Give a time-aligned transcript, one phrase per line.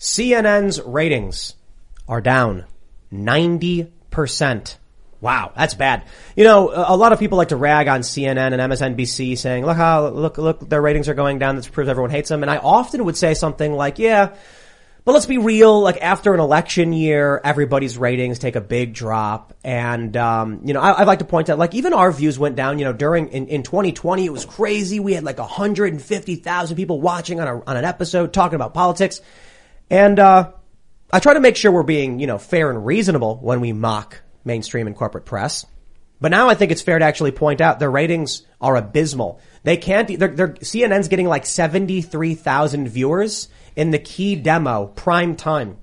[0.00, 1.54] CNN's ratings
[2.08, 2.64] are down
[3.12, 4.76] 90%.
[5.20, 6.04] Wow, that's bad.
[6.34, 9.76] You know, a lot of people like to rag on CNN and MSNBC saying, look
[9.76, 11.56] how, look, look, their ratings are going down.
[11.56, 12.42] This proves everyone hates them.
[12.42, 14.34] And I often would say something like, yeah,
[15.04, 15.82] but let's be real.
[15.82, 19.52] Like after an election year, everybody's ratings take a big drop.
[19.62, 22.56] And, um, you know, I, I'd like to point out, like even our views went
[22.56, 24.98] down, you know, during, in, in 2020, it was crazy.
[24.98, 29.20] We had like 150,000 people watching on a, on an episode talking about politics.
[29.90, 30.52] And, uh,
[31.12, 34.22] I try to make sure we're being, you know, fair and reasonable when we mock
[34.44, 35.66] mainstream and corporate press.
[36.20, 39.40] But now I think it's fair to actually point out their ratings are abysmal.
[39.64, 45.78] They can't, they're, they're, CNN's getting like 73,000 viewers in the key demo prime time.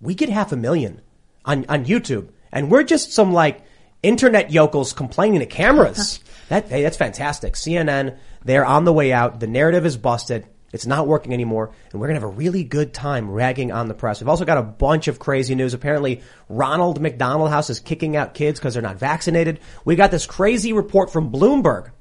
[0.00, 1.00] We get half a million
[1.44, 3.62] on, on YouTube and we're just some like
[4.02, 6.20] internet yokels complaining to cameras.
[6.48, 7.54] that, hey, that's fantastic.
[7.54, 9.40] CNN, they're on the way out.
[9.40, 10.46] The narrative is busted.
[10.76, 13.94] It's not working anymore, and we're gonna have a really good time ragging on the
[13.94, 14.20] press.
[14.20, 15.72] We've also got a bunch of crazy news.
[15.72, 19.60] Apparently, Ronald McDonald House is kicking out kids because they're not vaccinated.
[19.86, 21.92] We got this crazy report from Bloomberg.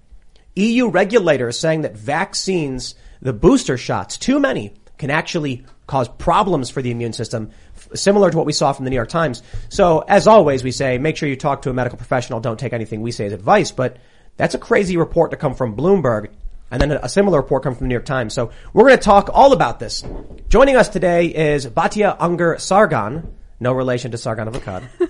[0.58, 6.82] EU regulators saying that vaccines, the booster shots, too many, can actually cause problems for
[6.82, 7.52] the immune system,
[7.94, 9.42] similar to what we saw from the New York Times.
[9.70, 12.42] So, as always, we say make sure you talk to a medical professional.
[12.42, 13.98] Don't take anything we say as advice, but
[14.36, 16.28] that's a crazy report to come from Bloomberg.
[16.76, 18.34] And then a similar report come from the New York Times.
[18.34, 20.04] So we're going to talk all about this.
[20.50, 24.84] Joining us today is Batya Ungar Sargon, no relation to Sargon of Akkad.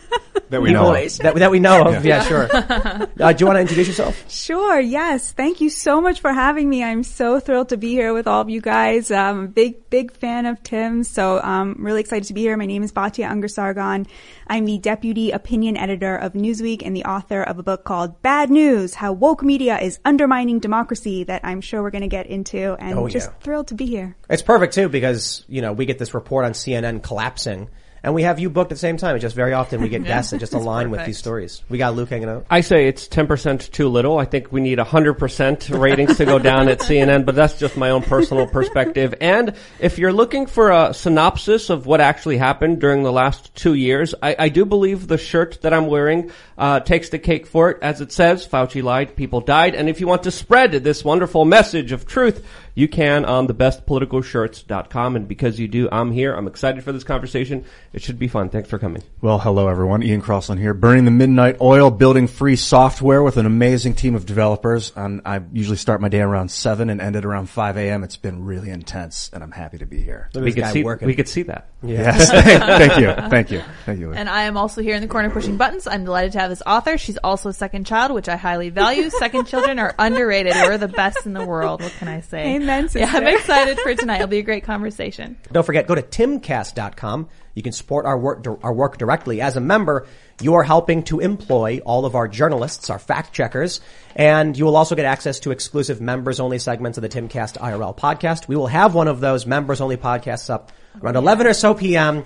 [0.50, 0.94] That we know.
[0.94, 1.18] of.
[1.18, 2.06] that, that we know of.
[2.06, 2.48] Yeah, sure.
[2.56, 4.24] Uh, do you want to introduce yourself?
[4.30, 5.32] Sure, yes.
[5.32, 6.84] Thank you so much for having me.
[6.84, 9.10] I'm so thrilled to be here with all of you guys.
[9.10, 12.56] I'm a big, big fan of Tim's, so I'm really excited to be here.
[12.58, 14.06] My name is Batya Ungar Sargon.
[14.46, 18.52] I'm the deputy opinion editor of Newsweek and the author of a book called Bad
[18.52, 22.76] News, How Woke Media is Undermining Democracy that I'm sure we're going to get into
[22.76, 23.36] and Oh, just yeah.
[23.40, 24.16] thrilled to be here.
[24.30, 27.68] It's perfect too because, you know, we get this report on CNN collapsing
[28.06, 29.16] and we have you booked at the same time.
[29.16, 31.64] It's just very often we get guests that just align with these stories.
[31.70, 32.46] We got Luke hanging out.
[32.52, 34.20] I say it's 10% too little.
[34.20, 37.90] I think we need 100% ratings to go down at CNN, but that's just my
[37.90, 39.16] own personal perspective.
[39.20, 43.74] And if you're looking for a synopsis of what actually happened during the last two
[43.74, 46.30] years, I, I do believe the shirt that I'm wearing
[46.60, 47.80] uh, takes the cake for it.
[47.82, 49.74] As it says, Fauci lied, people died.
[49.74, 52.46] And if you want to spread this wonderful message of truth,
[52.76, 55.16] you can on thebestpoliticalshirts.com.
[55.16, 56.36] And because you do, I'm here.
[56.36, 57.66] I'm excited for this conversation.
[57.94, 58.50] It should be fun.
[58.50, 59.02] Thanks for coming.
[59.22, 60.04] Well, hello everyone.
[60.04, 64.26] Ian Crossland here, burning the midnight oil, building free software with an amazing team of
[64.26, 64.92] developers.
[64.96, 68.04] And I usually start my day around seven and end it around five a.m.
[68.04, 70.30] It's been really intense, and I'm happy to be here.
[70.36, 71.08] We could see, working.
[71.08, 71.70] we could see that.
[71.82, 72.30] Yes,
[72.78, 74.12] thank you, thank you, thank you.
[74.12, 74.18] Lee.
[74.18, 75.88] And I am also here in the corner pushing buttons.
[75.88, 76.98] I'm delighted to have this author.
[76.98, 79.10] She's also a second child, which I highly value.
[79.10, 80.54] Second children are underrated.
[80.56, 81.82] We're the best in the world.
[81.82, 82.56] What can I say?
[82.66, 84.16] Amen, Yeah, I'm excited for tonight.
[84.16, 85.38] It'll be a great conversation.
[85.52, 87.30] Don't forget, go to timcast.com.
[87.54, 89.40] You can support our work, our work directly.
[89.40, 90.08] As a member,
[90.42, 93.82] you are helping to employ all of our journalists, our fact checkers,
[94.16, 97.96] and you will also get access to exclusive members only segments of the Timcast IRL
[97.96, 98.48] podcast.
[98.48, 100.72] We will have one of those members only podcasts up
[101.04, 102.26] around 11 or so PM.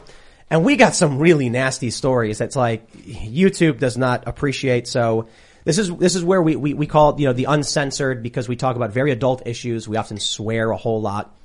[0.49, 4.87] And we got some really nasty stories that's like YouTube does not appreciate.
[4.87, 5.27] So
[5.65, 8.47] this is, this is where we, we, we call it, you know, the uncensored because
[8.47, 9.87] we talk about very adult issues.
[9.87, 11.35] We often swear a whole lot.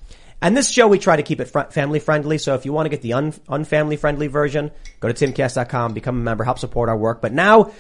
[0.40, 2.38] And this show, we try to keep it fr- family friendly.
[2.38, 4.70] So if you want to get the un- unfamily friendly version,
[5.00, 7.22] go to timcast.com, become a member, help support our work.
[7.22, 7.72] But now,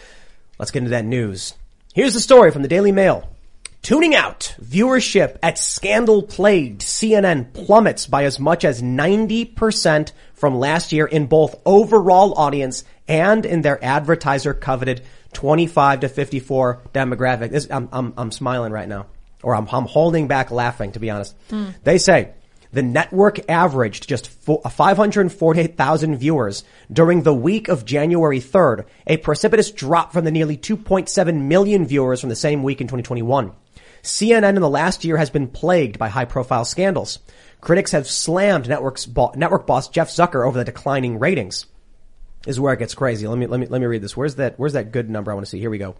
[0.58, 1.54] let's get into that news.
[1.94, 3.28] Here's the story from the Daily Mail.
[3.82, 4.54] Tuning out.
[4.62, 11.26] Viewership at scandal plagued CNN plummets by as much as 90% from last year in
[11.26, 15.02] both overall audience and in their advertiser coveted
[15.34, 17.50] 25 to 54 demographic.
[17.50, 19.06] This, I'm, I'm, I'm smiling right now.
[19.42, 21.34] Or I'm, I'm holding back laughing, to be honest.
[21.50, 21.70] Hmm.
[21.82, 22.30] They say,
[22.72, 29.16] the network averaged just fo- uh, 548,000 viewers during the week of January 3rd, a
[29.18, 33.52] precipitous drop from the nearly 2.7 million viewers from the same week in 2021.
[34.02, 37.20] CNN in the last year has been plagued by high profile scandals.
[37.60, 41.66] Critics have slammed network boss Jeff Zucker over the declining ratings.
[42.46, 43.26] Is where it gets crazy.
[43.26, 44.16] Let me let me let me read this.
[44.16, 44.58] Where's that?
[44.58, 45.30] Where's that good number?
[45.30, 45.58] I want to see.
[45.58, 45.96] Here we go.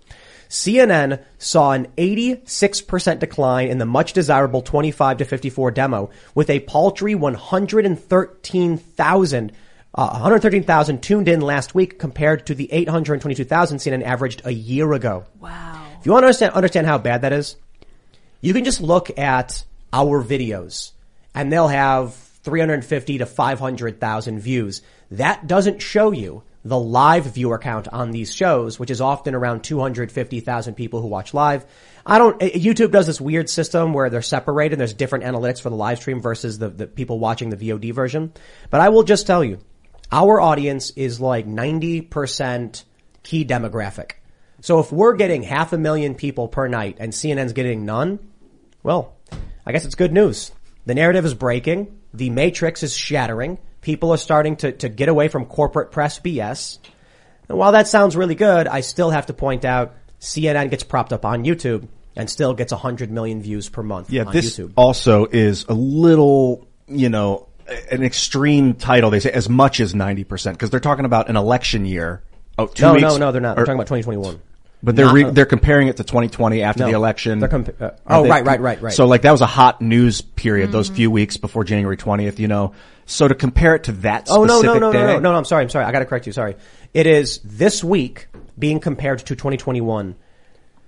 [0.49, 6.61] CNN saw an 86% decline in the much desirable 25 to 54 demo with a
[6.61, 9.53] paltry 113,000
[9.97, 15.25] uh, 113,000 tuned in last week compared to the 822,000 CNN averaged a year ago.
[15.41, 15.87] Wow.
[16.01, 17.57] If you want to understand, understand how bad that is,
[18.41, 20.93] you can just look at our videos
[21.35, 24.83] and they'll have 350 to 500,000 views.
[25.11, 29.63] That doesn't show you the live viewer count on these shows, which is often around
[29.63, 31.67] 250,000 people who watch live.
[32.07, 34.75] I don't, uh, YouTube does this weird system where they're separated.
[34.75, 37.93] And there's different analytics for the live stream versus the, the people watching the VOD
[37.93, 38.33] version.
[38.71, 39.59] But I will just tell you,
[40.11, 42.85] our audience is like 90%
[43.23, 44.13] key demographic.
[44.61, 48.19] So if we're getting half a million people per night and CNN's getting none,
[48.83, 49.15] well,
[49.67, 50.51] I guess it's good news.
[50.87, 51.99] The narrative is breaking.
[52.15, 53.59] The matrix is shattering.
[53.85, 56.79] People are starting to, to get away from corporate press BS.
[57.51, 61.13] And while that sounds really good, I still have to point out CNN gets propped
[61.13, 61.87] up on YouTube
[62.17, 64.73] and still gets 100 million views per month Yeah, on this YouTube.
[64.77, 67.47] also is a little, you know,
[67.91, 69.11] an extreme title.
[69.11, 72.23] They say as much as 90% because they're talking about an election year.
[72.57, 73.03] Oh, two no, weeks.
[73.03, 73.57] no, no, they're not.
[73.57, 74.41] They're talking about 2021.
[74.83, 77.39] But they're re- they're comparing it to 2020 after No, the election.
[77.41, 78.93] they're compa- uh, oh, they- right, right, right, right.
[78.95, 82.39] So like that was a hot news period those few weeks before January 20th.
[82.39, 82.73] You know,
[83.07, 85.37] so to compare it to that Oh no no no day, no no no no!
[85.37, 86.33] I'm sorry I'm sorry I got to correct you.
[86.33, 86.57] Sorry,
[86.93, 88.29] it is this week
[88.59, 90.15] being compared to 2021.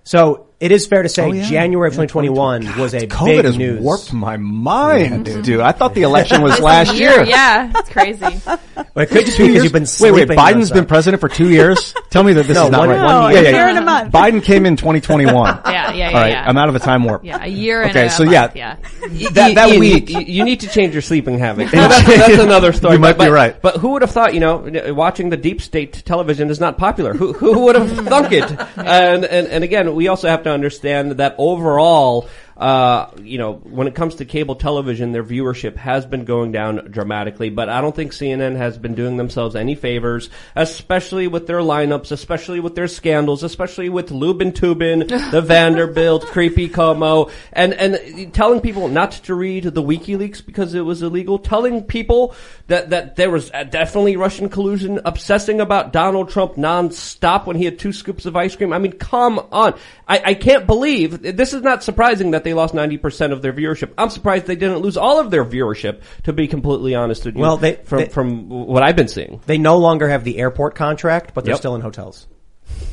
[0.04, 1.48] So it is fair to say Oh, yeah.
[1.48, 3.80] January of Yeah, 2021 was a COVID big has news.
[3.80, 5.60] warped my mind, dude.
[5.60, 7.24] I thought the election was last This year.
[7.24, 8.24] Yeah, it's crazy.
[8.46, 8.58] Well,
[8.96, 10.28] it could just be because you've been Wait, sleeping.
[10.28, 10.38] wait.
[10.38, 10.74] Biden's nonstop.
[10.74, 11.94] been president for two years.
[12.10, 13.04] Tell me that this No, is not one- right.
[13.04, 13.50] one yeah, year.
[13.50, 14.12] yeah, Year and a month.
[14.12, 15.34] Biden came in 2021.
[15.34, 16.06] Yeah, yeah, yeah.
[16.08, 16.44] All right, yeah.
[16.48, 17.22] I'm out of a time warp.
[17.24, 18.76] yeah, a year and Okay, a so month, yeah.
[19.02, 19.28] yeah.
[19.32, 21.70] That- that Ian, week- you, you need to change your sleeping habits.
[21.72, 22.94] that's, that's another story.
[22.94, 23.60] You might but, be right.
[23.60, 24.32] But who would have thought?
[24.32, 27.12] You know, watching the deep state television is not popular.
[27.12, 28.50] Who who would have thunk it?
[28.76, 32.28] And and and again, we also have to understand that overall.
[32.56, 36.88] Uh, you know, when it comes to cable television, their viewership has been going down
[36.90, 41.58] dramatically, but I don't think CNN has been doing themselves any favors, especially with their
[41.58, 48.32] lineups, especially with their scandals, especially with Lubin Toobin, the Vanderbilt, Creepy Cuomo, and, and
[48.32, 52.34] telling people not to read the WikiLeaks because it was illegal, telling people
[52.68, 57.78] that, that there was definitely Russian collusion, obsessing about Donald Trump non-stop when he had
[57.78, 58.72] two scoops of ice cream.
[58.72, 59.74] I mean, come on.
[60.08, 63.90] I, I can't believe, this is not surprising that they lost 90% of their viewership.
[63.98, 67.40] I'm surprised they didn't lose all of their viewership, to be completely honest with you.
[67.42, 69.40] Well, they- from, they- from what I've been seeing.
[69.46, 71.58] They no longer have the airport contract, but they're Yep.
[71.58, 72.26] still in hotels.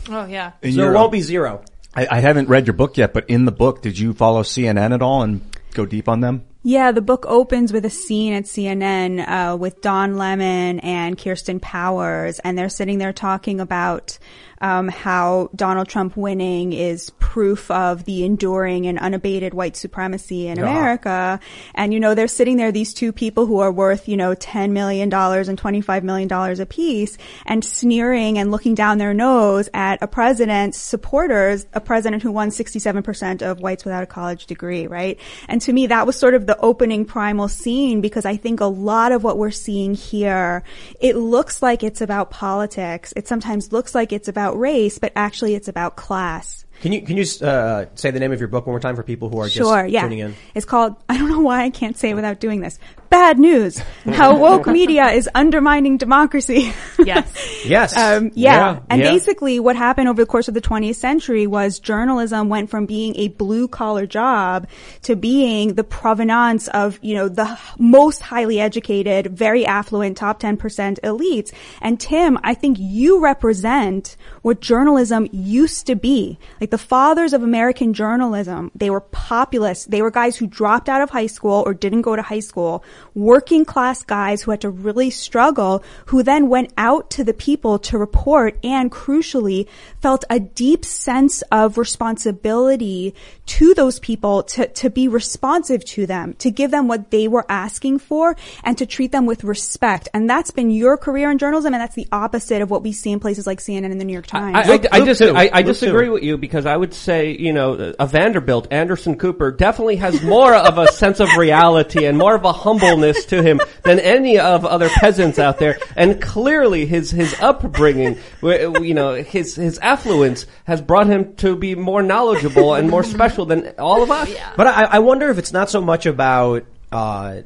[0.10, 0.52] Oh yeah.
[0.62, 1.62] In So your- it won't be zero.
[1.96, 4.94] I, I haven't read your book yet, but in the book, did you follow CNN
[4.94, 5.42] at all and
[5.74, 6.44] go deep on them?
[6.66, 11.60] Yeah, the book opens with a scene at CNN uh, with Don Lemon and Kirsten
[11.60, 14.18] Powers, and they're sitting there talking about
[14.64, 20.58] um, how Donald Trump winning is proof of the enduring and unabated white supremacy in
[20.58, 21.42] America.
[21.76, 24.72] And you know, they're sitting there, these two people who are worth you know ten
[24.72, 29.68] million dollars and twenty five million dollars apiece, and sneering and looking down their nose
[29.74, 34.08] at a president's supporters, a president who won sixty seven percent of whites without a
[34.08, 35.20] college degree, right?
[35.50, 38.66] And to me, that was sort of the opening primal scene because I think a
[38.66, 40.64] lot of what we're seeing here,
[41.02, 43.14] it looks like it's about politics.
[43.18, 46.66] It sometimes looks like it's about race, but actually it's about class.
[46.82, 49.04] Can you can you uh, say the name of your book one more time for
[49.04, 50.02] people who are Sure, just yeah.
[50.02, 50.36] tuning in?
[50.54, 52.78] It's called, I don't know why I can't say it without doing this.
[53.14, 53.78] Bad news.
[54.06, 56.74] How woke media is undermining democracy.
[57.04, 57.66] Yes.
[57.66, 57.98] Yes.
[57.98, 58.56] Um, yeah.
[58.56, 59.12] Yeah, And yeah.
[59.12, 63.18] basically what happened over the course of the 20th century was journalism went from being
[63.18, 64.68] a blue collar job
[65.02, 70.58] to being the provenance of, you know, the most highly educated, very affluent top 10%
[71.02, 71.52] elites.
[71.82, 76.40] And Tim, I think you represent what journalism used to be.
[76.62, 79.86] Like the fathers of American journalism, they were populists.
[79.86, 82.82] They were guys who dropped out of high school or didn't go to high school,
[83.16, 87.80] working class guys who had to really struggle, who then went out to the people
[87.80, 89.68] to report and crucially
[90.02, 93.14] felt a deep sense of responsibility
[93.46, 97.46] to those people to, to be responsive to them, to give them what they were
[97.50, 100.08] asking for and to treat them with respect.
[100.14, 103.12] And that's been your career in journalism and that's the opposite of what we see
[103.12, 104.56] in places like CNN and the New York Times.
[104.56, 105.36] I, I, I, Luke dis- too.
[105.36, 109.52] I, I disagree with you because I would say, you know, a Vanderbilt, Anderson Cooper
[109.52, 113.60] definitely has more of a sense of reality and more of a humbleness to him
[113.84, 115.80] than any of other peasants out there.
[115.96, 121.76] And clearly his, his upbringing, you know, his, his affluence has brought him to be
[121.76, 124.34] more knowledgeable and more special than all of us.
[124.56, 127.42] But I, I wonder if it's not so much about uh,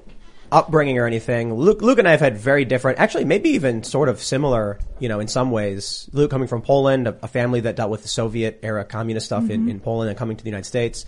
[0.51, 1.53] upbringing or anything.
[1.53, 5.10] Luke, Luke and I have had very different, actually, maybe even sort of similar, you
[5.10, 6.10] know, in some ways.
[6.13, 9.50] Luke coming from Poland, a, a family that dealt with the Soviet era communist stuff
[9.50, 11.06] in, in Poland and coming to the United States.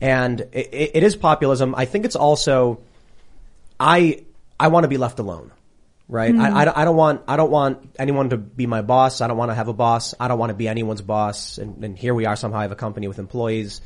[0.00, 1.74] And it, it, it is populism.
[1.74, 2.80] I think it's also,
[3.82, 4.24] I,
[4.60, 5.50] I want to be left alone.
[6.08, 6.34] Right.
[6.34, 9.20] I, I, don't- I don't want, I don't want anyone to be my boss.
[9.20, 10.14] I don't want to have a boss.
[10.20, 11.58] I don't want to be anyone's boss.
[11.58, 13.80] And, and here we are somehow I have a company with employees.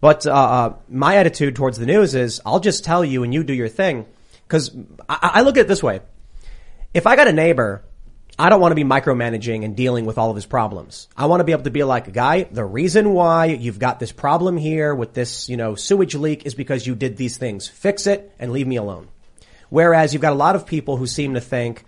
[0.00, 3.42] But, uh, uh, my attitude towards the news is I'll just tell you and you
[3.44, 4.06] do your thing.
[4.48, 4.70] Cause
[5.08, 6.00] I, I look at it this way.
[6.92, 7.84] If I got a neighbor,
[8.38, 11.08] I don't want to be micromanaging and dealing with all of his problems.
[11.16, 13.98] I want to be able to be like, a guy, the reason why you've got
[13.98, 17.66] this problem here with this, you know, sewage leak is because you did these things.
[17.68, 19.08] Fix it and leave me alone.
[19.74, 21.84] Whereas you've got a lot of people who seem to think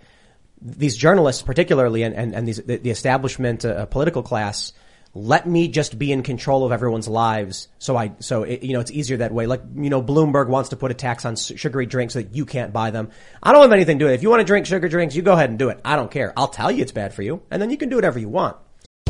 [0.61, 4.73] these journalists, particularly, and, and, and these, the, the establishment uh, political class,
[5.13, 7.69] let me just be in control of everyone's lives.
[7.79, 9.47] So I, so it, you know, it's easier that way.
[9.47, 12.45] Like, you know, Bloomberg wants to put a tax on sugary drinks so that you
[12.45, 13.09] can't buy them.
[13.41, 14.15] I don't have anything to do with it.
[14.15, 15.79] If you want to drink sugar drinks, you go ahead and do it.
[15.85, 16.33] I don't care.
[16.35, 18.57] I'll tell you it's bad for you, and then you can do whatever you want.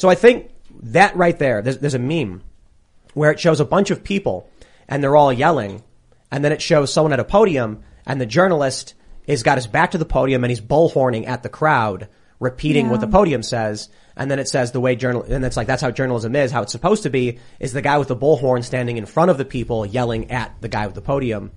[0.00, 0.50] So I think
[0.84, 2.42] that right there, there's, there's a meme
[3.12, 4.48] where it shows a bunch of people
[4.88, 5.82] and they're all yelling
[6.32, 8.94] and then it shows someone at a podium and the journalist
[9.28, 13.02] has got his back to the podium and he's bullhorning at the crowd, repeating what
[13.02, 13.90] the podium says.
[14.16, 16.62] And then it says the way journal, and it's like, that's how journalism is, how
[16.62, 19.44] it's supposed to be, is the guy with the bullhorn standing in front of the
[19.44, 21.52] people yelling at the guy with the podium.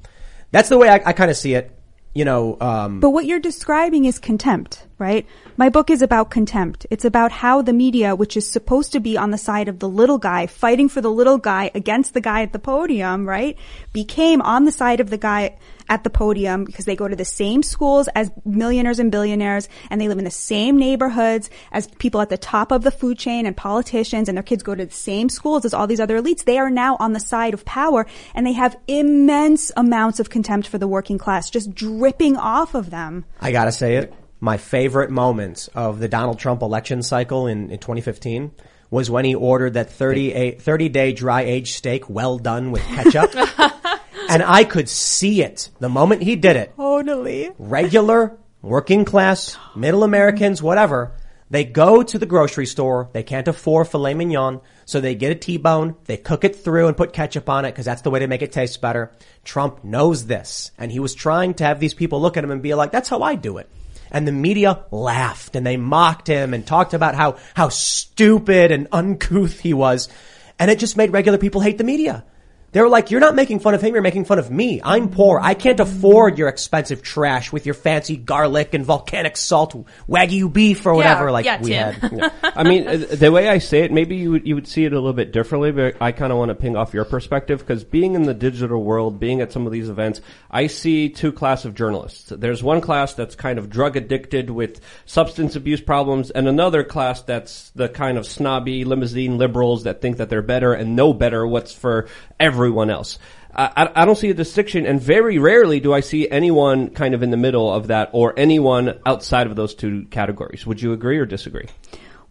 [0.51, 1.79] That's the way I, I kind of see it.
[2.13, 5.25] You know, um, But what you're describing is contempt, right?
[5.58, 6.86] My book is about contempt.
[6.91, 9.89] It's about how the media, which is supposed to be on the side of the
[9.89, 13.58] little guy, fighting for the little guy against the guy at the podium, right?
[13.93, 15.58] Became on the side of the guy
[15.89, 19.99] at the podium because they go to the same schools as millionaires and billionaires and
[19.99, 23.45] they live in the same neighborhoods as people at the top of the food chain
[23.45, 26.45] and politicians and their kids go to the same schools as all these other elites.
[26.45, 30.67] They are now on the side of power and they have immense amounts of contempt
[30.67, 33.25] for the working class just dripping off of them.
[33.41, 34.13] I gotta say it.
[34.39, 38.51] My favorite moment of the Donald Trump election cycle in, in 2015
[38.93, 43.33] was when he ordered that 30, 30 day dry aged steak well done with ketchup.
[44.29, 46.74] and I could see it the moment he did it.
[46.75, 47.51] Totally.
[47.58, 51.13] Regular, working class, middle Americans, whatever.
[51.50, 53.10] They go to the grocery store.
[53.13, 54.62] They can't afford filet mignon.
[54.86, 55.96] So they get a T-bone.
[56.05, 58.41] They cook it through and put ketchup on it because that's the way to make
[58.41, 59.12] it taste better.
[59.43, 60.72] Trump knows this.
[60.79, 63.10] And he was trying to have these people look at him and be like, that's
[63.10, 63.70] how I do it.
[64.10, 68.88] And the media laughed and they mocked him and talked about how, how stupid and
[68.91, 70.10] uncouth he was.
[70.58, 72.25] And it just made regular people hate the media.
[72.73, 74.81] They were like, you're not making fun of him, you're making fun of me.
[74.83, 75.39] I'm poor.
[75.39, 80.83] I can't afford your expensive trash with your fancy garlic and volcanic salt, wagyu beef
[80.83, 81.93] or whatever like yeah, we Tim.
[81.93, 82.31] had.
[82.43, 84.91] I mean, uh, the way I say it, maybe you would, you would see it
[84.91, 87.83] a little bit differently, but I kind of want to ping off your perspective because
[87.83, 91.65] being in the digital world, being at some of these events, I see two class
[91.65, 92.33] of journalists.
[92.35, 97.21] There's one class that's kind of drug addicted with substance abuse problems and another class
[97.21, 101.45] that's the kind of snobby limousine liberals that think that they're better and know better
[101.45, 102.07] what's for
[102.39, 103.20] everyone else.
[103.55, 107.13] I, I I don't see a distinction, and very rarely do I see anyone kind
[107.13, 110.65] of in the middle of that, or anyone outside of those two categories.
[110.65, 111.67] Would you agree or disagree?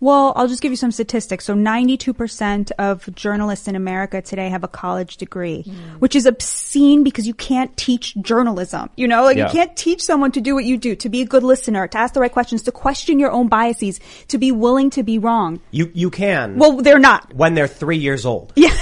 [0.02, 1.44] Well, I'll just give you some statistics.
[1.44, 5.98] So 92% of journalists in America today have a college degree, hmm.
[6.00, 8.90] which is obscene because you can't teach journalism.
[8.96, 9.46] You know, like Yeah.
[9.46, 11.98] you can't teach someone to do what you do, to be a good listener, to
[11.98, 15.60] ask the right questions, to question your own biases, to be willing to be wrong.
[15.70, 16.58] You, you can.
[16.58, 17.32] Well, they're not.
[17.32, 18.52] when they're three years old.
[18.56, 18.74] Yeah.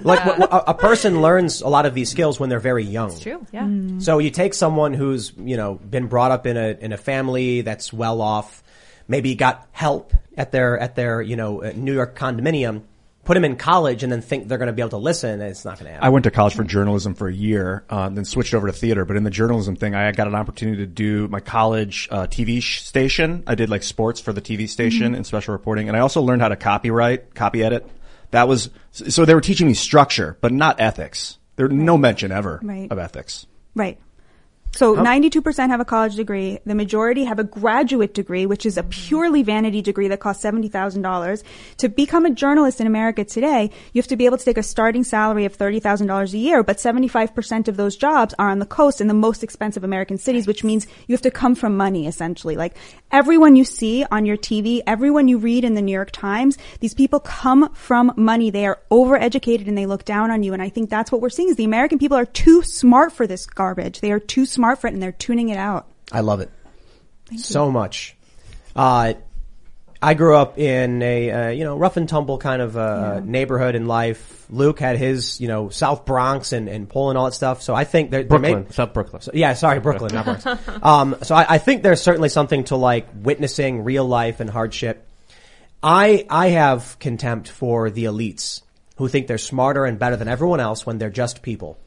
[0.04, 2.84] like wh- wh- a, a person learns a lot of these skills when they're very
[2.84, 3.10] young.
[3.10, 3.46] It's true.
[3.52, 3.64] Yeah.
[3.64, 4.00] Hmm.
[4.00, 7.60] So you take someone who's, you know, been brought up in a, in a family
[7.60, 8.62] that's well off,
[9.08, 12.82] maybe got help at their, at their, you know, uh, New York condominium,
[13.24, 15.64] put them in college and then think they're going to be able to listen it's
[15.64, 16.04] not going to happen.
[16.04, 19.04] I went to college for journalism for a year, uh, then switched over to theater.
[19.04, 22.62] But in the journalism thing, I got an opportunity to do my college uh, TV
[22.62, 23.42] sh- station.
[23.46, 26.42] I did like sports for the TV station and special reporting, and I also learned
[26.42, 27.88] how to copyright, copy edit.
[28.32, 31.38] That was so they were teaching me structure, but not ethics.
[31.56, 32.90] There no mention ever Right.
[32.90, 33.46] of ethics.
[33.74, 33.98] Right.
[34.76, 36.58] So 92% have a college degree.
[36.66, 41.42] The majority have a graduate degree, which is a purely vanity degree that costs $70,000.
[41.78, 44.64] To become a journalist in America today, you have to be able to take a
[44.64, 49.00] starting salary of $30,000 a year, but 75% of those jobs are on the coast
[49.00, 52.56] in the most expensive American cities, which means you have to come from money, essentially.
[52.56, 52.76] Like
[53.12, 56.94] everyone you see on your TV, everyone you read in the New York Times, these
[56.94, 58.50] people come from money.
[58.50, 60.52] They are overeducated and they look down on you.
[60.52, 63.28] And I think that's what we're seeing is the American people are too smart for
[63.28, 64.00] this garbage.
[64.00, 65.86] They are too smart for it and they're tuning it out.
[66.12, 66.50] I love it
[67.36, 68.16] so much.
[68.76, 69.14] Uh,
[70.02, 73.74] I grew up in a uh, you know rough and tumble kind of uh, neighborhood
[73.74, 74.46] in life.
[74.50, 77.62] Luke had his you know South Bronx and, and Poland all that stuff.
[77.62, 79.22] So I think there, there may- Brooklyn, South Brooklyn.
[79.22, 80.46] So- yeah, sorry, Brooklyn, not Bronx.
[80.82, 85.08] um, so I, I think there's certainly something to like witnessing real life and hardship.
[85.82, 88.60] I I have contempt for the elites
[88.96, 91.78] who think they're smarter and better than everyone else when they're just people.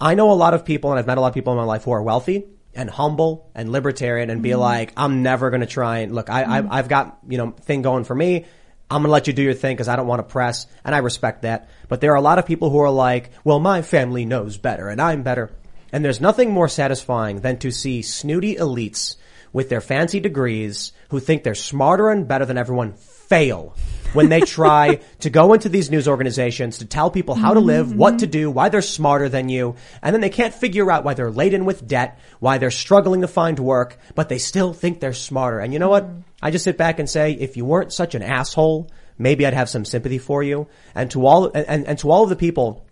[0.00, 1.64] I know a lot of people, and I've met a lot of people in my
[1.64, 4.60] life who are wealthy and humble and libertarian, and be mm-hmm.
[4.60, 6.30] like, I'm never going to try and look.
[6.30, 6.72] I, I mm-hmm.
[6.72, 8.46] I've got you know thing going for me.
[8.90, 10.94] I'm going to let you do your thing because I don't want to press, and
[10.94, 11.68] I respect that.
[11.88, 14.88] But there are a lot of people who are like, well, my family knows better,
[14.88, 15.50] and I'm better.
[15.92, 19.16] And there's nothing more satisfying than to see snooty elites
[19.52, 22.94] with their fancy degrees who think they're smarter and better than everyone
[23.30, 23.74] fail
[24.12, 27.94] when they try to go into these news organizations to tell people how to live,
[27.94, 31.14] what to do, why they're smarter than you, and then they can't figure out why
[31.14, 35.12] they're laden with debt, why they're struggling to find work, but they still think they're
[35.12, 35.60] smarter.
[35.60, 36.10] And you know what?
[36.42, 39.68] I just sit back and say, if you weren't such an asshole, maybe I'd have
[39.68, 40.66] some sympathy for you.
[40.94, 42.84] And to all, and, and, to all of the people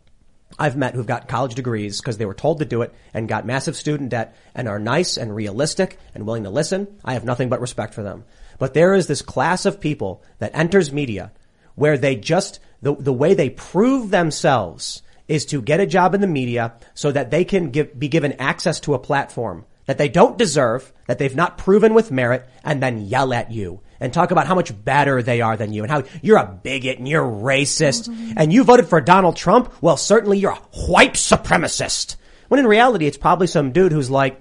[0.57, 3.45] I've met who've got college degrees because they were told to do it and got
[3.45, 6.87] massive student debt and are nice and realistic and willing to listen.
[7.05, 8.25] I have nothing but respect for them.
[8.59, 11.33] But there is this class of people that enters media
[11.75, 16.21] where they just, the, the way they prove themselves is to get a job in
[16.21, 20.09] the media so that they can give, be given access to a platform that they
[20.09, 24.31] don't deserve, that they've not proven with merit, and then yell at you and talk
[24.31, 27.25] about how much better they are than you and how you're a bigot and you're
[27.25, 28.35] racist mm-hmm.
[28.37, 29.73] and you voted for Donald Trump.
[29.81, 32.17] Well, certainly you're a white supremacist.
[32.49, 34.39] When in reality, it's probably some dude who's like,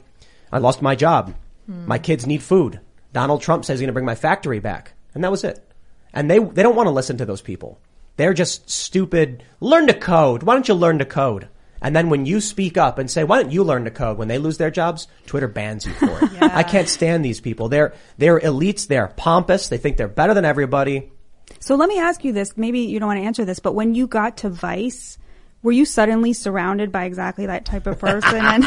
[0.52, 1.34] I lost my job.
[1.66, 1.88] Hmm.
[1.88, 2.82] My kids need food.
[3.18, 4.94] Donald Trump says he's going to bring my factory back.
[5.16, 5.68] And that was it.
[6.14, 7.80] And they, they don't want to listen to those people.
[8.16, 9.44] They're just stupid.
[9.60, 10.44] Learn to code.
[10.44, 11.48] Why don't you learn to code?
[11.82, 14.28] And then when you speak up and say, why don't you learn to code when
[14.28, 16.42] they lose their jobs, Twitter bans you for it.
[16.44, 17.70] I can't stand these people.
[17.70, 18.86] They're, they're elites.
[18.86, 19.68] They're pompous.
[19.68, 21.12] They think they're better than everybody.
[21.60, 22.56] So let me ask you this.
[22.56, 25.18] Maybe you don't want to answer this, but when you got to Vice,
[25.64, 28.46] were you suddenly surrounded by exactly that type of person?
[28.46, 28.64] and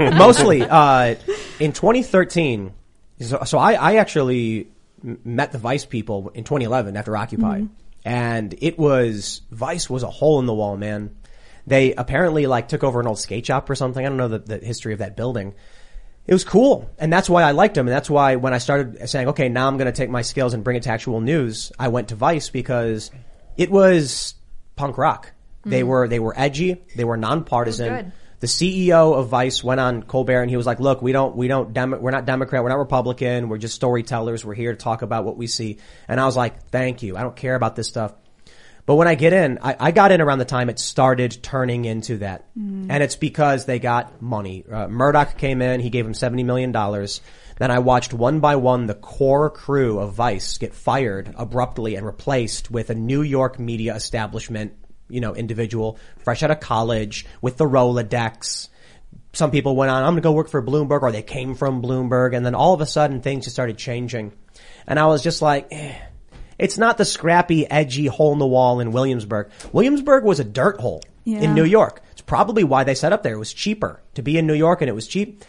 [0.16, 1.16] Mostly, uh,
[1.60, 2.72] in 2013,
[3.20, 4.68] so, so I, I actually
[5.02, 7.62] met the Vice people in 2011 after Occupy.
[8.04, 11.14] And it was, Vice was a hole in the wall, man.
[11.66, 14.04] They apparently like took over an old skate shop or something.
[14.04, 15.54] I don't know the, the history of that building.
[16.26, 16.90] It was cool.
[16.98, 17.86] And that's why I liked them.
[17.86, 20.54] And that's why when I started saying, okay, now I'm going to take my skills
[20.54, 23.10] and bring it to actual news, I went to Vice because
[23.56, 24.34] it was
[24.76, 25.32] punk rock.
[25.64, 26.82] They were, they were edgy.
[26.96, 28.12] They were nonpartisan.
[28.40, 31.48] The CEO of Vice went on Colbert and he was like, look, we don't, we
[31.48, 35.02] don't, Demo- we're not Democrat, we're not Republican, we're just storytellers, we're here to talk
[35.02, 35.78] about what we see.
[36.06, 38.14] And I was like, thank you, I don't care about this stuff.
[38.86, 41.84] But when I get in, I, I got in around the time it started turning
[41.84, 42.46] into that.
[42.90, 44.64] And it's because they got money.
[44.70, 46.72] Uh, Murdoch came in, he gave him $70 million.
[46.72, 52.06] Then I watched one by one the core crew of Vice get fired abruptly and
[52.06, 54.72] replaced with a New York media establishment,
[55.08, 58.68] you know, individual, fresh out of college, with the Rolodex.
[59.32, 62.34] Some people went on, I'm gonna go work for Bloomberg, or they came from Bloomberg,
[62.36, 64.32] and then all of a sudden things just started changing.
[64.86, 65.94] And I was just like, eh.
[66.58, 69.50] It's not the scrappy, edgy hole in the wall in Williamsburg.
[69.72, 71.38] Williamsburg was a dirt hole Yeah.
[71.40, 72.02] in New York.
[72.10, 73.34] It's probably why they set up there.
[73.34, 75.44] It was cheaper to be in New York and it was cheap.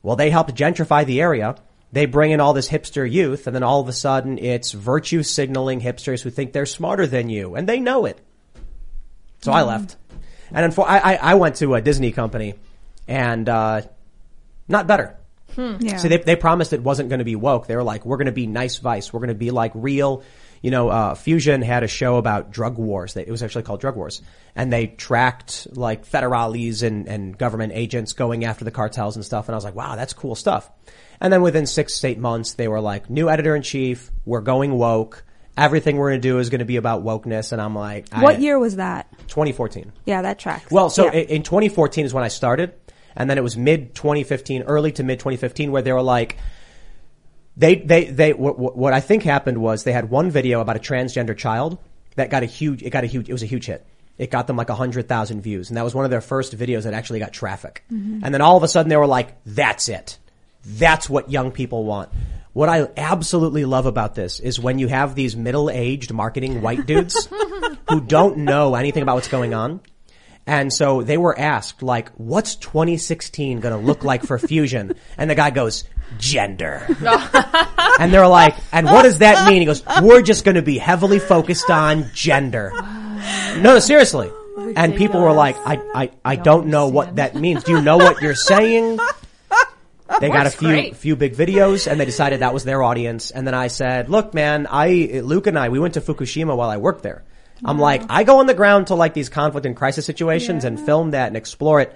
[0.00, 1.56] Well, they helped gentrify the area.
[1.90, 5.24] They bring in all this hipster youth and then all of a sudden it's virtue
[5.24, 8.20] signaling hipsters who think they're smarter than you and they know it.
[9.40, 9.96] So I left.
[10.52, 12.54] And unfor- I, I, I went to a Disney company
[13.06, 13.82] and, uh,
[14.66, 15.16] not better.
[15.56, 15.96] yeah.
[15.96, 17.66] So they, they promised it wasn't going to be woke.
[17.66, 19.12] They were like, we're going to be nice vice.
[19.12, 20.22] We're going to be like real,
[20.62, 23.16] you know, uh, Fusion had a show about drug wars.
[23.16, 24.22] It was actually called Drug Wars.
[24.54, 29.48] And they tracked like federales and, and government agents going after the cartels and stuff.
[29.48, 30.70] And I was like, wow, that's cool stuff.
[31.20, 34.10] And then within six, eight months, they were like, new editor in chief.
[34.24, 35.24] We're going woke.
[35.58, 37.52] Everything we're going to do is going to be about wokeness.
[37.52, 39.06] And I'm like, I- what year was that?
[39.28, 39.92] 2014.
[40.06, 40.70] Yeah, that tracks.
[40.70, 41.10] Well, so Yeah.
[41.12, 42.72] i- in 2014 is when I started,
[43.16, 46.36] and then it was mid 2015, early to mid 2015, where they were like,
[47.56, 50.80] they they they what, what- I think happened was they had one video about a
[50.80, 51.78] transgender child
[52.16, 53.84] that got a huge it got a huge it was a huge hit,
[54.16, 55.68] it got them like 100,000 views.
[55.70, 57.82] And that was one of their first videos that actually got traffic.
[57.92, 58.20] Mhm.
[58.22, 60.18] And then all of a sudden they were like, that's it.
[60.64, 62.10] That's what young people want.
[62.58, 67.28] What I absolutely love about this is when you have these middle-aged marketing white dudes
[67.88, 69.80] who don't know anything about what's going on.
[70.44, 74.94] And so they were asked, like, what's 2016 going to look like for Fusion?
[75.16, 75.84] And the guy goes,
[76.18, 76.84] gender.
[78.00, 79.60] and they're like, and what does that mean?
[79.60, 82.72] He goes, we're just going to be heavily focused on gender.
[82.74, 84.32] No, no, seriously.
[84.32, 87.62] Oh and people were like, I, I, I don't know what that means.
[87.62, 88.98] Do you know what you're saying?
[90.20, 90.96] They got a few great.
[90.96, 93.30] few big videos and they decided that was their audience.
[93.30, 96.70] And then I said, look, man, I, Luke and I, we went to Fukushima while
[96.70, 97.24] I worked there.
[97.64, 100.78] I'm like, I go on the ground to like these conflict and crisis situations and
[100.78, 101.94] film that and explore it.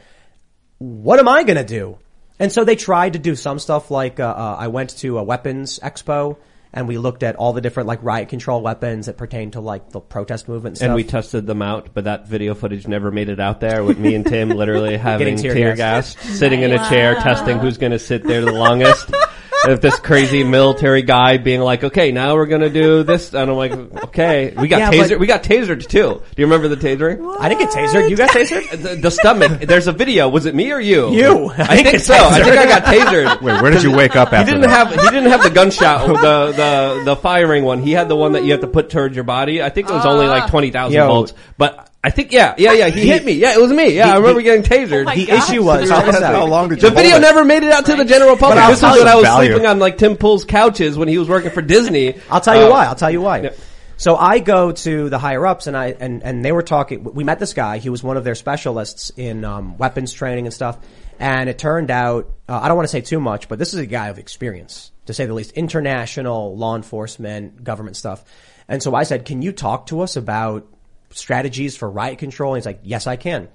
[0.79, 1.99] What am I gonna do?
[2.39, 5.23] And so they tried to do some stuff like, uh, uh, I went to a
[5.23, 6.37] weapons expo
[6.73, 9.91] and we looked at all the different like riot control weapons that pertain to like
[9.91, 13.29] the protest movement and And we tested them out, but that video footage never made
[13.29, 16.89] it out there with me and Tim literally having tear tear, gas, sitting in a
[16.89, 19.11] chair, testing who's going to sit there the longest.
[19.65, 23.57] If this crazy military guy being like, okay, now we're gonna do this, and I'm
[23.57, 26.23] like, okay, we got Yeah, taser, we got tasered too.
[26.35, 27.37] Do you remember the tasering?
[27.39, 28.11] I didn't get tasered.
[28.11, 28.71] You got tasered?
[28.71, 29.61] The, the stomach.
[29.61, 30.29] There's a video.
[30.29, 31.11] Was it me or you?
[31.13, 31.51] You.
[31.51, 32.15] I, I think get so.
[32.15, 33.27] I think I got tasered.
[33.27, 33.43] tasered.
[33.43, 34.39] Wait, where did you wake up after?
[34.39, 34.89] He didn't that?
[34.89, 34.91] have.
[34.91, 36.07] He didn't have the gunshot.
[36.07, 37.83] the the the firing one.
[37.83, 39.63] He had the one that you have to put towards your body.
[39.63, 40.49] I think it was only like ah.
[40.49, 41.35] twenty thousand volts.
[41.57, 42.89] But I think yeah, yeah, yeah.
[42.89, 43.33] He, He- hit me.
[43.33, 43.95] Yeah, it was me.
[43.95, 45.15] Yeah, the- I remember the- getting tasered.
[45.15, 46.35] the issue was, How, check out.
[46.35, 47.21] how long did you The hold video it?
[47.21, 48.59] never made it out to the general public.
[48.59, 49.51] I'll This is tell when you I was value.
[49.51, 52.17] sleeping on like Tim Pool's couches when he was working for Disney.
[52.31, 52.87] I'll tell you Uh, why.
[52.87, 53.43] I'll tell you why.
[53.43, 53.51] yeah.
[53.99, 57.05] So I go to the higher ups and I and and they were talking.
[57.05, 57.79] We met this guy.
[57.79, 60.79] He was one of their specialists in um, weapons training and stuff.
[61.21, 63.79] And it turned out uh, I don't want to say too much, but this is
[63.79, 65.53] a guy of experience, to say the least.
[65.53, 68.25] International law enforcement, government stuff.
[68.67, 70.67] And so I said, "Can you talk to us about
[71.13, 73.49] strategies for riot control?" And he's like, "Yes, I can."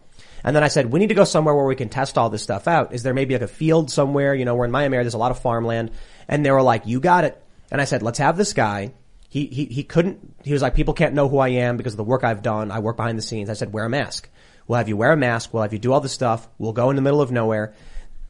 [0.44, 2.44] And then I said, we need to go somewhere where we can test all this
[2.44, 2.94] stuff out.
[2.94, 4.34] Is there maybe like a field somewhere?
[4.34, 5.92] You know, we're in Miami area, there's a lot of farmland.
[6.28, 7.42] And they were like, you got it.
[7.72, 8.94] And I said, let's have this guy.
[9.30, 11.98] He, he, he couldn't, he was like, people can't know who I am because of
[11.98, 12.72] the work I've done.
[12.72, 13.50] I work behind the scenes.
[13.50, 14.30] I said, wear a mask.
[14.68, 15.54] We'll have you wear a mask.
[15.54, 16.48] We'll have you do all this stuff.
[16.58, 17.74] We'll go in the middle of nowhere.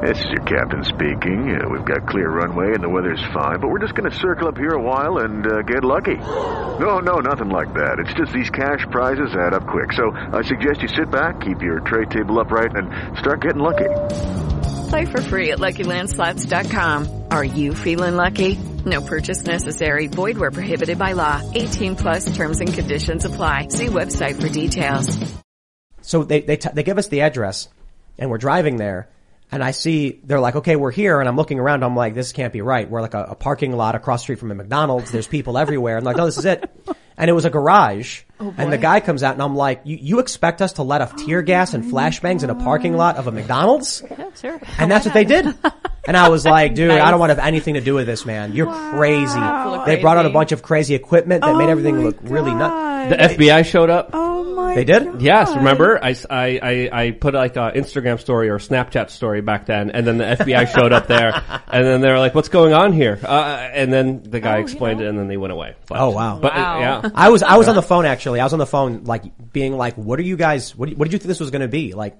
[0.00, 1.60] This is your captain speaking.
[1.60, 4.48] Uh, we've got clear runway and the weather's fine, but we're just going to circle
[4.48, 6.14] up here a while and uh, get lucky.
[6.14, 7.98] No, no, nothing like that.
[7.98, 9.92] It's just these cash prizes add up quick.
[9.92, 13.90] So I suggest you sit back, keep your tray table upright, and start getting lucky.
[14.88, 17.24] Play for free at LuckyLandSlots.com.
[17.30, 18.58] Are you feeling lucky?
[18.86, 20.06] No purchase necessary.
[20.06, 21.42] Void where prohibited by law.
[21.54, 23.68] 18 plus terms and conditions apply.
[23.68, 25.34] See website for details.
[26.00, 27.68] So they, they, t- they give us the address
[28.18, 29.10] and we're driving there
[29.52, 31.20] and I see, they're like, okay, we're here.
[31.20, 31.82] And I'm looking around.
[31.82, 32.88] I'm like, this can't be right.
[32.88, 35.10] We're like a, a parking lot across street from a McDonald's.
[35.10, 35.98] There's people everywhere.
[35.98, 36.70] I'm like, no, this is it.
[37.20, 38.22] And it was a garage.
[38.40, 41.02] Oh, and the guy comes out and I'm like, you, you expect us to let
[41.02, 44.02] off tear gas and flashbangs in a parking lot of a McDonald's?
[44.10, 44.60] Yeah, sure.
[44.78, 45.46] And that's what they did.
[46.06, 48.24] And I was like, dude, I don't want to have anything to do with this,
[48.24, 48.54] man.
[48.54, 49.38] You're crazy.
[49.86, 52.54] They brought out a bunch of crazy equipment that made Oh everything my look really
[52.54, 53.10] nuts.
[53.10, 54.10] The FBI showed up.
[54.14, 55.20] Oh my They did?
[55.22, 56.02] Yes, remember?
[56.02, 60.06] I, I, I, I put like a Instagram story or Snapchat story back then, and
[60.06, 61.32] then the FBI showed up there,
[61.68, 63.18] and then they were like, what's going on here?
[63.22, 65.74] Uh, and then the guy explained it, and then they went away.
[65.86, 66.38] But- Oh wow!
[66.40, 66.80] But, Wow.
[66.80, 67.09] yeah.
[67.14, 68.40] I was I was on the phone actually.
[68.40, 70.76] I was on the phone like being like, "What are you guys?
[70.76, 71.92] What, do you- what did you think this was going to be?
[71.94, 72.16] Like,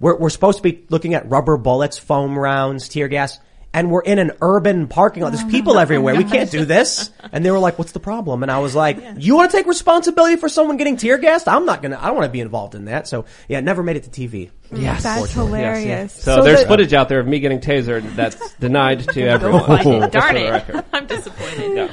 [0.00, 3.38] we're we're supposed to be looking at rubber bullets, foam rounds, tear gas,
[3.74, 5.30] and we're in an urban parking lot.
[5.32, 6.14] There's oh, people everywhere.
[6.14, 8.98] We can't do this." And they were like, "What's the problem?" And I was like,
[9.18, 11.48] "You want to take responsibility for someone getting tear gassed?
[11.48, 11.98] I'm not gonna.
[12.00, 14.50] I don't want to be involved in that." So yeah, never made it to TV.
[14.72, 15.02] Yes.
[15.02, 15.84] That's hilarious.
[15.86, 19.22] Yes, So, So there's the- footage out there of me getting tasered that's denied to
[19.28, 19.64] oh, everyone.
[19.66, 20.12] Find it.
[20.12, 20.84] Darn it.
[20.92, 21.74] I'm disappointed.
[21.76, 21.90] Yeah.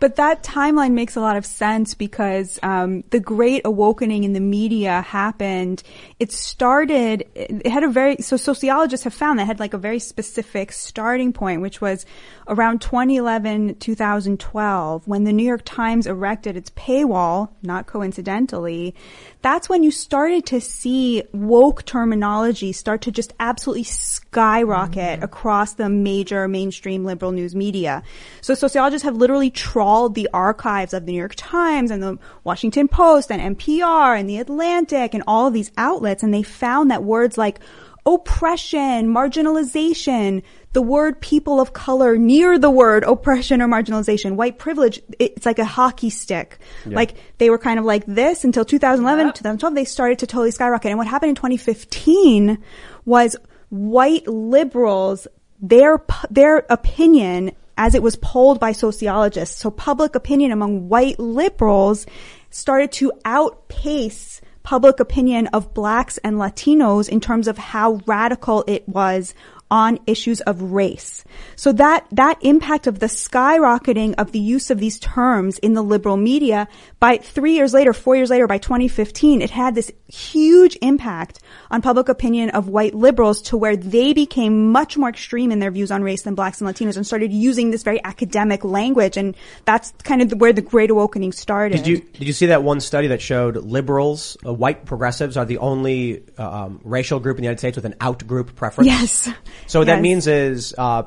[0.00, 4.40] But that timeline makes a lot of sense because um, the great awakening in the
[4.40, 5.82] media happened.
[6.20, 7.24] It started.
[7.34, 11.32] It had a very so sociologists have found that had like a very specific starting
[11.32, 12.06] point, which was
[12.46, 17.50] around 2011, 2012, when the New York Times erected its paywall.
[17.62, 18.94] Not coincidentally,
[19.42, 25.24] that's when you started to see woke terminology start to just absolutely skyrocket mm-hmm.
[25.24, 28.02] across the major mainstream liberal news media.
[28.40, 32.88] So sociologists have literally trawled the archives of the New York Times and the Washington
[32.88, 37.02] Post and NPR and the Atlantic and all of these outlets and they found that
[37.02, 37.60] words like
[38.06, 45.00] oppression, marginalization, the word people of color near the word oppression or marginalization, white privilege,
[45.18, 46.58] it's like a hockey stick.
[46.84, 46.96] Yeah.
[46.96, 50.90] Like they were kind of like this until 2011, 2012, they started to totally skyrocket.
[50.90, 52.58] And what happened in 2015
[53.04, 53.36] was
[53.70, 55.26] white liberals,
[55.60, 62.06] their, their opinion as it was polled by sociologists, so public opinion among white liberals
[62.50, 68.88] started to outpace public opinion of blacks and Latinos in terms of how radical it
[68.88, 69.34] was
[69.70, 71.24] on issues of race.
[71.56, 75.82] So that, that impact of the skyrocketing of the use of these terms in the
[75.82, 76.68] liberal media
[77.00, 81.82] by three years later, four years later, by 2015, it had this huge impact on
[81.82, 85.90] public opinion of white liberals to where they became much more extreme in their views
[85.90, 89.16] on race than blacks and Latinos and started using this very academic language.
[89.16, 91.76] And that's kind of where the Great Awakening started.
[91.76, 95.44] Did you did you see that one study that showed liberals, uh, white progressives, are
[95.44, 98.86] the only uh, um, racial group in the United States with an out group preference?
[98.86, 99.30] Yes.
[99.66, 101.04] So what that means is uh,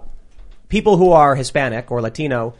[0.70, 2.54] people who are Hispanic or Latino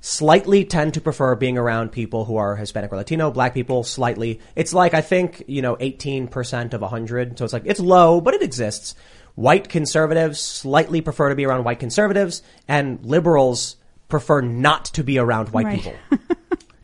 [0.00, 3.30] slightly tend to prefer being around people who are Hispanic or Latino.
[3.30, 4.40] Black people slightly.
[4.56, 7.38] It's like I think you know eighteen percent of hundred.
[7.38, 8.94] So it's like it's low, but it exists.
[9.34, 13.76] White conservatives slightly prefer to be around white conservatives, and liberals
[14.08, 15.80] prefer not to be around white Right.
[15.82, 15.94] people.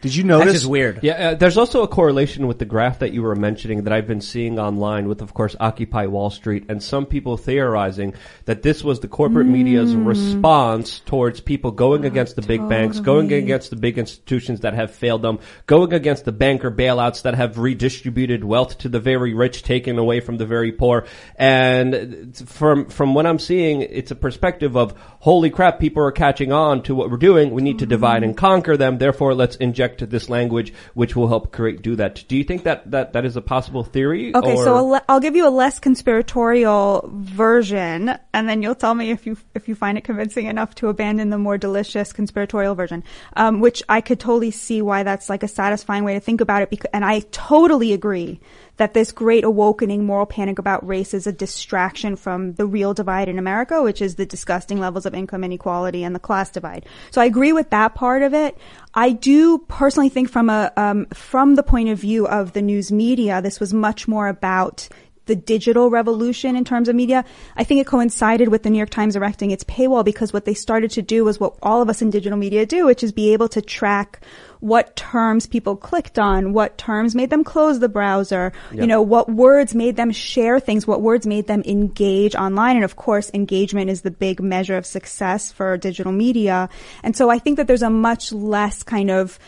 [0.07, 1.01] Did you That's just weird.
[1.03, 4.07] Yeah, uh, there's also a correlation with the graph that you were mentioning that I've
[4.07, 8.15] been seeing online with, of course, Occupy Wall Street and some people theorizing
[8.45, 10.07] that this was the corporate media's Mm.
[10.07, 14.91] response towards people going against the big banks, going against the big institutions that have
[14.91, 19.63] failed them, going against the banker bailouts that have redistributed wealth to the very rich,
[19.63, 21.05] taken away from the very poor.
[21.37, 26.53] And from, from what I'm seeing, it's a perspective of, holy crap, people are catching
[26.53, 27.51] on to what we're doing.
[27.51, 28.99] We need to divide and conquer them.
[28.99, 32.25] Therefore, let's inject this language, which will help create, do that.
[32.29, 34.35] Do you think that, that, that is a possible theory?
[34.35, 38.75] Okay, or- so I'll, le- I'll give you a less conspiratorial version, and then you'll
[38.75, 42.13] tell me if you if you find it convincing enough to abandon the more delicious
[42.13, 43.05] conspiratorial version.
[43.37, 46.63] Um, which I could totally see why that's like a satisfying way to think about
[46.63, 46.71] it.
[46.71, 48.41] Because, and I totally agree
[48.77, 53.29] that this great awakening moral panic about race is a distraction from the real divide
[53.29, 56.87] in America, which is the disgusting levels of income inequality and the class divide.
[57.11, 58.57] So I agree with that part of it.
[58.95, 62.93] I do personally think from a um, from the point of view of the news
[62.93, 64.89] media, this was much more about
[65.27, 67.25] the digital revolution in terms of media.
[67.57, 70.55] I think it coincided with the New York Times erecting its paywall because what they
[70.55, 73.33] started to do was what all of us in digital media do, which is be
[73.33, 74.21] able to track
[74.67, 79.31] what terms people clicked on, what terms made them close the browser, you know, what
[79.31, 82.75] words made them share things, what words made them engage online.
[82.75, 86.69] And of course, engagement is the big measure of success for digital media.
[87.05, 89.39] And so I think that there's a much less kind of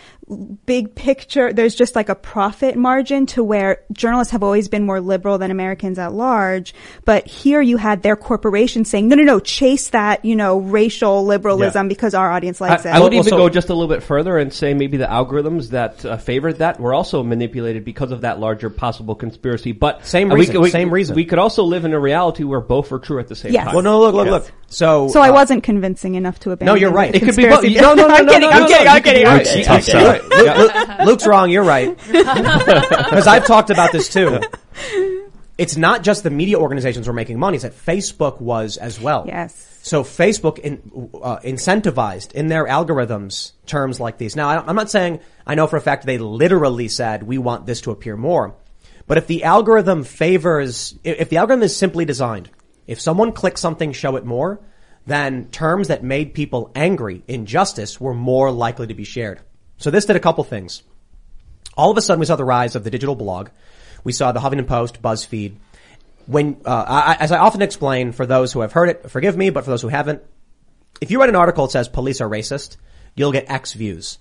[0.67, 1.53] big picture.
[1.53, 5.51] There's just like a profit margin to where journalists have always been more liberal than
[5.51, 6.75] Americans at large.
[7.05, 11.25] But here you had their corporation saying, no, no, no, chase that, you know, racial
[11.25, 12.93] liberalism because our audience likes I, it.
[12.95, 16.05] I would even go just a little bit further and say maybe the algorithms that
[16.05, 19.73] uh, favored that were also manipulated because of that larger possible conspiracy.
[19.73, 21.17] But Same uh, we reason, we, same reason.
[21.17, 23.67] We could also live in a reality where both are true at the same Yes.
[23.67, 23.75] time.
[23.75, 24.33] Well, no, look, look, Yeah.
[24.33, 24.53] look.
[24.71, 26.75] So, So I wasn't convincing enough to abandon.
[26.75, 27.15] No, you're right.
[27.15, 27.83] It could be conspiracy both.
[27.83, 29.45] No, no, no, I'm no, kidding, no, I'm no, kidding, no, I'm kidding, be I'm
[29.45, 29.65] kidding.
[29.65, 30.13] Tough I'm sell.
[30.13, 30.29] kidding.
[30.29, 31.51] Luke- Luke- Luke's wrong.
[31.51, 31.99] You're right.
[32.09, 34.41] Because I've talked about this too.
[35.57, 39.25] It's not just the media organizations were making money; it's that Facebook was as well.
[39.27, 39.79] Yes.
[39.83, 44.37] So Facebook in, uh, incentivized in their algorithms terms like these.
[44.37, 47.39] Now, I don't- I'm not saying I know for a fact they literally said we
[47.39, 48.55] want this to appear more,
[49.07, 52.51] but if the algorithm favors, if if the algorithm is simply designed,
[52.89, 54.61] if someone clicks something, show it more,
[55.07, 59.41] then terms that made people angry, injustice, were more likely to be shared.
[59.77, 60.83] So this did a couple things.
[61.77, 63.51] All of a sudden, we saw the rise of the digital blog.
[64.03, 65.55] We saw the Huffington Post, BuzzFeed.
[66.27, 69.51] When, uh, I, as I often explain for those who have heard it, forgive me,
[69.51, 70.23] but for those who haven't,
[71.01, 72.77] if you write an article that says police are racist,
[73.15, 74.19] you'll get X views.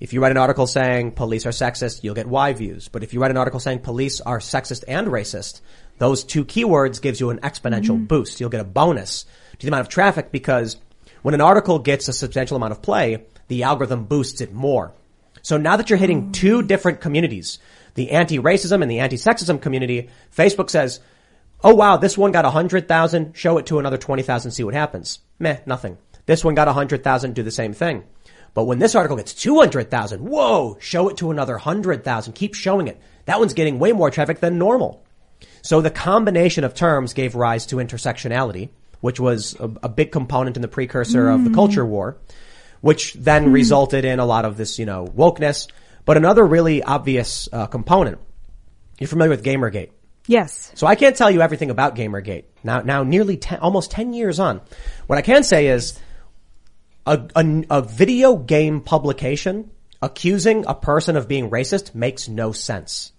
[0.00, 2.88] If you write an article saying police are sexist, you'll get Y views.
[2.88, 5.60] But if you write an article saying police are sexist and racist,
[5.98, 8.08] those two keywords gives you an exponential Mhm.
[8.08, 8.38] boost.
[8.38, 9.24] You'll get a bonus
[9.58, 10.76] to the amount of traffic because
[11.22, 14.92] when an article gets a substantial amount of play, the algorithm boosts it more.
[15.42, 17.58] So now that you're hitting two different communities,
[17.94, 21.00] the anti-racism and the anti-sexism community, Facebook says,
[21.64, 25.18] oh wow, this one got 100,000, show it to another 20,000, see what happens.
[25.40, 25.98] Meh, nothing.
[26.26, 28.04] This one got 100,000, do the same thing.
[28.54, 33.00] But when this article gets 200,000, whoa, show it to another 100,000, keep showing it.
[33.26, 35.04] That one's getting way more traffic than normal.
[35.62, 40.56] So the combination of terms gave rise to intersectionality, which was a, a big component
[40.56, 41.54] in the precursor of the Mm.
[41.54, 42.16] culture war,
[42.80, 45.68] which then resulted in a lot of this, you know, wokeness.
[46.04, 48.18] But another really obvious uh, component,
[48.98, 49.90] you're familiar with Gamergate.
[50.26, 50.72] Yes.
[50.74, 52.44] So I can't tell you everything about Gamergate.
[52.64, 54.60] Now, now nearly 10, almost 10 years on.
[55.06, 55.98] What I can say is
[57.08, 59.70] a, a, a video game publication
[60.02, 63.12] accusing a person of being racist makes no sense.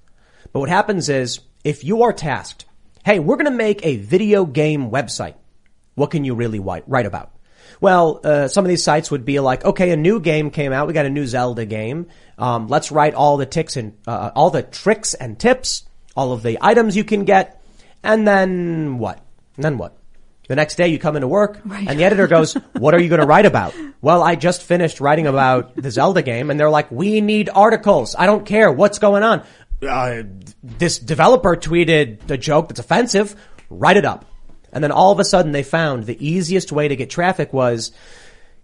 [0.54, 2.66] But what happens is if you are tasked,
[3.04, 5.36] hey, we're going to make a video game website.
[5.96, 7.34] What can you really write about?
[7.82, 10.88] Well, uh, some of these sites would be like, okay, a new game came out.
[10.88, 12.08] We got a new Zelda game.
[12.38, 15.84] Um, let's write all the ticks and uh, all the tricks and tips,
[16.16, 17.62] all of the items you can get,
[18.04, 19.24] and then what?
[19.56, 19.99] And then what?
[20.50, 23.22] The next day you come into work and the editor goes, what are you going
[23.22, 23.76] to write about?
[24.02, 28.16] Well, I just finished writing about the Zelda game and they're like, we need articles.
[28.18, 28.72] I don't care.
[28.72, 29.44] What's going on?
[29.88, 30.24] Uh,
[30.64, 33.36] this developer tweeted a joke that's offensive.
[33.70, 34.26] Write it up.
[34.74, 37.92] And then all of a sudden they found the easiest way to get traffic was,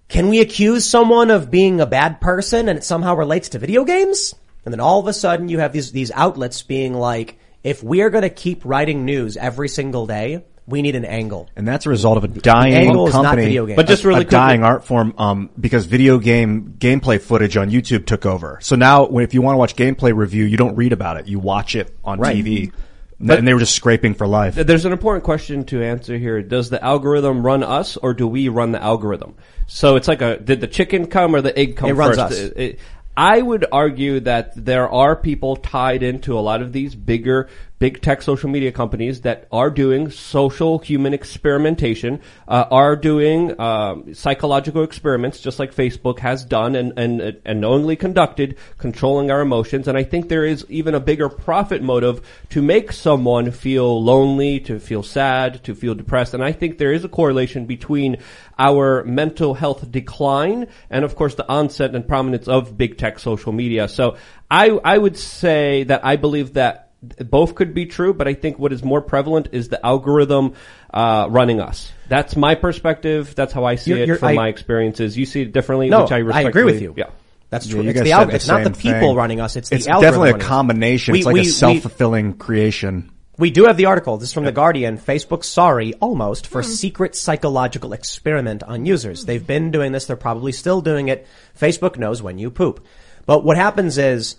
[0.08, 3.84] can we accuse someone of being a bad person and it somehow relates to video
[3.84, 4.34] games?
[4.66, 8.10] And then all of a sudden you have these, these outlets being like, if we're
[8.10, 11.50] going to keep writing news every single day, we need an angle.
[11.56, 13.76] And that's a result of a dying angle is not company, video games.
[13.78, 15.14] but just really a dying art form.
[15.18, 18.58] Um, because video game gameplay footage on YouTube took over.
[18.62, 21.40] So now, if you want to watch gameplay review, you don't read about it; you
[21.40, 22.36] watch it on Right.
[22.36, 22.72] TV.
[23.18, 24.56] But- and they were just scraping for life.
[24.56, 26.42] There's an important question to answer here.
[26.42, 29.36] Does the algorithm run us or do we run the algorithm?
[29.68, 32.34] So it's like a, did the chicken come or the egg come It runs first?
[32.34, 32.38] us.
[32.40, 32.80] It- it-
[33.16, 38.02] I would argue that there are people tied into a lot of these bigger, big
[38.02, 44.84] tech social media companies that are doing social human experimentation, uh, are doing um, psychological
[44.84, 49.88] experiments, just like Facebook has done and, and and knowingly conducted, controlling our emotions.
[49.88, 54.60] And I think there is even a bigger profit motive to make someone feel lonely,
[54.62, 56.34] to feel sad, to feel depressed.
[56.34, 58.18] And I think there is a correlation between
[58.58, 63.52] our mental health decline and of course the onset and prominence of big tech social
[63.52, 63.88] media.
[63.88, 64.16] So
[64.50, 66.85] I, I would say that I believe that
[67.30, 70.54] both could be true, but I think what is more prevalent is the algorithm
[70.94, 71.92] uh, running us.
[72.10, 73.34] That's my perspective.
[73.36, 75.18] That's how I see You're- it you're- from I- my experiences.
[75.18, 76.94] You see it differently, No, which I I agree with you.
[76.98, 77.06] Yeah,
[77.50, 77.82] That's true.
[77.82, 79.16] you it's guys the said alg- the It's not the people thing.
[79.16, 79.56] running us.
[79.56, 81.12] It's the It's definitely a combination.
[81.14, 83.12] We- it's like we- a self-fulfilling creation.
[83.38, 84.16] We do have the article.
[84.16, 84.98] This is from The Guardian.
[84.98, 89.26] Facebook sorry, almost, for secret psychological experiment on users.
[89.26, 90.06] They've been doing this.
[90.06, 91.28] They're probably still doing it.
[91.60, 92.80] Facebook knows when you poop.
[93.26, 94.38] But what happens is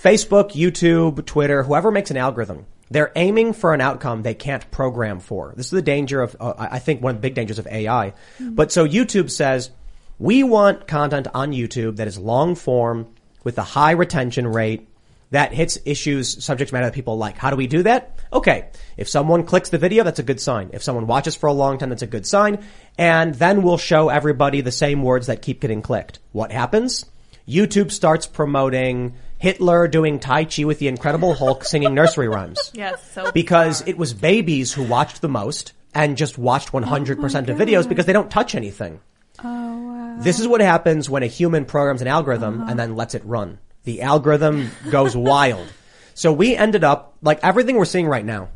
[0.00, 5.18] Facebook, YouTube, Twitter, whoever makes an algorithm, they're aiming for an outcome they can't program
[5.18, 5.52] for.
[5.56, 7.66] This is the danger of, uh, I I think one of the big dangers of
[7.66, 8.14] AI.
[8.38, 9.70] But so YouTube says,
[10.18, 13.08] we want content on YouTube that is long form
[13.44, 14.88] with a high retention rate
[15.30, 17.36] that hits issues, subject matter that people like.
[17.36, 18.18] How do we do that?
[18.32, 18.68] Okay.
[18.96, 20.70] If someone clicks the video, that's a good sign.
[20.72, 22.64] If someone watches for a long time, that's a good sign.
[22.96, 26.18] And then we'll show everybody the same words that keep getting clicked.
[26.32, 27.04] What happens?
[27.46, 32.58] YouTube starts promoting Hitler doing Tai Chi with the Incredible Hulk singing nursery rhymes.
[32.74, 37.56] Yes, so Because it was babies who watched the most and just watched 100% of
[37.56, 39.00] videos because they don't touch anything.
[39.42, 40.16] Oh, wow.
[40.18, 43.58] This is what happens when a human programs an algorithm and then lets it run.
[43.84, 45.66] The algorithm goes wild.
[46.14, 48.48] So we ended up, like everything we're seeing right now,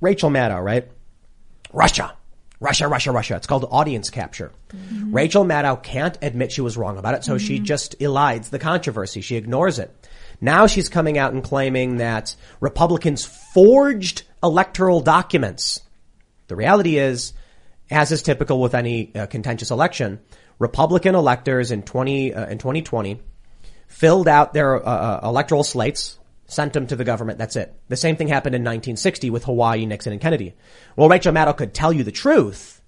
[0.00, 0.88] Rachel Maddow, right?
[1.72, 2.14] Russia.
[2.60, 3.36] Russia, Russia, Russia.
[3.36, 4.52] It's called audience capture.
[5.06, 9.20] Rachel Maddow can't admit she was wrong about it, so she just elides the controversy.
[9.22, 9.99] She ignores it.
[10.40, 15.80] Now she's coming out and claiming that Republicans forged electoral documents.
[16.48, 17.32] The reality is,
[17.90, 20.20] as is typical with any uh, contentious election,
[20.58, 23.20] Republican electors in 20 uh, in 2020
[23.90, 27.38] filled out their uh, uh, electoral slates, sent them to the government.
[27.38, 27.74] That's it.
[27.88, 30.54] The same thing happened in 1960 with Hawaii, Nixon, and Kennedy.
[30.96, 32.80] Well, Rachel Maddow could tell you the truth,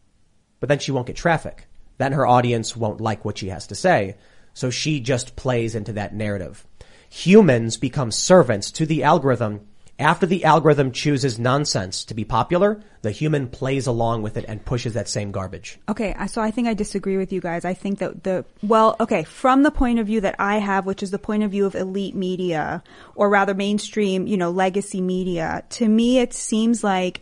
[0.61, 1.67] but then she won't get traffic.
[1.99, 4.17] Then her audience won't like what she has to say.
[4.55, 6.67] So she just plays into that narrative.
[7.15, 9.61] Humans become servants to the algorithm.
[9.99, 14.65] After the algorithm chooses nonsense to be popular, the human plays along with it and
[14.65, 15.79] pushes that same garbage.
[15.91, 17.67] Okay, so I think I disagree with you guys.
[17.67, 21.03] I think that the well, okay, from the point of view that I have, which
[21.03, 22.83] is the point of view of elite media,
[23.15, 27.21] or rather mainstream, you know, legacy media, to me it seems like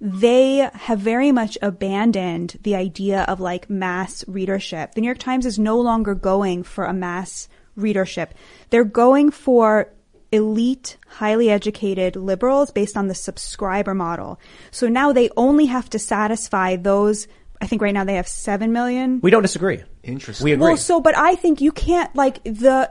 [0.00, 4.94] they have very much abandoned the idea of like mass readership.
[4.94, 8.34] The New York Times is no longer going for a mass readership.
[8.70, 9.92] They're going for
[10.32, 14.40] elite, highly educated liberals based on the subscriber model.
[14.70, 17.28] So now they only have to satisfy those.
[17.60, 19.20] I think right now they have 7 million.
[19.22, 19.82] We don't disagree.
[20.02, 20.44] Interesting.
[20.44, 20.68] We agree.
[20.68, 22.90] Well, so, but I think you can't, like, the,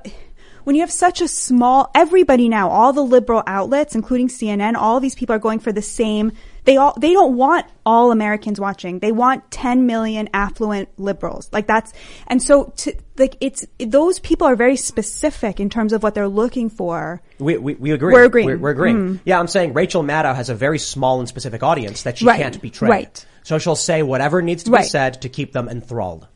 [0.64, 5.00] when you have such a small, everybody now, all the liberal outlets, including CNN, all
[5.00, 6.32] these people are going for the same,
[6.64, 9.00] they all, they don't want all Americans watching.
[9.00, 11.50] They want 10 million affluent liberals.
[11.52, 11.92] Like that's,
[12.28, 16.28] and so to, like, it's, those people are very specific in terms of what they're
[16.28, 17.22] looking for.
[17.40, 18.14] We, we, we agree.
[18.14, 18.46] We're agreeing.
[18.48, 18.98] We're, we're agreeing.
[18.98, 19.20] Mm.
[19.26, 22.40] Yeah, I'm saying Rachel Maddow has a very small and specific audience that she Right.
[22.42, 22.90] can't betray.
[22.90, 23.26] Right.
[23.44, 24.86] So she'll say whatever needs to be Right.
[24.86, 26.28] said to keep them enthralled.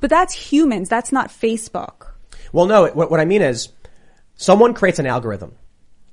[0.00, 0.88] But that's humans.
[0.88, 2.08] That's not Facebook.
[2.52, 3.68] Well, no, it- what, what I mean is
[4.34, 5.52] someone creates an algorithm.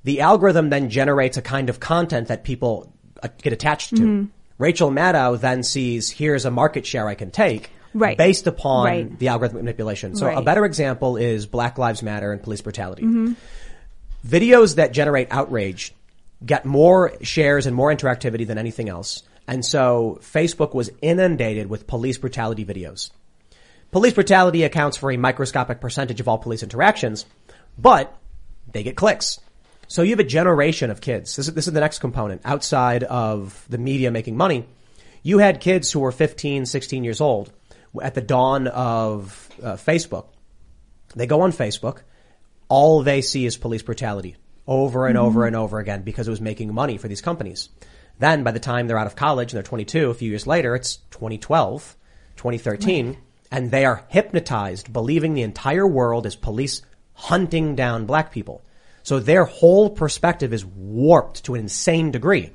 [0.03, 2.93] The algorithm then generates a kind of content that people
[3.41, 4.01] get attached to.
[4.01, 4.27] Mhm.
[4.57, 7.69] Rachel Maddow then sees, here's a market share I can take.
[7.93, 8.17] Right.
[8.17, 9.19] Based upon Right.
[9.19, 10.15] the algorithmic manipulation.
[10.15, 13.03] So a better example is Black Lives Matter and police brutality.
[13.03, 13.33] Mm-hmm.
[14.27, 15.93] videos that generate outrage
[16.45, 19.23] get more shares and more interactivity than anything else.
[19.47, 23.11] And so Facebook was inundated with police brutality videos.
[23.91, 27.25] Police brutality accounts for a microscopic percentage of all police interactions,
[27.77, 28.13] but
[28.71, 29.39] they get clicks.
[29.87, 31.35] So you have a generation of kids.
[31.35, 34.65] This is, this is the next component outside of the media making money.
[35.23, 37.51] You had kids who were 15, 16 years old
[38.01, 40.27] at the dawn of uh, Facebook.
[41.15, 42.01] They go on Facebook.
[42.69, 44.35] All they see is police brutality
[44.67, 45.47] over and over Mhm.
[45.47, 47.69] and over again because it was making money for these companies.
[48.19, 50.75] Then by the time they're out of college and they're 22, a few years later,
[50.75, 51.95] it's 2012,
[52.35, 53.17] 2013,
[53.51, 56.81] and they are hypnotized believing the entire world is police
[57.13, 58.61] hunting down black people.
[59.07, 62.51] So their whole perspective is warped to an insane degree.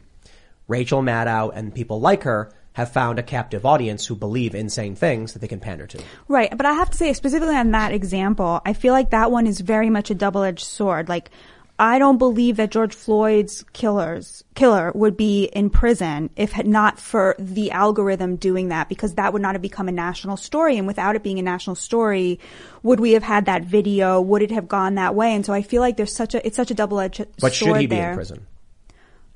[0.69, 5.33] Rachel Maddow and people like her have found a captive audience who believe insane things
[5.33, 6.03] that they can pander to.
[6.29, 6.55] Right.
[6.55, 9.61] But I have to say, specifically on that example, I feel like that one is
[9.61, 11.09] very much a double-edged sword.
[11.09, 11.31] Like,
[11.79, 17.35] I don't believe that George Floyd's killers, killer would be in prison if not for
[17.39, 20.77] the algorithm doing that because that would not have become a national story.
[20.77, 22.39] And without it being a national story,
[22.83, 24.21] would we have had that video?
[24.21, 25.35] Would it have gone that way?
[25.35, 27.77] And so I feel like there's such a, it's such a double-edged But sword should
[27.81, 28.11] he be there.
[28.11, 28.47] in prison?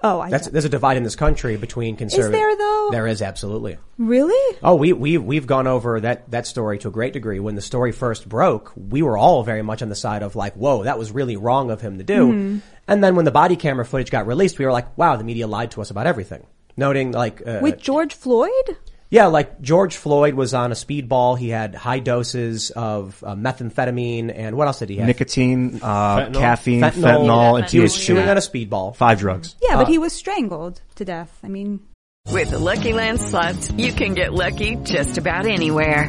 [0.03, 2.32] Oh, I That's, don't- there's a divide in this country between conservative.
[2.32, 2.88] there, though?
[2.92, 3.78] There is absolutely.
[3.99, 4.57] Really?
[4.62, 7.40] Oh, we we we've gone over that that story to a great degree.
[7.40, 10.55] When the story first broke, we were all very much on the side of like,
[10.55, 12.61] "Whoa, that was really wrong of him to do." Mhm.
[12.86, 15.47] And then when the body camera footage got released, we were like, "Wow, the media
[15.47, 16.44] lied to us about everything."
[16.76, 18.76] Noting like, uh, With George Floyd?
[19.11, 21.39] Yeah, like George Floyd was on a speedball.
[21.39, 25.07] He had high doses of uh, methamphetamine and what else did he have?
[25.07, 26.35] Nicotine, uh, Fentanyl.
[26.35, 27.03] caffeine, Fentanyl.
[27.03, 28.05] fentanyl, and He was THC.
[28.07, 28.97] chewing on a speedball.
[28.97, 29.55] Five drugs.
[29.63, 31.39] Yeah, but Uh, he was strangled to death.
[31.45, 31.81] I mean,
[32.33, 36.09] With the Lucky Land slots, you can get lucky just about anywhere.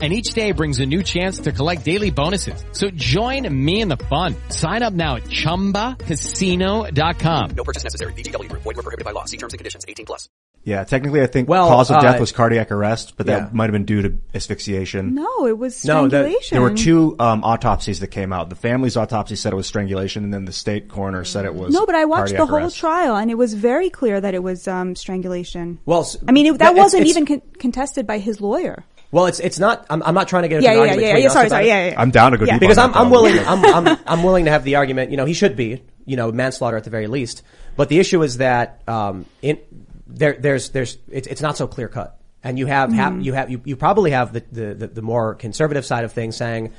[0.00, 2.64] And each day brings a new chance to collect daily bonuses.
[2.70, 4.36] So join me in the fun.
[4.48, 7.50] Sign up now at ChumbaCasino.com.
[7.56, 8.12] No purchase necessary.
[8.12, 8.62] VGW Group.
[8.62, 9.24] Void were prohibited by law.
[9.24, 9.84] See terms and conditions.
[9.88, 10.28] 18 plus.
[10.64, 13.38] Yeah, technically, I think Well, cause of death uh, was cardiac arrest, but yeah.
[13.38, 15.14] that might have been due to asphyxiation.
[15.14, 16.54] no, it was No, the- strangulation.
[16.56, 18.50] there were two um, autopsies that came out.
[18.50, 21.72] The family's autopsy said it was strangulation, and then the state coroner said it was
[21.72, 22.76] No, but I watched the whole arrest.
[22.76, 25.78] trial, and it was very clear that it was um, strangulation.
[25.86, 28.84] Well, I mean, it, that that- it's- wasn't it's- even con- contested by his lawyer.
[29.10, 29.86] Well, it's it's not.
[29.88, 31.32] I'm, I'm not trying to get into Yeah, an yeah, argument yeah, between yeah, us
[31.32, 32.00] sorry, sorry, yeah, yeah, yeah.
[32.00, 34.44] I'm down to go deep on because I'm that, I'm willing I'm, I'm I'm willing
[34.44, 35.10] to have the argument.
[35.10, 35.82] You know, he should be.
[36.04, 37.42] You know, manslaughter at the very least.
[37.76, 39.58] But the issue is that um, in
[40.06, 43.24] there there's there's it's it's not so clear cut, and you have, have Mhm.
[43.24, 46.34] you have you, you probably have the, the the the more conservative side of things
[46.34, 46.72] saying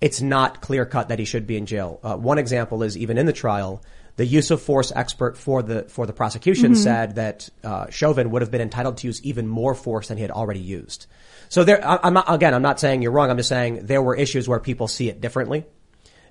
[0.00, 2.00] it's not clear cut that he should be in jail.
[2.02, 3.82] Uh, one example is even in the trial.
[4.16, 6.76] The use of force expert for the for the prosecution Mhm.
[6.76, 10.22] said that uh, Chauvin would have been entitled to use even more force than he
[10.22, 11.06] had already used.
[11.50, 13.28] So there, I, I'm not, again, I'm not saying you're wrong.
[13.30, 15.66] I'm just saying there were issues where people see it differently,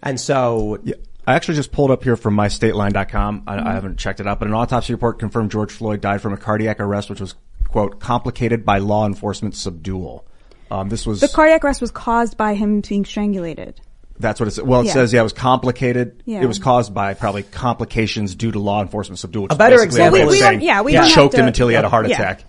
[0.02, 0.94] and so I
[1.28, 3.44] I actually just pulled up here from mystateline.com.
[3.46, 6.34] I, I haven't checked it out, but an autopsy report confirmed George Floyd died from
[6.34, 7.36] a cardiac arrest, which was,
[7.68, 10.26] quote, complicated by law enforcement subdual.
[10.72, 13.76] Um, this was, The cardiac arrest was caused by him being strangulated.
[14.20, 14.64] that's what it says.
[14.64, 14.94] Well, it Yeah.
[14.94, 16.24] says, yeah, it was complicated.
[16.26, 16.42] Yeah.
[16.42, 19.48] It was caused by probably complications due to law enforcement subdual.
[19.52, 21.36] A better example is- was Well, we- we don't- yeah, we he don't have choked
[21.36, 22.16] him until he had a heart Yeah.
[22.16, 22.44] attack.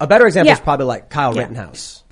[0.00, 1.42] A better example is probably like Kyle Yeah.
[1.42, 2.02] Rittenhouse.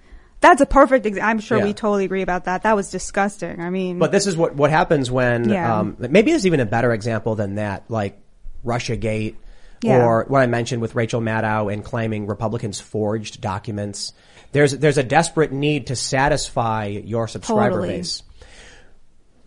[0.45, 1.31] That's a perfect example.
[1.31, 1.65] I'm sure Yeah.
[1.65, 2.65] we totally agree about that.
[2.65, 3.61] That was disgusting.
[3.61, 5.79] I mean, But this is what what happens when Yeah.
[5.79, 8.19] um, maybe there's even a better example than that, like
[8.65, 9.37] RussiaGate
[9.83, 10.05] Yeah.
[10.05, 14.13] or what I mentioned with Rachel Maddow and claiming Republicans forged documents.
[14.53, 17.89] There's there's a desperate need to satisfy your subscriber Totally.
[17.97, 18.23] base.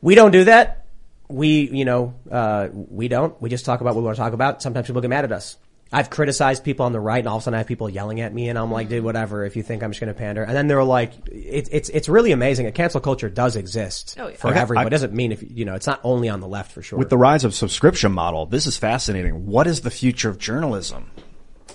[0.02, 0.86] We don't do that.
[1.30, 3.40] We you know uh, we don't.
[3.42, 4.64] We just talk about what we want to talk about.
[4.64, 5.58] Sometimes people get mad at us.
[5.92, 8.20] I've criticized people on the right, and all of a sudden I have people yelling
[8.22, 9.06] at me, and I'm like, dude, mm-hmm.
[9.06, 9.46] whatever.
[9.46, 12.10] If you think I'm just going to pander, and then they're like, it's it's it's
[12.10, 12.66] really amazing.
[12.66, 14.36] A cancel culture does exist Oh, yeah.
[14.36, 14.86] for Okay, everyone.
[14.86, 17.00] I- It doesn't mean if you know it's not only on the left for sure.
[17.00, 19.46] With the rise of subscription model, this is fascinating.
[19.46, 21.12] What is the future of journalism?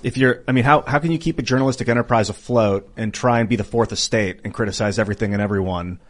[0.03, 3.39] If you're, I mean, how, how can you keep a journalistic enterprise afloat and try
[3.39, 6.01] and be the fourth estate and criticize everything and everyone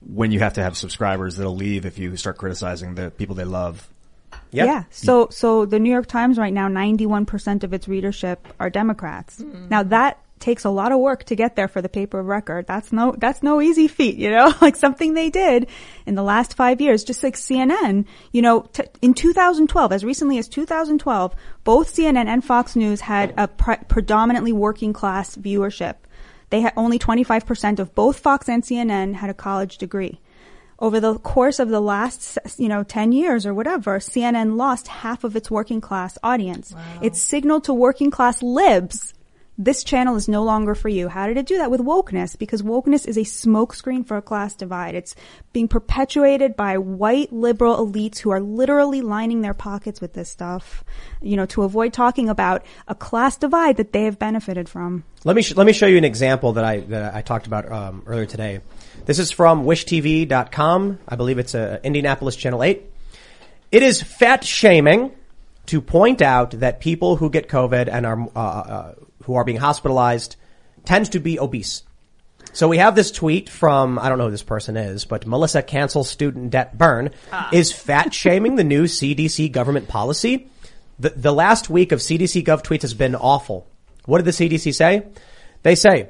[0.00, 3.44] when you have to have subscribers that'll leave if you start criticizing the people they
[3.44, 3.88] love?
[4.64, 4.84] Yeah.
[4.90, 9.42] So, so the New York Times right now, 91% of its readership are Democrats.
[9.42, 9.68] Hmm.
[9.68, 12.66] Now that takes a lot of work to get there for the paper of record.
[12.66, 15.68] That's no, that's no easy feat, you know, like something they did
[16.04, 20.38] in the last five years, just like CNN, you know, t- in 2012, as recently
[20.38, 21.34] as 2012,
[21.64, 25.96] both CNN and Fox News had a pre- predominantly working class viewership.
[26.50, 30.20] They had only 25% of both Fox and CNN had a college degree
[30.78, 35.24] over the course of the last, you know, 10 years or whatever, CNN lost half
[35.24, 36.74] of its working class audience.
[37.00, 39.14] It signaled to working class libs,
[39.58, 41.08] this channel is no longer for you.
[41.08, 41.70] How did it do that?
[41.70, 44.94] With wokeness, because wokeness is a smokescreen for a class divide.
[44.94, 45.14] It's
[45.52, 50.84] being perpetuated by white liberal elites who are literally lining their pockets with this stuff,
[51.22, 55.04] you know, to avoid talking about a class divide that they have benefited from.
[55.24, 57.70] Let me sh- let me show you an example that I that I talked about
[57.70, 58.60] um, earlier today.
[59.06, 60.98] This is from WishTV.com.
[61.08, 62.90] I believe it's uh, Indianapolis Channel Eight.
[63.72, 65.12] It is fat shaming
[65.66, 68.94] to point out that people who get COVID and are uh, uh,
[69.26, 70.36] who are being hospitalized
[70.84, 71.82] tend to be obese.
[72.52, 75.62] So we have this tweet from I don't know who this person is, but Melissa
[75.62, 77.50] Cancel Student Debt Burn ah.
[77.52, 80.48] is fat shaming the new CDC government policy.
[80.98, 83.66] The, the last week of CDC Gov tweets has been awful.
[84.06, 85.06] What did the CDC say?
[85.62, 86.08] They say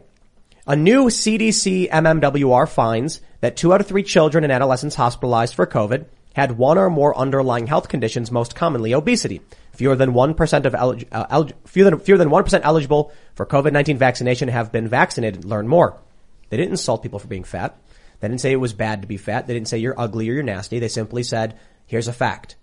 [0.67, 5.67] a new CDC MMWR finds that two out of three children and adolescents hospitalized for
[5.67, 6.05] COVID
[6.35, 9.41] had one or more underlying health conditions, most commonly obesity.
[9.77, 13.99] Fewer than 1% of elig- uh, elig- fewer than, fewer than 1% eligible for COVID-19
[13.99, 15.45] vaccination have been vaccinated.
[15.45, 16.01] Learn more.
[16.49, 17.79] They didn't insult people for being fat.
[18.21, 19.47] They didn't say it was bad to be fat.
[19.47, 20.79] They didn't say you're ugly or you're nasty.
[20.79, 22.57] They simply said, here's a fact.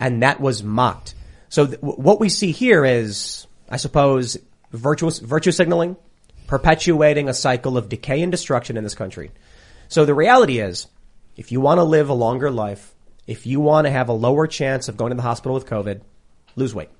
[0.00, 1.14] And that was mocked.
[1.50, 4.38] So th- what we see here is, I suppose,
[4.72, 5.96] virtuous, virtue signaling,
[6.46, 9.30] perpetuating a cycle of decay and destruction in this country.
[9.88, 10.86] So the reality is,
[11.36, 12.94] if you want to live a longer life,
[13.26, 16.00] if you want to have a lower chance of going to the hospital with COVID,
[16.56, 16.90] lose weight.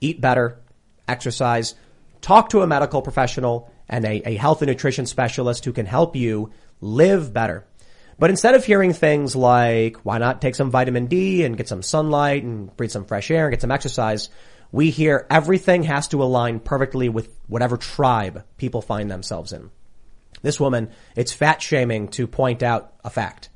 [0.00, 0.58] Eat better,
[1.06, 1.74] exercise,
[2.20, 6.16] talk to a medical professional and a, a health and nutrition specialist who can help
[6.16, 6.50] you
[6.80, 7.64] live better.
[8.18, 11.82] But instead of hearing things like, why not take some vitamin D and get some
[11.82, 14.28] sunlight and breathe some fresh air and get some exercise,
[14.70, 19.70] we hear everything has to align perfectly with whatever tribe people find themselves in.
[20.40, 23.50] This woman, it's fat shaming to point out a fact.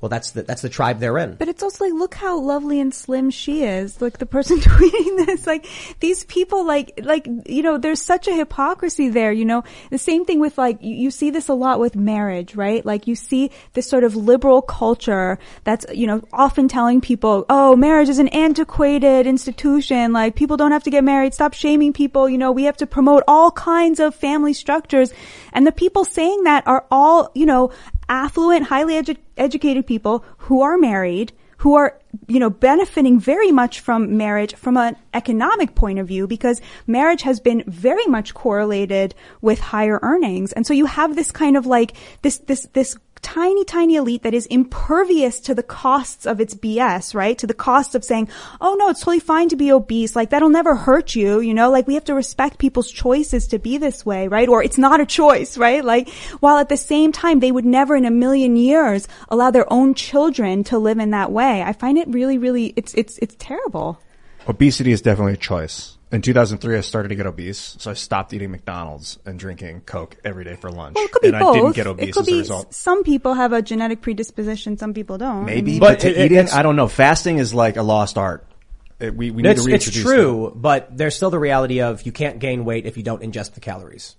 [0.00, 1.34] Well, that's the, that's the tribe they're in.
[1.34, 4.00] But it's also like, look how lovely and slim she is.
[4.00, 5.66] Like the person tweeting this, like
[6.00, 10.24] these people, like, like, you know, there's such a hypocrisy there, you know, the same
[10.24, 12.84] thing with like, you, you see this a lot with marriage, right?
[12.84, 17.76] Like you see this sort of liberal culture that's, you know, often telling people, oh,
[17.76, 20.12] marriage is an antiquated institution.
[20.12, 21.34] Like people don't have to get married.
[21.34, 22.28] Stop shaming people.
[22.28, 25.12] You know, we have to promote all kinds of family structures.
[25.52, 27.72] And the people saying that are all, you know,
[28.10, 33.80] affluent, highly edu- educated people who are married, who are, you know, benefiting very much
[33.80, 39.14] from marriage from an economic point of view because marriage has been very much correlated
[39.40, 40.52] with higher earnings.
[40.52, 41.92] And so you have this kind of like,
[42.22, 47.14] this, this, this tiny, tiny elite that is impervious to the costs of its BS,
[47.14, 47.36] right?
[47.38, 48.28] To the cost of saying,
[48.60, 50.16] oh no, it's totally fine to be obese.
[50.16, 53.58] Like that'll never hurt you, you know, like we have to respect people's choices to
[53.58, 54.48] be this way, right?
[54.48, 55.84] Or it's not a choice, right?
[55.84, 56.08] Like
[56.40, 59.94] while at the same time, they would never in a million years allow their own
[59.94, 61.62] children to live in that way.
[61.62, 64.00] I find it really, really, it's, it's, it's terrible.
[64.48, 65.98] Obesity is definitely a choice.
[66.12, 70.16] In 2003, I started to get obese, so I stopped eating McDonald's and drinking Coke
[70.24, 70.96] every day for lunch.
[70.96, 71.56] Well, it could be and both.
[71.56, 72.74] I didn't get obese it could as a be result.
[72.74, 75.44] some people have a genetic predisposition, some people don't.
[75.44, 76.88] Maybe, I but, to eating, I don't know.
[76.88, 78.44] Fasting is like a lost art.
[78.98, 82.02] It- we, we need it's, to it's reintroduce true, but there's still the reality of
[82.04, 84.16] you can't gain weight if you don't ingest the calories.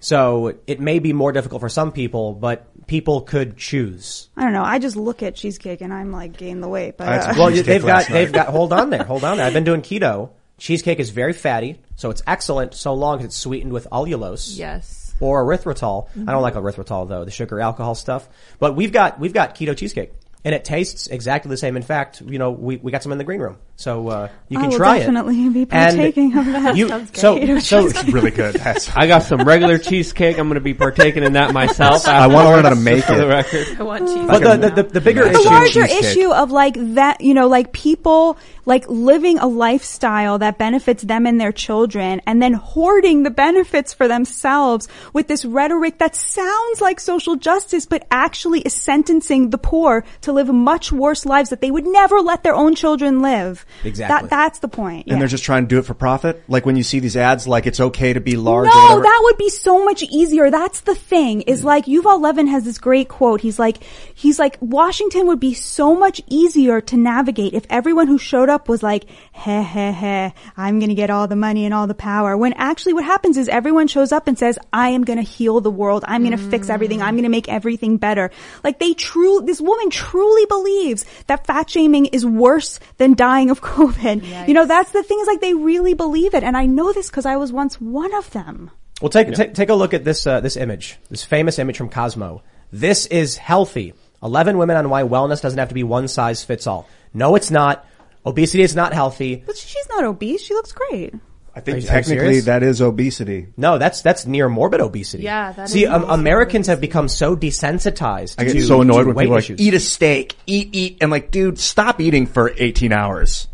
[0.00, 4.28] So it may be more difficult for some people, but people could choose.
[4.36, 4.62] I don't know.
[4.62, 6.96] I just look at cheesecake and I'm like gain the weight.
[6.96, 8.46] But That's uh, well, they've got they've got.
[8.48, 9.46] Hold on there, hold on there.
[9.46, 10.30] I've been doing keto.
[10.58, 14.58] Cheesecake is very fatty, so it's excellent so long as it's sweetened with allulose.
[14.58, 15.14] Yes.
[15.20, 16.08] Or erythritol.
[16.14, 16.26] I Mhm.
[16.26, 18.28] don't like erythritol though, the sugar alcohol stuff.
[18.58, 20.12] But we've got we've got keto cheesecake.
[20.44, 21.76] And it tastes exactly the same.
[21.76, 23.56] In fact, you know, we, we got some in the green room.
[23.74, 25.48] So, uh, you I can will try definitely it.
[25.48, 26.76] Definitely be And partaking of that.
[26.76, 28.56] You, Sounds so, so, It's really good.
[28.96, 30.38] I got some regular cheesecake.
[30.38, 32.06] I'm going to be partaking in that myself.
[32.06, 33.28] I wanna learn how to afterwards, make for the it.
[33.28, 33.80] record.
[33.80, 34.26] I want cheese.
[34.28, 37.48] But the, the, the, the bigger the issue, larger issue of like that, you know,
[37.48, 38.38] like people
[38.68, 43.94] like living a lifestyle that benefits them and their children and then hoarding the benefits
[43.94, 49.56] for themselves with this rhetoric that sounds like social justice, but actually is sentencing the
[49.56, 53.64] poor to live much worse lives that they would never let their own children live.
[53.84, 54.28] Exactly.
[54.28, 55.06] That, that's the point.
[55.06, 55.18] And yeah.
[55.20, 56.44] they're just trying to do it for profit.
[56.46, 58.66] Like when you see these ads, like it's okay to be large.
[58.66, 60.50] No, that would be so much easier.
[60.50, 63.40] That's the thing is like Yuval Levin has this great quote.
[63.40, 63.82] He's like,
[64.14, 68.57] he's like, Washington would be so much easier to navigate if everyone who showed up
[68.66, 72.34] was like, heh heh heh, I'm gonna get all the money and all the power.
[72.34, 75.70] When actually what happens is everyone shows up and says, I am gonna heal the
[75.70, 76.02] world.
[76.08, 77.02] I'm gonna fix everything.
[77.02, 78.30] I'm gonna make everything better.
[78.64, 83.60] Like they true, this woman truly believes that fat shaming is worse than dying of
[83.76, 84.48] COVID.
[84.48, 86.42] You know, that's the thing is like they really believe it.
[86.42, 88.70] And I know this because I was once one of them.
[89.00, 91.88] Well, take take take a look at this uh, this image, this famous image from
[91.88, 92.42] Cosmo.
[92.72, 93.94] This is healthy.
[94.22, 96.88] Eleven women on why wellness doesn't have to be one size fits all.
[97.14, 97.86] No, it's not.
[98.28, 99.42] Obesity is not healthy.
[99.46, 100.42] But she's not obese.
[100.42, 101.14] She looks great.
[101.54, 102.44] I think you- are you technically serious?
[102.44, 103.48] that is obesity.
[103.56, 105.24] No, that's that's near morbid obesity.
[105.24, 108.36] Yeah, that See, is um, Americans have become so desensitized.
[108.38, 109.60] I get to, so annoyed to when weight people are like, issues.
[109.60, 110.98] eat a steak, eat, eat.
[111.00, 113.48] I'm like, dude, stop eating for 18 hours.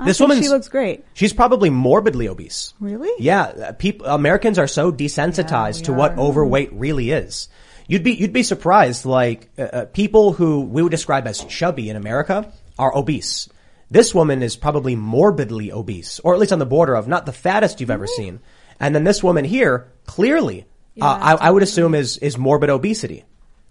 [0.00, 1.04] I This think woman's she looks great.
[1.14, 2.74] She's probably morbidly obese.
[2.80, 3.10] Really?
[3.22, 7.48] Yeah, uh, people Americans are so desensitized to what overweight really is.
[7.86, 9.04] You'd be you'd be surprised.
[9.04, 13.48] Like uh, uh, people who we would describe as chubby in America are obese.
[13.94, 17.32] This woman is probably morbidly obese, or at least on the border of not the
[17.32, 18.40] fattest you've ever seen.
[18.80, 20.66] And then this woman here, clearly,
[21.00, 23.22] uh, I, I would assume is is morbid obesity.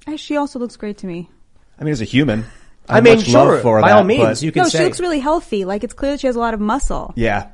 [0.07, 1.29] Uh, She also looks great to me.
[1.77, 2.45] I mean, as a human,
[2.87, 4.77] I have mean, much sure, love for by that, all means, you can no, say
[4.77, 5.65] she looks really healthy.
[5.65, 7.11] Like it's clear that she has a lot of muscle.
[7.17, 7.49] Yeah.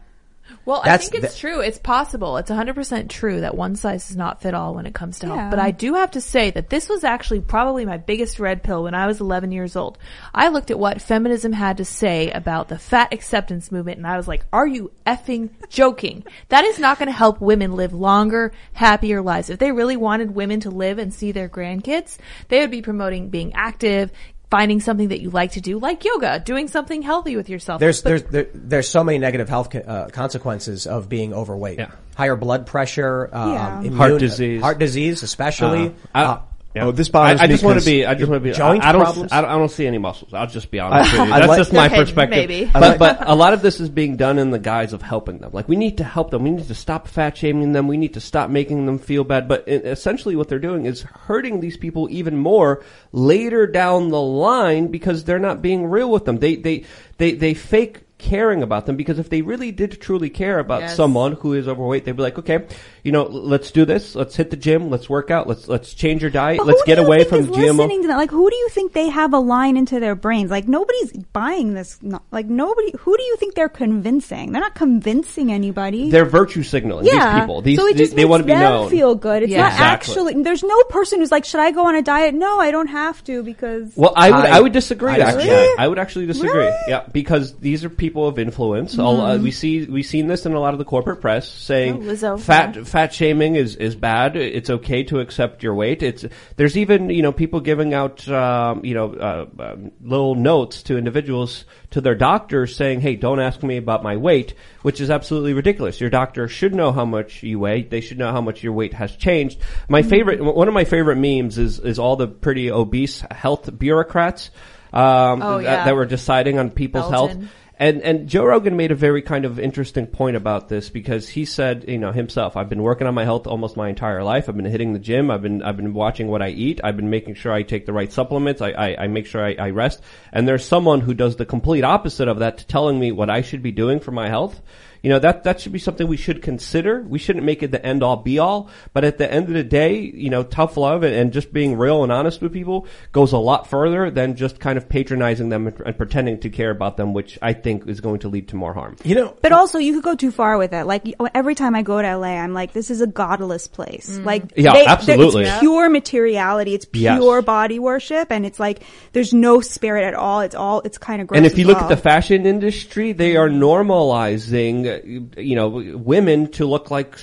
[0.66, 1.60] Well, That's I think it's the- true.
[1.62, 2.38] It's possible.
[2.38, 5.38] It's 100% true that one size does not fit all when it comes to health.
[5.38, 5.50] Yeah.
[5.50, 8.84] But I do have to say that this was actually probably my biggest red pill
[8.84, 9.98] when I was 11 years old.
[10.34, 14.18] I looked at what feminism had to say about the fat acceptance movement and I
[14.18, 16.24] was like, are you effing joking?
[16.50, 19.50] That is not going to help women live longer, happier lives.
[19.50, 23.30] If they really wanted women to live and see their grandkids, they would be promoting
[23.30, 24.12] being active,
[24.50, 27.80] finding something that you like to do, like yoga, doing something healthy with yourself.
[27.80, 31.78] There's But- there's there, there's so many negative health co- uh, consequences of being overweight.
[31.80, 31.92] Yeah.
[32.16, 33.78] Higher blood pressure, um, Yeah.
[33.80, 34.62] immune- Heart disease.
[34.62, 35.94] heart disease, especially.
[36.16, 36.40] Uh, I-
[36.76, 36.86] Yeah.
[36.86, 38.06] Oh, this bothers I, I me just want to be.
[38.06, 38.56] I just want to be.
[38.56, 39.02] joint I, I don't.
[39.04, 39.32] problems?
[39.32, 39.50] I don't.
[39.50, 40.36] I don't see any muscles.
[40.36, 41.34] I'll just be honest I- with you.
[41.40, 42.48] That's like- just my Okay, perspective.
[42.50, 42.70] maybe.
[42.72, 45.50] But but a lot of this is being done in the guise of helping them.
[45.52, 46.44] Like we need to help them.
[46.44, 47.88] We need to stop fat shaming them.
[47.88, 49.48] We need to stop making them feel bad.
[49.48, 54.22] But i- essentially, what they're doing is hurting these people even more later down the
[54.22, 56.38] line because they're not being real with them.
[56.38, 56.84] They they
[57.18, 60.96] they they fake caring about them because if they really did truly care about Yes.
[60.98, 62.66] someone who is overweight, they'd be like, okay,
[63.04, 64.16] you know, let's do this.
[64.16, 64.90] Let's hit the gym.
[64.90, 65.48] Let's work out.
[65.48, 66.58] Let's let's change your diet.
[66.60, 67.78] But let's get you away think from is GMO.
[67.78, 68.18] listening to that?
[68.18, 70.52] Like, who do you think they have a line into their brains?
[70.52, 72.00] Like, nobody's buying this.
[72.32, 72.92] Like, nobody.
[73.00, 74.52] Who do you think they're convincing?
[74.52, 76.10] They're not convincing anybody.
[76.10, 77.34] They're virtue signaling yeah.
[77.34, 77.62] these people.
[77.62, 78.90] These so it they, just they makes want to be them known.
[78.90, 79.44] feel good.
[79.44, 79.62] It's Yeah.
[79.62, 80.14] not Exactly.
[80.14, 80.44] actually.
[80.44, 82.34] There's no person who's like, should I go on a diet?
[82.36, 83.92] No, I don't have to because.
[83.96, 85.12] Well, I would I- I, would disagree.
[85.14, 85.76] I actually, disagree.
[85.78, 86.50] I would actually disagree.
[86.52, 86.78] Really?
[86.88, 88.98] Yeah, because these are people of influence.
[89.00, 92.08] All, uh, we see we've seen this in a lot of the corporate press saying
[92.24, 92.84] Oh, fat yeah.
[92.90, 94.36] Fat shaming is is bad.
[94.36, 96.04] It's okay to accept your weight.
[96.04, 96.26] It's
[96.58, 100.98] there's even you know people giving out um, you know uh, uh, little notes to
[100.98, 105.54] individuals to their doctors saying, "Hey, don't ask me about my weight," which is absolutely
[105.54, 106.02] ridiculous.
[106.02, 107.84] Your doctor should know how much you weigh.
[107.84, 109.60] They should know how much your weight has changed.
[109.88, 114.52] My favorite, one of my favorite memes is is all the pretty obese health bureaucrats
[114.94, 115.86] um, Oh, that, yeah.
[115.86, 117.38] that were deciding on people's health.
[117.82, 121.46] And and Joe Rogan made a very kind of interesting point about this because he
[121.46, 124.50] said, you know, himself, I've been working on my health almost my entire life.
[124.50, 125.32] I've been hitting the gym.
[125.32, 126.82] I've been I've been watching what I eat.
[126.84, 128.62] I've been making sure I take the right supplements.
[128.62, 130.02] I I, I make sure I, I rest.
[130.34, 133.42] And there's someone who does the complete opposite of that, to telling me what I
[133.42, 134.62] should be doing for my health.
[135.02, 137.02] You know, that, that should be something we should consider.
[137.02, 138.70] We shouldn't make it the end all be all.
[138.94, 141.78] But at the end of the day, you know, tough love and, and just being
[141.78, 145.68] real and honest with people goes a lot further than just kind of patronizing them
[145.68, 148.56] and, and pretending to care about them, which I think is going to lead to
[148.56, 148.98] more harm.
[149.04, 150.86] You know, But also, you could go too far with it.
[150.86, 154.18] Like every time I go to LA, I'm like, this is a godless place.
[154.18, 154.26] Mm.
[154.26, 155.46] Like, Yeah, they- absolutely.
[155.46, 156.74] It's pure materiality.
[156.74, 157.20] It's Yes.
[157.20, 158.84] pure body worship, and it's like
[159.14, 160.42] there's no spirit at all.
[160.42, 160.82] It's all.
[160.82, 161.38] It's kind of gross.
[161.38, 165.70] And if you as look at the fashion industry, they are normalizing, Uh, you know,
[165.70, 167.18] women to look like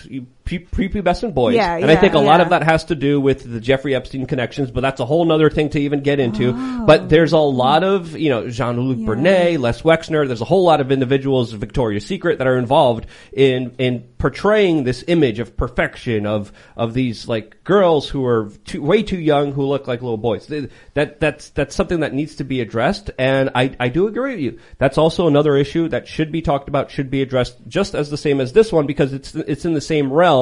[0.47, 1.57] pre- prepubescent boys.
[1.57, 2.45] Yeah, and I think a yeah, lot yeah.
[2.45, 5.51] of that has to do with the Jeffrey Epstein connections, but that's a whole nother
[5.51, 6.55] thing to even get into.
[6.57, 6.85] Oh.
[6.87, 10.81] But there's a lot of, you know, Jean-Luc Brunel, Les Wexner, there's a whole lot
[10.81, 16.53] of individuals, Victoria's Secret, that are involved in, in portraying this image of perfection of,
[16.77, 20.47] of these like girls who are too, way too young who look like little boys.
[20.47, 23.11] Th- That, that's, that's something that needs to be addressed.
[23.19, 24.59] And I, I do agree with you.
[24.79, 28.17] That's also another issue that should be talked about, should be addressed just as the
[28.17, 30.36] same as this one because it's, it's in the same realm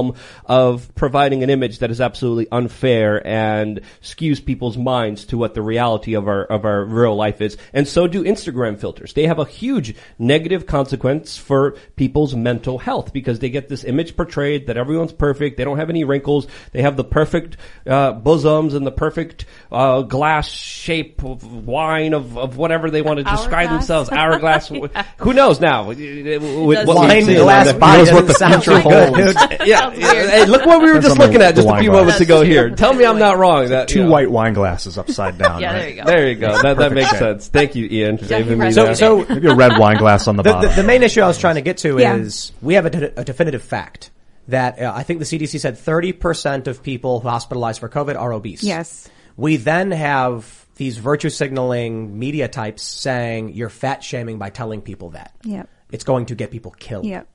[0.44, 5.62] of providing an image that is absolutely unfair and skews people's minds to what the
[5.62, 7.56] reality of our, of our real life is.
[7.72, 9.12] And so do Instagram filters.
[9.12, 14.16] They have a huge negative consequence for people's mental health because they get this image
[14.16, 15.56] portrayed that everyone's perfect.
[15.56, 16.46] They don't have any wrinkles.
[16.72, 22.36] They have the perfect, uh, bosoms and the perfect, uh, glass shape of wine of,
[22.36, 24.10] of whatever they want to describe themselves.
[24.12, 24.68] Hourglass.
[24.68, 25.88] Who knows now?
[25.88, 29.34] With Wine glass body knows what the sound future holds.
[29.66, 29.98] yeah, Sounds.
[30.30, 31.80] Hey, look what we were Depends just on the- looking at the just a wine
[31.82, 32.00] few glass.
[32.00, 32.70] moments ago here.
[32.70, 33.68] Tell me I'm not wrong.
[33.68, 34.10] That Two you know.
[34.10, 35.60] white wine glasses upside down.
[35.60, 35.78] Yeah, right?
[35.78, 36.04] there you go.
[36.04, 36.52] There you go.
[36.52, 37.18] That that Perfect makes shape.
[37.18, 37.48] sense.
[37.48, 38.72] Thank you, Ian, for saving me.
[38.72, 38.94] So, there.
[38.94, 40.70] so Maybe a red wine glass on the the, bottom.
[40.70, 42.16] the, the main issue I was trying to get to Yeah.
[42.16, 44.10] is we have a, de- a definitive fact
[44.48, 48.32] that uh, I think the CDC said 30% of people who hospitalized for COVID are
[48.32, 48.62] obese.
[48.62, 49.08] Yes.
[49.36, 55.10] We then have these virtue signaling media types saying you're fat shaming by telling people
[55.10, 55.32] that.
[55.44, 55.68] Yep.
[55.90, 57.04] It's going to get people killed.
[57.06, 57.28] Yep.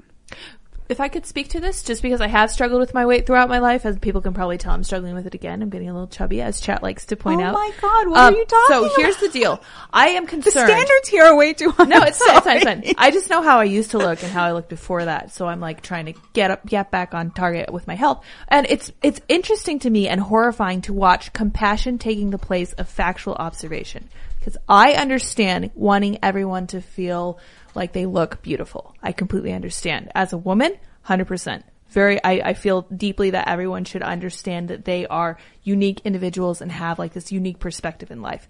[0.90, 3.48] If I could speak to this, just because I have struggled with my weight throughout
[3.48, 5.62] my life, as people can probably tell, I'm struggling with it again.
[5.62, 7.56] I'm getting a little chubby, as chat likes to point Oh out.
[7.56, 9.62] Oh my God, what Um, are you talking So here's the deal.
[9.94, 10.68] I am concerned.
[10.68, 11.84] The standards here are way too high.
[11.84, 12.96] No, it's fine, it's fine, it's fine.
[12.98, 15.32] I just know how I used to look and how I looked before that.
[15.32, 18.26] So I'm like trying to get up, get back on target with my health.
[18.48, 22.90] And it's, it's interesting to me and horrifying to watch compassion taking the place of
[22.90, 24.10] factual observation.
[24.40, 27.40] Because I understand wanting everyone to feel
[27.80, 28.94] like they look beautiful.
[29.02, 30.12] I completely understand.
[30.14, 30.78] As a woman,
[31.08, 31.64] 100%.
[31.90, 36.72] Very, I, I feel deeply that everyone should understand that they are unique individuals and
[36.72, 38.48] have like this unique perspective in life.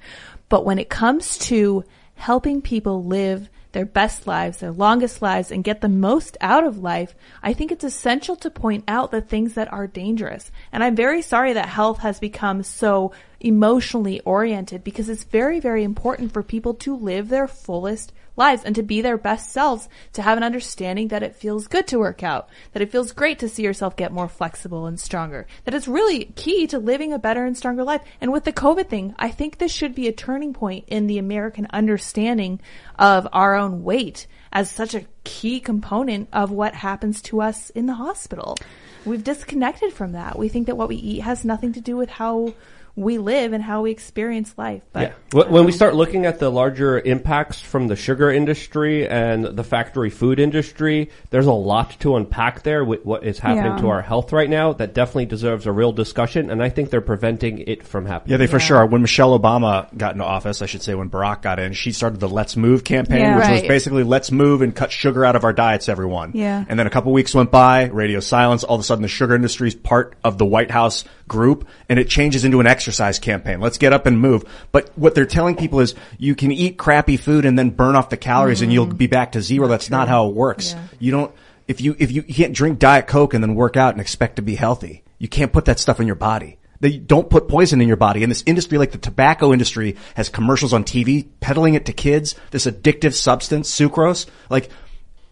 [0.49, 5.63] But when it comes to helping people live their best lives, their longest lives, and
[5.63, 9.53] get the most out of life, I think it's essential to point out the things
[9.53, 10.51] that are dangerous.
[10.71, 15.83] And I'm very sorry that health has become so emotionally oriented because it's very, very
[15.83, 20.23] important for people to live their fullest lives and to be their best selves, to
[20.23, 23.49] have an understanding that it feels good to work out, that it feels great to
[23.49, 27.45] see yourself get more flexible and stronger, that it's really key to living a better
[27.45, 28.01] and stronger life.
[28.19, 31.19] And with the COVID thing, I think this should be a turning point in the
[31.19, 32.59] American understanding
[32.97, 37.85] of our own weight as such a key component of what happens to us in
[37.85, 38.57] the hospital.
[39.05, 40.37] We've disconnected from that.
[40.37, 42.53] We think that what we eat has nothing to do with how
[42.95, 44.81] we live and how we experience life.
[44.93, 45.01] But
[45.33, 45.41] Yeah.
[45.43, 49.45] Wh- When we um, start looking at the larger impacts from the sugar industry and
[49.45, 53.77] the factory food industry, there's a lot to unpack there with what is happening Yeah.
[53.77, 57.01] to our health right now that definitely deserves a real discussion, and I think they're
[57.01, 58.31] preventing it from happening.
[58.31, 58.77] Yeah, they for sure.
[58.77, 58.85] are.
[58.85, 62.19] When Michelle Obama got into office, I should say when Barack got in, she started
[62.19, 63.37] the Let's Move campaign, Yeah.
[63.37, 66.31] which was basically let's move and cut sugar out of our diets, everyone.
[66.33, 66.65] Yeah.
[66.67, 69.35] And then a couple weeks went by, radio silence, all of a sudden the sugar
[69.35, 73.59] industry is part of the White House group, and it changes into an exercise campaign.
[73.59, 74.45] Let's get up and move.
[74.71, 78.09] But what they're telling people is you can eat crappy food and then burn off
[78.09, 79.67] the calories and you'll be back to zero.
[79.67, 80.71] That's not how it works.
[80.71, 80.87] Yeah.
[80.99, 81.35] You don't,
[81.67, 84.41] if you, if you can't drink Diet Coke and then work out and expect to
[84.41, 86.57] be healthy, you can't put that stuff in your body.
[86.79, 88.23] They don't put poison in your body.
[88.23, 92.35] And this industry, like the tobacco industry, has commercials on TV peddling it to kids.
[92.51, 94.27] This addictive substance, sucrose.
[94.49, 94.69] Like,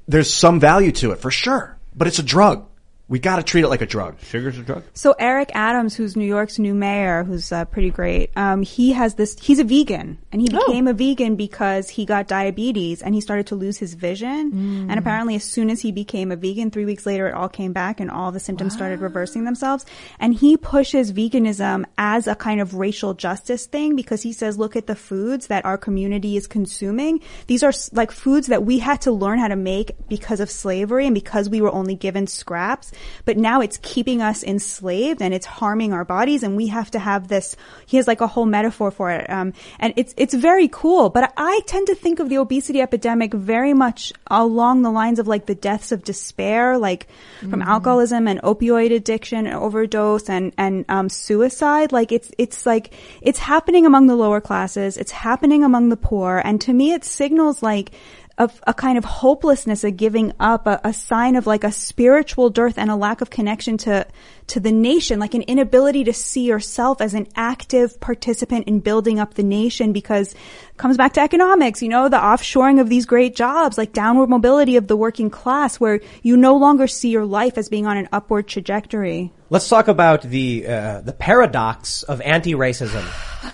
[0.05, 2.66] there's some value to it for sure, but it's a drug.
[3.09, 4.19] We got to treat it like a drug.
[4.21, 4.83] Sugar's a drug.
[4.93, 9.15] So Eric Adams, who's New York's new mayor, who's uh, pretty great, um, he has
[9.15, 9.39] this.
[9.39, 13.47] He's a vegan, and he became a vegan because he got diabetes and he started
[13.47, 14.51] to lose his vision.
[14.89, 17.73] And apparently, as soon as he became a vegan, three weeks later, it all came
[17.73, 19.85] back and all the symptoms started reversing themselves.
[20.19, 24.75] And he pushes veganism as a kind of racial justice thing because he says, look
[24.75, 27.21] at the foods that our community is consuming.
[27.47, 31.05] These are like foods that we had to learn how to make because of slavery
[31.05, 32.91] and because we were only given scraps.
[33.25, 36.43] But now it's keeping us enslaved and it's harming our bodies.
[36.43, 37.55] And we have to have this.
[37.85, 39.29] He has like a whole metaphor for it.
[39.29, 41.09] Um, and it's, it's very cool.
[41.09, 45.27] But I tend to think of the obesity epidemic very much along the lines of
[45.27, 47.07] like the deaths of despair, like
[47.39, 51.91] from alcoholism and opioid addiction and overdose and, and, um, suicide.
[51.91, 54.97] Like it's, it's like, it's happening among the lower classes.
[54.97, 56.41] It's happening among the poor.
[56.43, 57.91] And to me, it signals like,
[58.37, 62.49] a, a kind of hopelessness, a giving up, a, a sign of like a spiritual
[62.49, 64.05] dearth and a lack of connection to,
[64.47, 69.19] to the nation, like an inability to see yourself as an active participant in building
[69.19, 73.05] up the nation because it comes back to economics, you know, the offshoring of these
[73.07, 77.25] great jobs, like downward mobility of the working class where you no longer see your
[77.25, 79.31] life as being on an upward trajectory.
[79.49, 83.03] Let's talk about the uh, the paradox of anti-racism.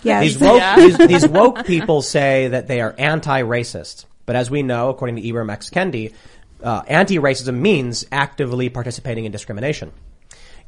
[0.04, 0.24] Yes.
[0.24, 0.76] These woke, Yeah.
[0.76, 5.22] these, these woke people say that they are anti-racist, but as we know, according to
[5.22, 5.70] Ibram X.
[5.70, 6.14] Kendi,
[6.64, 9.92] uh, anti-racism means actively participating in discrimination.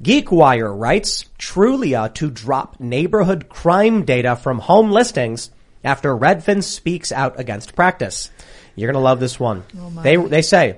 [0.01, 5.51] GeekWire writes, Trulia to drop neighborhood crime data from home listings
[5.83, 8.29] after Redfin speaks out against practice.
[8.75, 9.63] You're gonna love this one.
[10.03, 10.77] they, they say,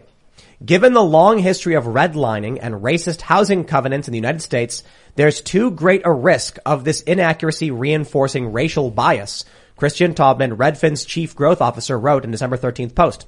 [0.64, 4.84] Given the long history of redlining and racist housing covenants in the United States,
[5.16, 9.46] there's too great a risk of this inaccuracy reinforcing racial bias.
[9.78, 13.28] Christian Taubman, Redfin's chief growth officer, wrote in December 13th post.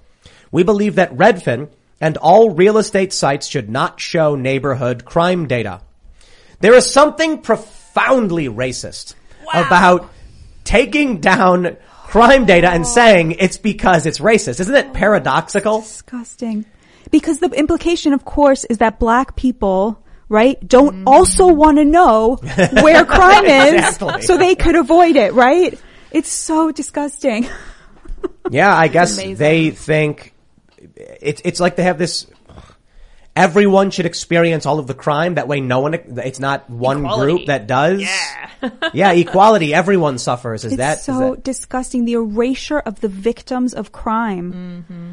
[0.52, 1.70] We believe that Redfin
[2.02, 5.82] and all real estate sites should not show neighborhood crime data.
[6.60, 9.14] There is something profoundly racist
[9.54, 10.12] about
[10.64, 11.78] taking down
[12.10, 14.60] crime data and saying it's because it's racist.
[14.60, 15.82] Isn't it oh, paradoxical?
[15.82, 16.66] Disgusting.
[17.12, 21.04] Because the implication, of course, is that black people, right, don't mm.
[21.08, 22.38] also want to know
[22.82, 24.20] where crime Exactly.
[24.20, 25.80] is so they could avoid it, right?
[26.12, 27.48] It's so disgusting.
[28.52, 30.34] Yeah, I guess they think
[30.98, 32.26] it's it's like they have this.
[33.36, 35.36] Everyone should experience all of the crime.
[35.36, 35.94] That way, no one.
[35.94, 37.32] It's not one Equality.
[37.32, 38.02] group that does.
[38.02, 39.74] Yeah, yeah, equality.
[39.74, 40.66] Everyone suffers.
[40.66, 40.98] Is it's that?
[40.98, 42.04] is so that- disgusting.
[42.06, 44.86] The erasure of the victims of crime.
[44.90, 45.12] Mm-hmm.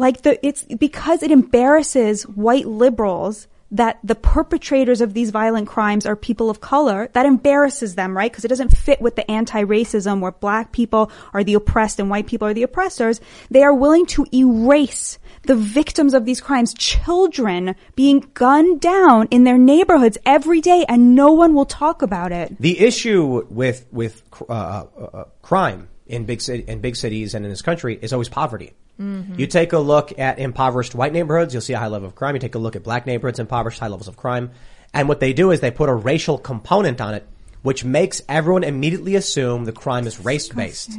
[0.00, 6.06] Like the, it's because it embarrasses white liberals that the perpetrators of these violent crimes
[6.06, 7.08] are people of color.
[7.12, 8.30] That embarrasses them, right?
[8.30, 12.26] Because it doesn't fit with the anti-racism where black people are the oppressed and white
[12.26, 13.20] people are the oppressors.
[13.50, 19.44] They are willing to erase the victims of these crimes, children being gunned down in
[19.44, 22.56] their neighborhoods every day and no one will talk about it.
[22.58, 27.62] The issue with with uh, uh, crime in big in big cities and in this
[27.62, 28.74] country is always poverty.
[29.00, 29.38] Mhm.
[29.38, 32.34] You take a look at impoverished white neighborhoods, you'll see a high level of crime.
[32.34, 34.50] You take a look at black neighborhoods, impoverished, high levels of crime.
[34.92, 37.26] And what they do is they put a racial component on it,
[37.62, 40.90] which makes everyone immediately assume the crime is race based.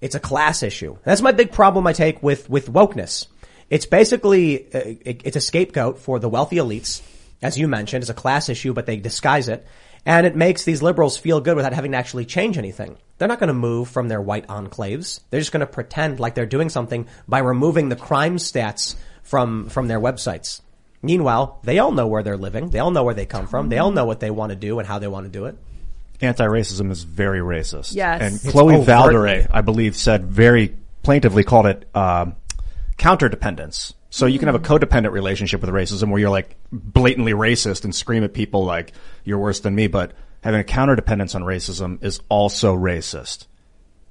[0.00, 0.96] It's a class issue.
[1.04, 3.26] That's my big problem I take with, with wokeness.
[3.70, 7.02] It's basically, uh, it, it's a scapegoat for the wealthy elites.
[7.40, 9.66] As you mentioned, it's a class issue, but they disguise it.
[10.04, 12.96] And it makes these liberals feel good without having to actually change anything.
[13.18, 15.20] They're not going to move from their white enclaves.
[15.30, 19.68] They're just going to pretend like they're doing something by removing the crime stats from,
[19.68, 20.60] from their websites.
[21.02, 22.70] Meanwhile, they all know where they're living.
[22.70, 23.68] They all know where they come from.
[23.68, 25.56] They all know what they want to do and how they want to do it.
[26.20, 27.94] Anti-racism is very racist.
[27.94, 28.20] Yes.
[28.20, 29.14] And It's Chloe overtly.
[29.14, 32.36] Valdary, I believe, said very plaintively called it um,
[32.96, 33.94] counterdependence.
[34.10, 37.94] So you can have a codependent relationship with racism where you're like blatantly racist and
[37.94, 38.92] scream at people like
[39.24, 40.12] you're worse than me, but
[40.42, 43.46] having a counterdependence on racism is also racist.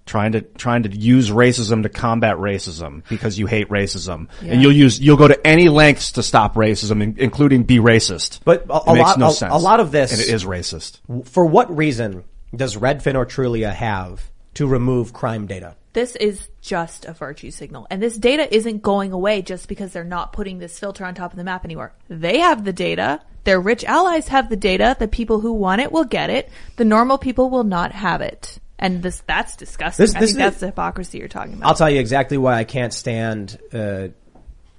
[0.06, 4.54] Trying to trying to use racism to combat racism because you hate racism, Yeah.
[4.54, 8.40] and you'll use you'll go to any lengths to stop racism, in- including be racist.
[8.44, 9.54] But a, It a makes lot, no a, sense.
[9.54, 11.00] a lot of this, and it is racist.
[11.26, 15.76] For what reason does Redfin or Trulia have to remove crime data?
[15.94, 17.86] This is just a virtue signal.
[17.92, 21.32] And this data isn't going away just because they're not putting this filter on top
[21.32, 21.94] of the map anymore.
[22.10, 23.20] They have the data.
[23.44, 24.96] Their rich allies have the data.
[25.00, 26.50] The people who want it will get it.
[26.76, 28.60] The normal people will not have it.
[28.78, 30.04] And this, that's disgusting.
[30.04, 31.68] This- I this think that's the hypocrisy you're talking about.
[31.68, 34.10] I'll tell you exactly why I can't stand uh,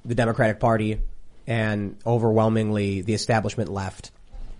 [0.04, 1.00] the Democratic Party
[1.46, 4.10] and overwhelmingly the establishment left.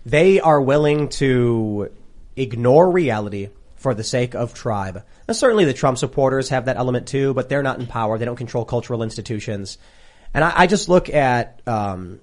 [0.05, 1.91] They are willing to
[2.35, 5.03] ignore reality for the sake of tribe.
[5.27, 8.17] Now, certainly the Trump supporters have that element too, but they're not in power.
[8.17, 9.77] They don't control cultural institutions.
[10.33, 12.19] And I, I just look at um,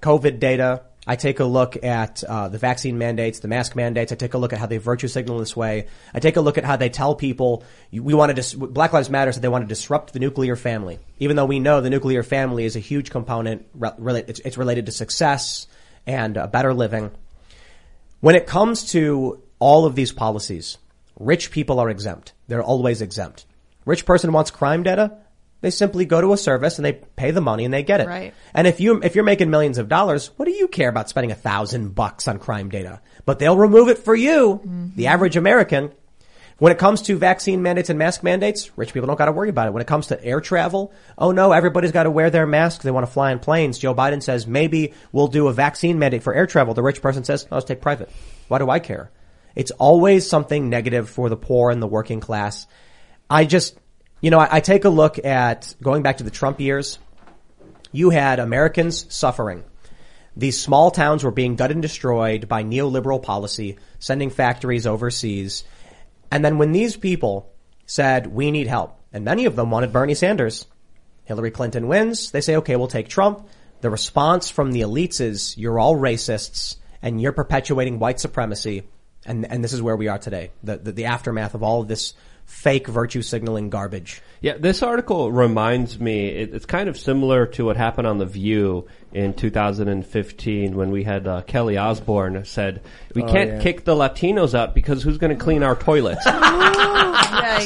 [0.00, 0.82] COVID data.
[1.06, 4.10] I take a look at uh, the vaccine mandates, the mask mandates.
[4.10, 5.86] I take a look at how they virtue signal this way.
[6.14, 8.34] I take a look at how they tell people we want to.
[8.34, 11.60] Dis- Black Lives Matter said they want to disrupt the nuclear family, even though we
[11.60, 13.66] know the nuclear family is a huge component.
[13.74, 15.66] Re- it's, it's related to success
[16.06, 17.10] and uh, better living.
[18.20, 20.78] When it comes to all of these policies,
[21.18, 22.32] rich people are exempt.
[22.48, 23.44] They're always exempt.
[23.84, 25.18] Rich person wants crime data.
[25.64, 28.06] They simply go to a service and they pay the money and they get it.
[28.06, 28.34] Right.
[28.52, 31.30] And if you if you're making millions of dollars, what do you care about spending
[31.30, 33.00] a thousand bucks on crime data?
[33.24, 34.88] But they'll remove it for you, mm-hmm.
[34.94, 35.90] the average American.
[36.58, 39.48] When it comes to vaccine mandates and mask mandates, rich people don't got to worry
[39.48, 39.72] about it.
[39.72, 42.82] When it comes to air travel, oh no, everybody's got to wear their mask.
[42.82, 43.78] They want to fly in planes.
[43.78, 46.74] Joe Biden says maybe we'll do a vaccine mandate for air travel.
[46.74, 48.10] The rich person says, "Oh, let's take private.
[48.48, 49.10] Why do I care?
[49.56, 52.66] It's always something negative for the poor and the working class.
[53.30, 53.78] I just,
[54.20, 56.98] you know, I, I take a look at going back to the Trump years.
[57.92, 59.64] You had Americans suffering.
[60.36, 65.62] These small towns were being gutted and destroyed by neoliberal policy, sending factories overseas.
[66.30, 67.52] And then when these people
[67.86, 70.66] said, we need help, and many of them wanted Bernie Sanders,
[71.24, 73.46] Hillary Clinton wins, they say, okay, we'll take Trump.
[73.80, 78.82] The response from the elites is, you're all racists and you're perpetuating white supremacy.
[79.24, 80.50] And, and this is where we are today.
[80.62, 84.22] The, the, the aftermath of all of this fake virtue signaling garbage.
[84.44, 88.26] Yeah, this article reminds me, it, it's kind of similar to what happened on The
[88.26, 92.82] View in 2015 when we had uh, Kelly Osbourne said,
[93.14, 93.62] we Oh, can't yeah.
[93.62, 96.26] kick the Latinos out because who's going to clean our toilets?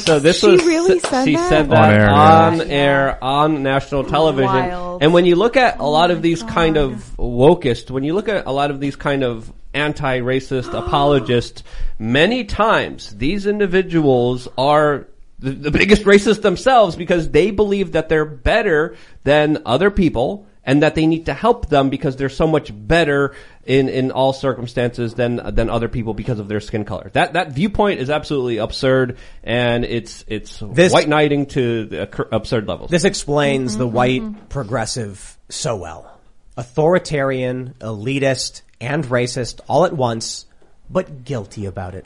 [0.05, 1.49] So this She was really said she that?
[1.49, 2.63] said On that air, on yeah.
[2.73, 4.45] air on national television.
[4.69, 5.03] Wild.
[5.03, 8.29] And when you look at a lot of these kind of wokest, when you look
[8.29, 11.63] at a lot of these kind of anti-racist apologists,
[11.97, 15.07] many times these individuals are
[15.39, 20.83] the, the biggest racists themselves because they believe that they're better than other people and
[20.83, 23.33] that they need to help them because they're so much better
[23.65, 27.09] in, in all circumstances than than other people because of their skin color.
[27.13, 32.67] That that viewpoint is absolutely absurd and it's it's This- white knighting to the absurd
[32.67, 32.91] levels.
[32.91, 33.95] This explains the mm-hmm.
[33.95, 36.19] white progressive so well.
[36.57, 40.45] Authoritarian, elitist, and racist all at once,
[40.89, 42.05] but guilty about it.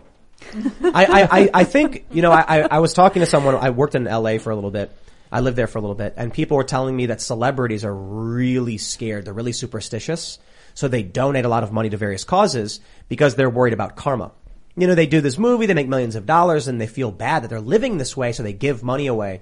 [0.84, 3.96] I, I, I, think, you know, I, I- I was talking to someone, I worked
[3.96, 4.92] in LA for a little bit.
[5.32, 7.94] I lived there for a little bit and people were telling me that celebrities are
[7.94, 9.26] really scared.
[9.26, 10.38] They're really superstitious.
[10.76, 12.80] So they donate a lot of money to various causes
[13.10, 14.32] because they're worried about karma.
[14.76, 17.44] You know, they do this movie, they make millions of dollars and they feel bad
[17.44, 18.32] that they're living this way.
[18.32, 19.42] So they give money away.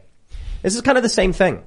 [0.61, 1.63] This is kind of the same thing.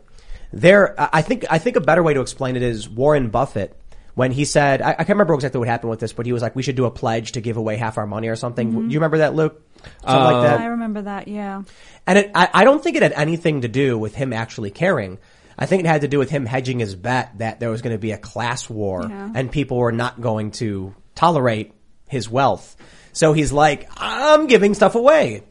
[0.53, 3.77] There, I think, I think a better way to explain it is Warren Buffett,
[4.15, 6.43] when he said, I, I can't remember exactly what happened with this, but he was
[6.43, 8.71] like, we should do a pledge to give away half our money or something.
[8.73, 9.61] Do you remember that, Luke?
[10.03, 10.61] Something like uh, that.
[10.61, 11.29] I remember that.
[11.29, 11.63] Yeah.
[12.07, 15.19] And it, I, I don't think it had anything to do with him actually caring.
[15.59, 17.95] I think it had to do with him hedging his bet that there was going
[17.95, 19.31] to be a class war Yeah.
[19.35, 21.73] and people were not going to tolerate
[22.09, 22.77] his wealth.
[23.13, 25.43] So he's like, I'm giving stuff away.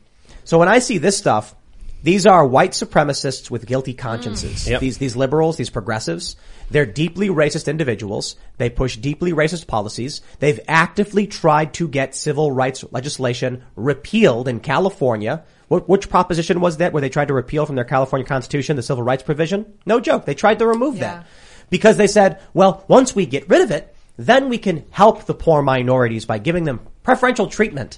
[0.44, 1.56] So when I see this stuff,
[2.04, 4.66] these are white supremacists with guilty consciences.
[4.66, 4.72] Mm.
[4.72, 4.82] Yep.
[4.82, 6.36] These, these liberals, these progressives,
[6.70, 8.36] they're deeply racist individuals.
[8.58, 10.22] They push deeply racist policies.
[10.40, 15.46] They've actively tried to get civil rights legislation repealed in California.
[15.70, 18.84] What, which proposition was that where they tried to repeal from their California constitution the
[18.84, 19.74] civil rights provision?
[19.86, 20.26] No joke.
[20.26, 21.26] They tried to remove that
[21.70, 25.34] because they said, well, once we get rid of it, then we can help the
[25.34, 27.98] poor minorities by giving them preferential treatment.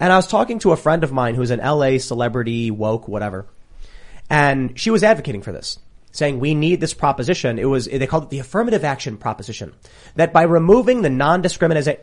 [0.00, 3.46] And I was talking to a friend of mine who's an LA celebrity, woke, whatever.
[4.30, 5.78] And she was advocating for this,
[6.10, 7.58] saying we need this proposition.
[7.58, 9.74] It was, they called it the affirmative action proposition.
[10.16, 11.96] That by removing the non-discrimination,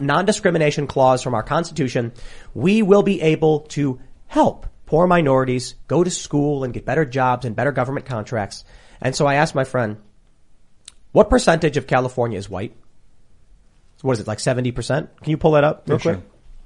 [0.00, 2.12] non-discrimination clause from our constitution,
[2.54, 3.98] we will be able to
[4.28, 8.64] help poor minorities go to school and get better jobs and better government contracts.
[9.00, 9.96] And so I asked my friend,
[11.12, 12.76] what percentage of California is white?
[14.02, 14.74] What is it, like 70%?
[15.22, 16.22] Can you pull that up real Yeah, sure.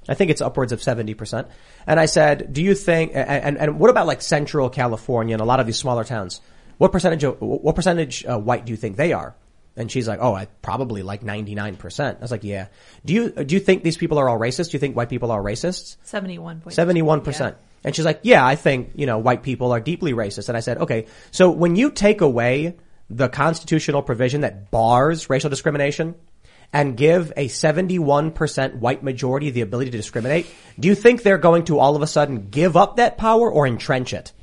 [0.07, 1.47] I think it's upwards of 70%.
[1.87, 5.45] And I said, do you think, and, and, what about like central California and a
[5.45, 6.41] lot of these smaller towns?
[6.77, 9.35] What percentage of, what percentage uh, white do you think they are?
[9.77, 12.17] And she's like, oh, I probably like 99%.
[12.17, 12.67] I was like, yeah.
[13.03, 14.71] Do you, do you think these people are all racist?
[14.71, 15.97] Do you think white people are racists?
[16.03, 16.75] Seventy-one point.
[16.75, 17.55] 71%.
[17.83, 20.49] And she's like, yeah, I think, you know, white people are deeply racist.
[20.49, 22.77] And I said, okay, so when you take away
[23.09, 26.15] the constitutional provision that bars racial discrimination
[26.75, 30.45] and give a 71% white majority the ability to discriminate,
[30.77, 33.65] do you think they're going to all of a sudden give up that power or
[33.65, 34.33] entrench it?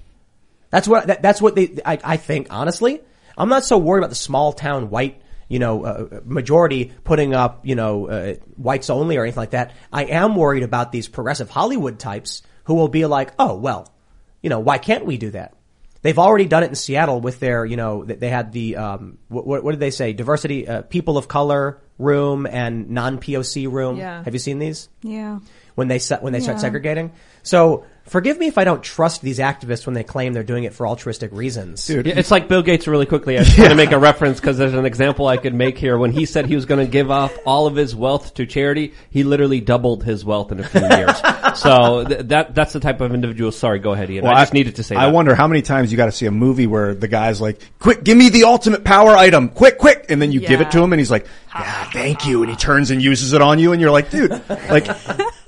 [0.70, 3.02] That's what, that, that's what they, I, I think, honestly.
[3.36, 7.66] I'm not so worried about the small town white, you know, uh, majority putting up,
[7.66, 9.72] you know, uh, whites only or anything like that.
[9.92, 13.92] I am worried about these progressive Hollywood types who will be like, oh, well,
[14.40, 15.54] you know, why can't we do that?
[16.02, 19.62] They've already done it in Seattle with their, you know, they had the, um, what,
[19.62, 20.12] what did they say?
[20.12, 23.96] Diversity, uh, people of color room and non-POC room.
[23.96, 24.22] Yeah.
[24.24, 24.88] Have you seen these?
[25.02, 25.38] Yeah.
[25.76, 27.12] When they set, when they start segregating?
[27.42, 30.74] So forgive me if I don't trust these activists when they claim they're doing it
[30.74, 31.88] for altruistic reasons.
[31.88, 33.38] Yeah, it's like Bill Gates really quickly.
[33.38, 35.96] I just want to make a reference because there's an example I could make here.
[35.98, 38.94] When he said he was going to give off all of his wealth to charity,
[39.10, 41.16] he literally doubled his wealth in a few years.
[41.58, 43.52] so th- that that's the type of individual.
[43.52, 44.24] Sorry, go ahead, Ian.
[44.24, 45.14] Well, I just needed to say I that.
[45.14, 48.04] wonder how many times you got to see a movie where the guy's like, "Quick,
[48.04, 50.92] give me the ultimate power item, quick, quick!" And then you give it to him,
[50.92, 53.80] and he's like, "Yeah, thank you," and he turns and uses it on you, and
[53.80, 54.86] you're like, "Dude, like,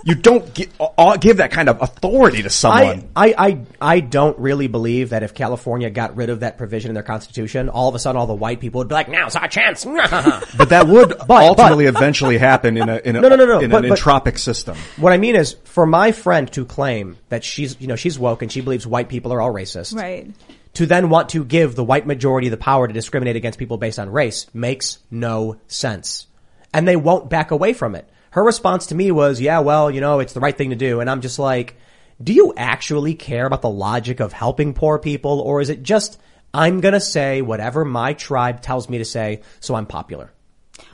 [0.04, 4.00] you don't gi- uh, give that kind of authority to someone." I, I, I, I
[4.00, 7.88] don't really believe that if California got rid of that provision in their constitution, all
[7.88, 9.84] of a sudden all the white people would be like, now's our chance.
[10.56, 13.70] but that would ultimately eventually happen in a in a No, no, no, no, in
[13.70, 14.76] but- an but- entropic system.
[14.96, 18.42] What I mean is, for my friend to claim that she's, you know, she's woke
[18.42, 20.30] and she believes white people are all racist, Right.
[20.74, 23.98] to then want to give the white majority the power to discriminate against people based
[23.98, 26.26] on race makes no sense.
[26.72, 28.08] And they won't back away from it.
[28.34, 30.98] Her response to me was, yeah, well, you know, it's the right thing to do.
[30.98, 31.76] And I'm just like,
[32.20, 35.38] do you actually care about the logic of helping poor people?
[35.38, 36.20] Or is it just,
[36.52, 40.32] I'm gonna say whatever my tribe tells me to say, so I'm popular?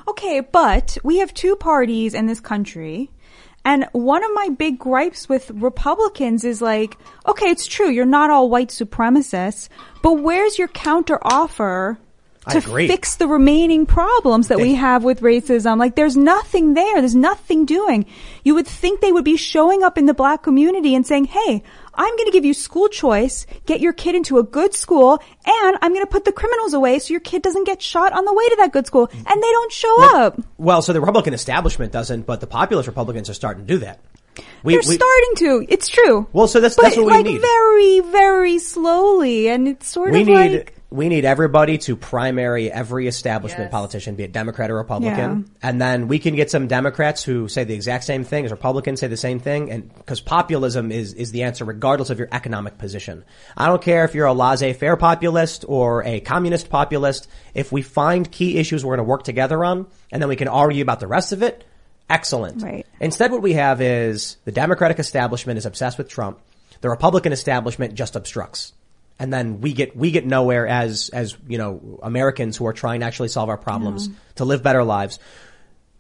[0.07, 3.11] Okay, but we have two parties in this country.
[3.65, 8.29] And one of my big gripes with Republicans is like, okay, it's true, you're not
[8.29, 9.71] all white supremacists,
[10.03, 11.99] but where's your counter offer
[12.47, 12.89] I to agree.
[12.89, 15.79] fix the remaining problems that we have with racism?
[15.79, 17.01] Like, there's nothing there.
[17.01, 18.07] There's nothing doing.
[18.45, 21.63] You would think they would be showing up in the black community and saying, hey,
[21.95, 25.79] I'm going to give you school choice, get your kid into a good school, and
[25.83, 28.33] I'm going to put the criminals away so your kid doesn't get shot on the
[28.33, 29.11] way to that good school.
[29.13, 30.41] And they don't show up.
[30.57, 34.01] Well, so the Republican establishment doesn't, but the populist Republicans are starting to do that.
[34.63, 35.67] We, They're we- starting to.
[35.69, 36.27] It's true.
[36.33, 37.41] Well, so that's but that's what we like need.
[37.43, 42.71] very, very slowly, and it's sort we of need like we need everybody to primary
[42.71, 47.23] every establishment politician, be it Democrat or Republican, and then we can get some Democrats
[47.23, 50.91] who say the exact same thing as Republicans say the same thing, and because populism
[50.91, 53.25] is is the answer regardless of your economic position.
[53.57, 57.29] I don't care if you're a laissez-faire populist or a communist populist.
[57.55, 60.49] If we find key issues we're going to work together on, and then we can
[60.49, 61.65] argue about the rest of it.
[62.09, 62.63] Excellent.
[62.63, 62.85] Right.
[62.99, 66.41] Instead, what we have is the Democratic establishment is obsessed with Trump.
[66.81, 68.73] The Republican establishment just obstructs.
[69.21, 73.01] And then we get, we get nowhere as, as, you know, Americans who are trying
[73.01, 74.15] to actually solve our problems, Yeah.
[74.37, 75.19] to live better lives.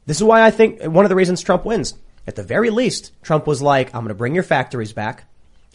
[0.06, 1.94] This is why I think one of the reasons Trump wins.
[2.26, 5.24] At the very least, Trump was like, I'm going to bring your factories back.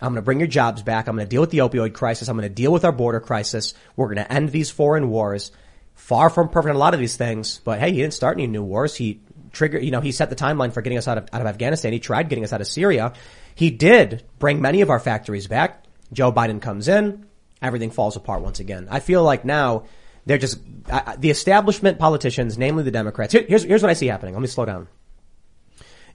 [0.02, 1.08] I'm going to bring your jobs back.
[1.08, 2.28] I'm going to deal with the opioid crisis.
[2.28, 3.74] I'm going to deal with our border crisis.
[3.96, 5.52] We're going to end these foreign wars.
[5.94, 8.48] Far from perfect in a lot of these things, but hey, he didn't start any
[8.48, 8.96] new wars.
[8.96, 9.22] He
[9.54, 11.94] triggered, you know, he set the timeline for getting us out of, out of Afghanistan.
[11.94, 13.14] He tried getting us out of Syria.
[13.54, 15.86] He did bring many of our factories back.
[16.12, 17.26] Joe Biden comes in.
[17.62, 18.88] Everything falls apart once again.
[18.92, 19.86] I feel like now
[20.26, 20.60] they're just,
[20.92, 23.34] I the establishment politicians, namely the Democrats.
[23.34, 24.34] Here, here's, here's what I see happening.
[24.34, 24.88] Let me slow down.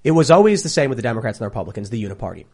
[0.03, 2.47] It was always the same with the Democrats and the Republicans, the uniparty.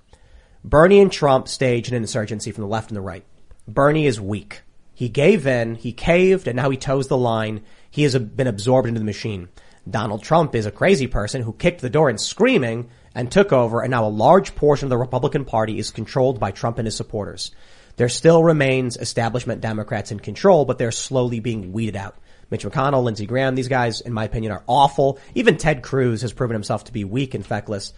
[0.65, 3.25] Bernie and Trump staged an insurgency from the left and the right.
[3.69, 4.63] Bernie is weak.
[4.95, 7.63] He gave in, he caved, and now he toes the line.
[7.91, 9.49] He has been absorbed into the machine.
[9.89, 13.83] Donald Trump is a crazy person who kicked the door and screaming and took over,
[13.83, 16.97] and now a large portion of the Republican Party is controlled by Trump and his
[16.97, 17.53] supporters.
[17.97, 22.17] There still remains establishment Democrats in control, but they're slowly being weeded out.
[22.51, 25.19] Mitch McConnell, Lindsey Graham, these guys, in my opinion, are awful.
[25.35, 27.93] Even Ted Cruz has proven himself to be weak and feckless.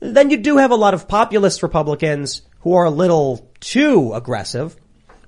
[0.00, 4.76] Then you do have a lot of populist Republicans who are a little too aggressive,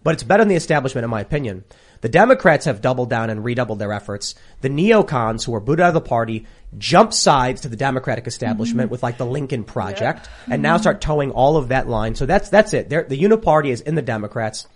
[0.05, 1.64] but it's better than the establishment in my opinion.
[2.01, 4.35] The Democrats have doubled down and redoubled their efforts.
[4.63, 6.47] The neocons who were booted out of the party
[6.79, 11.31] jump sides to the Democratic establishment with like the Lincoln Project and now start towing
[11.31, 12.15] all of that line.
[12.15, 12.89] So that's, that's it.
[12.89, 14.67] They're, the uniparty is in the Democrats.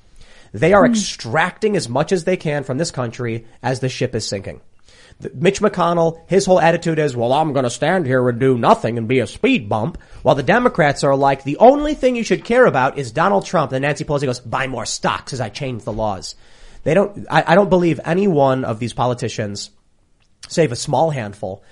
[0.52, 0.92] They are hmm.
[0.92, 4.60] extracting as much as they can from this country as the ship is sinking.
[5.32, 8.98] Mitch McConnell, his whole attitude is, well, I'm going to stand here and do nothing
[8.98, 9.98] and be a speed bump.
[10.22, 13.72] While the Democrats are like, the only thing you should care about is Donald Trump.
[13.72, 16.34] And Nancy Pelosi goes, buy more stocks as I change the laws.
[16.84, 19.70] They don't, I, I don't believe any one of these politicians,
[20.48, 21.64] save a small handful,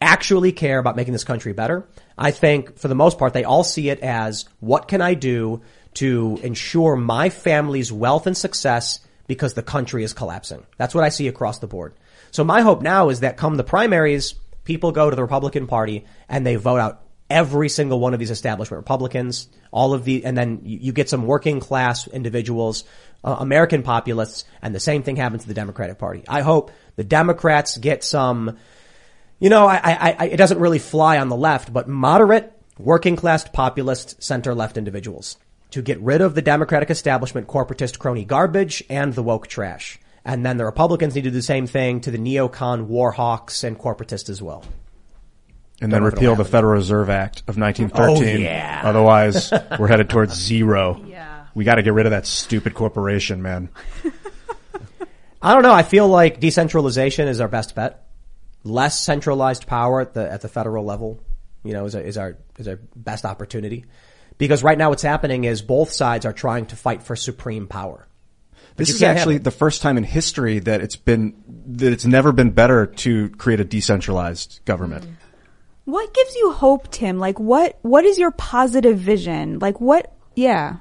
[0.00, 1.88] actually care about making this country better.
[2.18, 5.62] I think for the most part, they all see it as what can I do
[5.94, 10.66] to ensure my family's wealth and success because the country is collapsing.
[10.76, 11.94] That's what I see across the board.
[12.30, 16.04] So my hope now is that come the primaries, people go to the Republican Party
[16.28, 20.36] and they vote out every single one of these establishment Republicans, all of the, and
[20.36, 22.84] then you, you get some working class individuals,
[23.24, 26.24] uh, American populists, and the same thing happens to the Democratic Party.
[26.28, 28.56] I hope the Democrats get some,
[29.38, 33.16] you know, I, I, I, it doesn't really fly on the left, but moderate, working
[33.16, 35.36] class, populist, center left individuals.
[35.70, 39.98] to get rid of the Democratic establishment corporatist crony garbage and the woke trash.
[40.24, 43.64] And then the Republicans need to do the same thing to the neocon war hawks
[43.64, 44.64] and corporatists as well.
[45.80, 46.50] And Don't then know if it'll repeal the.
[46.50, 48.36] Federal Reserve Act of 1913.
[48.36, 48.80] Oh, yeah.
[48.84, 51.00] Otherwise, we're headed towards zero.
[51.06, 51.15] Yeah.
[51.56, 53.70] We got to get rid of that stupid corporation, man.
[55.42, 55.72] I don't know.
[55.72, 58.06] I feel like decentralization is our best bet.
[58.62, 61.18] Less centralized power at the at the federal level,
[61.64, 63.86] you know, is, a, is our is our best opportunity.
[64.36, 68.06] Because right now, what's happening is both sides are trying to fight for supreme power.
[68.76, 72.32] But This is actually the first time in history that it's been that it's never
[72.32, 75.06] been better to create a decentralized government.
[75.06, 75.14] Mm.
[75.86, 77.18] What gives you hope, Tim?
[77.18, 79.58] Like what what is your positive vision?
[79.58, 80.80] Like what yeah.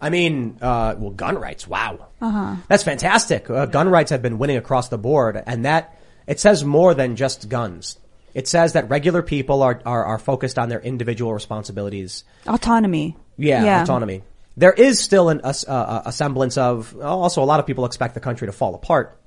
[0.00, 1.66] I mean, uh, well, gun rights.
[1.66, 2.56] Wow, Uh-huh.
[2.68, 3.48] that's fantastic.
[3.48, 5.96] Uh, gun rights have been winning across the board, and that
[6.26, 7.98] it says more than just guns.
[8.34, 12.24] It says that regular people are are, are focused on their individual responsibilities.
[12.46, 13.16] Autonomy.
[13.38, 14.22] Yeah, autonomy.
[14.58, 16.94] There is still an, a, a, a semblance of.
[17.00, 19.18] Also, a lot of people expect the country to fall apart.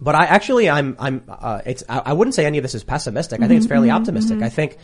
[0.00, 1.22] But I actually, I'm, I'm.
[1.28, 1.82] Uh, it's.
[1.88, 3.40] I, I wouldn't say any of this is pessimistic.
[3.42, 4.38] I think it's Mhm, fairly mhm, optimistic.
[4.38, 4.44] mhm.
[4.44, 4.78] I think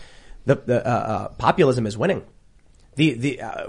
[0.46, 2.22] the the uh, uh, populism is winning.
[2.96, 3.66] The the uh,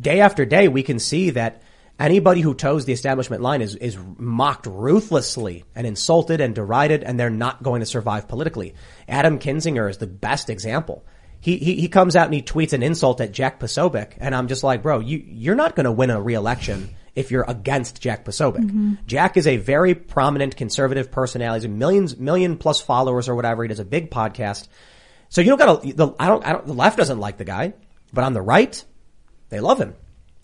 [0.00, 1.62] day after day, we can see that
[1.98, 7.18] anybody who toes the establishment line is is mocked ruthlessly and insulted and derided, and
[7.18, 8.74] they're not going to survive politically.
[9.08, 11.04] Adam Kinzinger is the best example.
[11.40, 14.48] He, he, he comes out and he tweets an insult at Jack Posobiec, and I'm
[14.48, 18.70] just like, bro, you, you're not gonna win a re-election if you're against Jack Posobiec.
[18.70, 18.98] Mhm.
[19.06, 21.66] Jack is a very prominent conservative personality.
[21.66, 23.62] He's millions, million plus followers or whatever.
[23.62, 24.68] He does a big podcast.
[25.28, 27.74] So you don't gotta, the, I don't, I don't, the left doesn't like the guy,
[28.12, 28.84] but on the right,
[29.48, 29.94] they love him.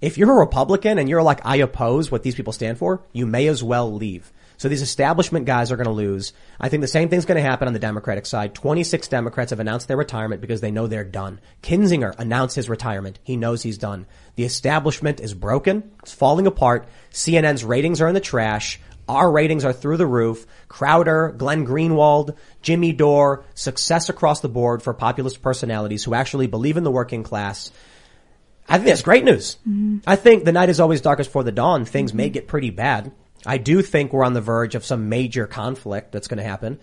[0.01, 3.25] If you're a Republican and you're like, I oppose what these people stand for, you
[3.25, 4.33] may as well leave.
[4.57, 6.33] So these establishment guys are going to lose.
[6.61, 8.55] I think the same thing's going to happen on the Democratic side.
[8.55, 11.41] 26 Democrats have announced their retirement because they know they're done.
[11.63, 13.19] Kinzinger announced his retirement.
[13.25, 14.07] He knows he's done.
[14.37, 15.91] The establishment is broken.
[16.03, 16.87] It's falling apart.
[17.13, 18.81] CNN's ratings are in the trash.
[19.09, 20.47] Our ratings are through the roof.
[20.69, 26.77] Crowder, Glenn Greenwald, Jimmy Dore, success across the board for populist personalities who actually believe
[26.77, 27.73] in the working class.
[28.69, 29.57] I think that's great news.
[30.07, 31.85] I think the night is always darkest before the dawn.
[31.85, 33.13] Things may get pretty bad.
[33.45, 36.79] I do think we're on the verge of some major conflict that's going to happen.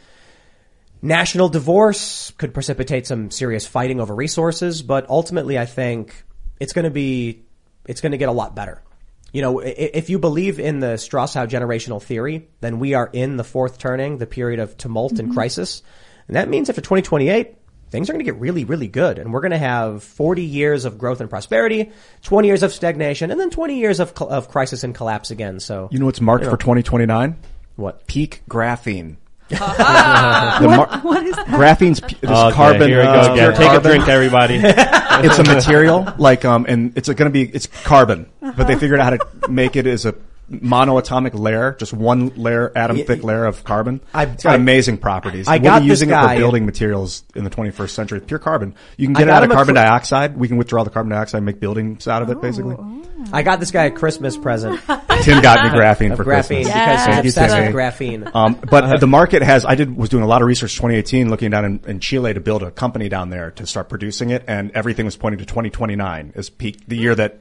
[1.01, 6.23] National divorce could precipitate some serious fighting over resources, but ultimately I think
[6.59, 7.43] it's going to be,
[7.85, 8.83] it's going to get a lot better.
[9.31, 13.43] You know, if you believe in the Strauss-Howe generational theory, then we are in the
[13.45, 15.33] fourth turning, the period of tumult and Mhm.
[15.35, 15.83] crisis.
[16.27, 17.55] And that means after 2028,
[17.91, 19.19] things are going to get really, really good.
[19.19, 21.91] And we're going to have 40 years of growth and prosperity,
[22.23, 25.59] 20 years of stagnation, and then 20 years of, col- of crisis and collapse again.
[25.59, 27.35] So, You know what's marked you for 2029?
[27.75, 28.05] What?
[28.07, 29.17] Peak graphene.
[29.49, 31.47] The what, mar- what is that?
[31.47, 32.87] Graphene's p- this Okay, carbon.
[32.89, 33.53] here we go uh, again.
[33.55, 34.55] pure Take a drink, everybody.
[34.63, 38.99] it's a material like um, and it's going to be it's carbon, but they figured
[38.99, 40.13] out how to make it as a
[40.49, 44.01] monoatomic layer, just one layer, atom Yeah, thick layer of carbon.
[44.13, 45.47] I- it's got I- amazing properties.
[45.47, 48.19] I we'll got be this using it for building materials in the 21st century.
[48.19, 48.75] Pure carbon.
[48.97, 50.37] You can get it out of carbon cr- dioxide.
[50.37, 52.75] We can withdraw the carbon dioxide and make buildings out of it, basically.
[53.31, 54.79] I got this guy a Christmas present.
[55.21, 56.67] Tim got me graphene for graphene Christmas.
[56.67, 58.33] because Thank you, he's obsessed with graphene.
[58.33, 59.65] Um, but the market has.
[59.65, 62.39] I did was doing a lot of research 2018, looking down in, in Chile to
[62.39, 66.33] build a company down there to start producing it, and everything was pointing to 2029
[66.35, 67.39] as peak, the year that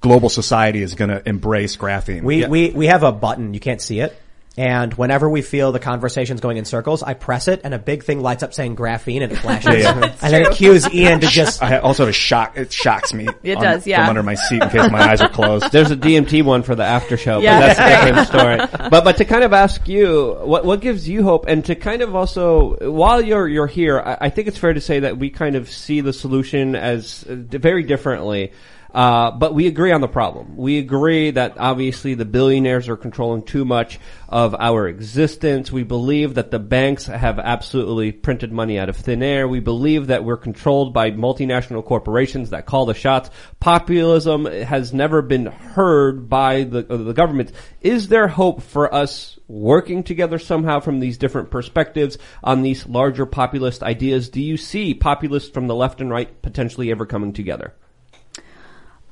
[0.00, 2.22] global society is going to embrace graphene.
[2.22, 2.48] We, Yeah.
[2.48, 3.54] we, we have a button.
[3.54, 4.16] You can't see it.
[4.56, 8.02] And whenever we feel the conversation's going in circles, I press it and a big
[8.02, 9.72] thing lights up saying graphene and it flashes.
[9.84, 10.16] Yeah, yeah.
[10.22, 12.56] and then it cues Ian to just, I also have a shock.
[12.56, 13.28] It shocks me.
[13.44, 14.00] It on- does, yeah.
[14.00, 15.66] From under my seat in case my eyes are closed.
[15.72, 17.60] There's a DMT one for the after show, Yeah.
[17.60, 18.88] but that's a different story.
[18.90, 22.02] But but to kind of ask you, what what gives you hope, and to kind
[22.02, 25.30] of also while you're you're here, I, I think it's fair to say that we
[25.30, 28.50] kind of see the solution as uh, very differently.
[28.92, 30.56] Uh, but we agree on the problem.
[30.56, 35.70] We agree that obviously the billionaires are controlling too much of our existence.
[35.70, 39.46] We believe that the banks have absolutely printed money out of thin air.
[39.46, 43.30] We believe that we're controlled by multinational corporations that call the shots.
[43.60, 47.52] Populism has never been heard by the, uh, the government.
[47.82, 53.26] Is there hope for us working together somehow from these different perspectives on these larger
[53.26, 54.30] populist ideas?
[54.30, 57.74] Do you see populists from the left and right potentially ever coming together?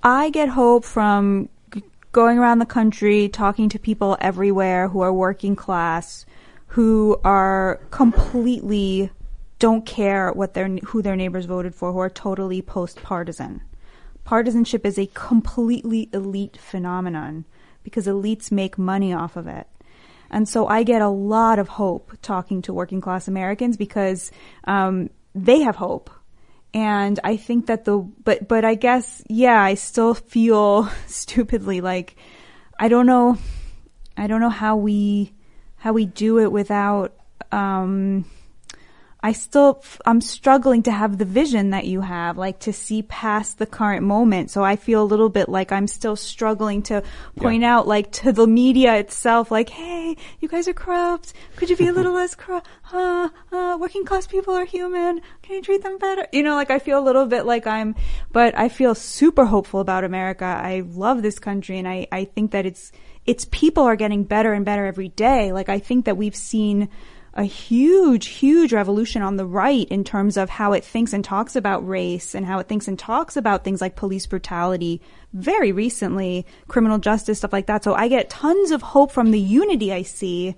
[0.07, 1.49] I get hope from
[2.13, 6.25] going around the country, talking to people everywhere who are working class,
[6.69, 9.11] who are completely
[9.59, 13.63] don't care what their who their neighbors voted for, who are totally post partisan.
[14.23, 17.45] Partisanship is a completely elite phenomenon
[17.83, 19.67] because elites make money off of it.
[20.31, 24.31] And so I get a lot of hope talking to working class Americans because
[24.69, 26.11] um, they have hope
[26.77, 32.17] And I think that the, but, but I guess, yeah, I still feel stupidly like,
[32.79, 33.39] I don't know,
[34.15, 35.33] I don't know how we,
[35.77, 37.15] how we do it without,
[37.51, 38.27] um,
[39.21, 43.59] I still, I'm struggling to have the vision that you have, like to see past
[43.59, 44.51] the current moment.
[44.51, 47.03] So I feel a little bit like I'm still struggling to
[47.35, 51.33] point out, like to the media itself, like, hey, you guys are corrupt.
[51.57, 52.69] Could you be a little less corrupt?
[52.93, 55.21] Uh, uh, working class people are human.
[55.43, 56.27] Can you treat them better?
[56.33, 57.95] You know, like I feel a little bit like I'm,
[58.33, 60.45] but I feel super hopeful about America.
[60.45, 62.93] I love this country and I, I think that it's,
[63.25, 65.53] its people are getting better and better every day.
[65.53, 66.89] Like I think that we've seen,
[67.37, 71.55] a huge, huge revolution on the right in terms of how it thinks and talks
[71.55, 75.01] about race and how it thinks and talks about things like police brutality
[75.35, 77.85] very recently, criminal justice, stuff like that.
[77.85, 80.57] So I get tons of hope from the unity I see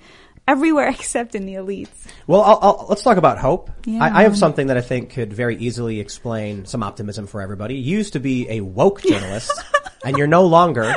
[0.49, 1.89] everywhere except in the elites.
[2.27, 3.71] Well, I'll, I'll, let's talk about hope.
[3.85, 4.03] Yeah.
[4.03, 7.77] I, I have something that I think could very easily explain some optimism for everybody.
[7.77, 9.53] You used to be a woke journalist,
[10.05, 10.95] and you're no longer.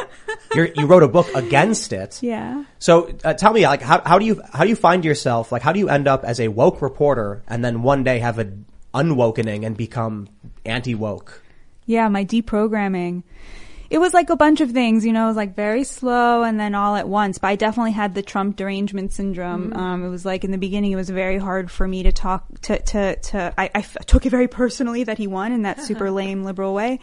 [0.56, 2.23] You're, you wrote a book against it.
[2.23, 2.64] Yeah.
[2.80, 5.52] So uh, tell me, like, how, how do you how do you find yourself?
[5.52, 8.40] Like, how do you end up as a woke reporter, and then one day have
[8.40, 10.28] an unwokening and become
[10.65, 11.41] anti woke?
[11.86, 13.23] Yeah, my deprogramming.
[13.91, 16.57] It was like a bunch of things, you know, it was like very slow and
[16.57, 17.39] then all at once.
[17.39, 19.72] But I definitely had the Trump derangement syndrome.
[19.72, 19.77] Mm.
[19.77, 22.61] Um, it was like in the beginning, it was very hard for me to talk
[22.61, 26.45] to, to, to, I, took it very personally that he won in that super lame
[26.45, 27.01] liberal way.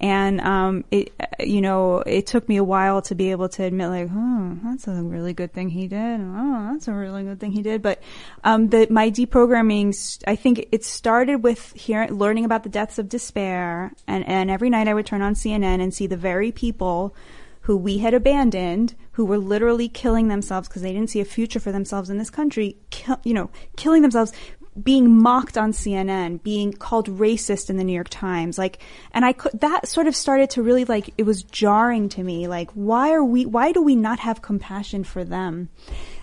[0.00, 3.90] And, um, it, you know, it took me a while to be able to admit
[3.90, 6.20] like, oh, that's a really good thing he did.
[6.22, 7.82] Oh, that's a really good thing he did.
[7.82, 8.02] But,
[8.44, 13.10] um, the, my deprogramming, I think it started with hearing, learning about the deaths of
[13.10, 13.92] despair.
[14.06, 17.14] And, and every night I would turn on CNN and see the very people
[17.62, 21.60] who we had abandoned, who were literally killing themselves because they didn't see a future
[21.60, 24.32] for themselves in this country, kill, you know, killing themselves,
[24.82, 28.78] being mocked on CNN, being called racist in the New York Times, like,
[29.12, 32.48] and I could, that sort of started to really like, it was jarring to me,
[32.48, 35.68] like, why are we, why do we not have compassion for them?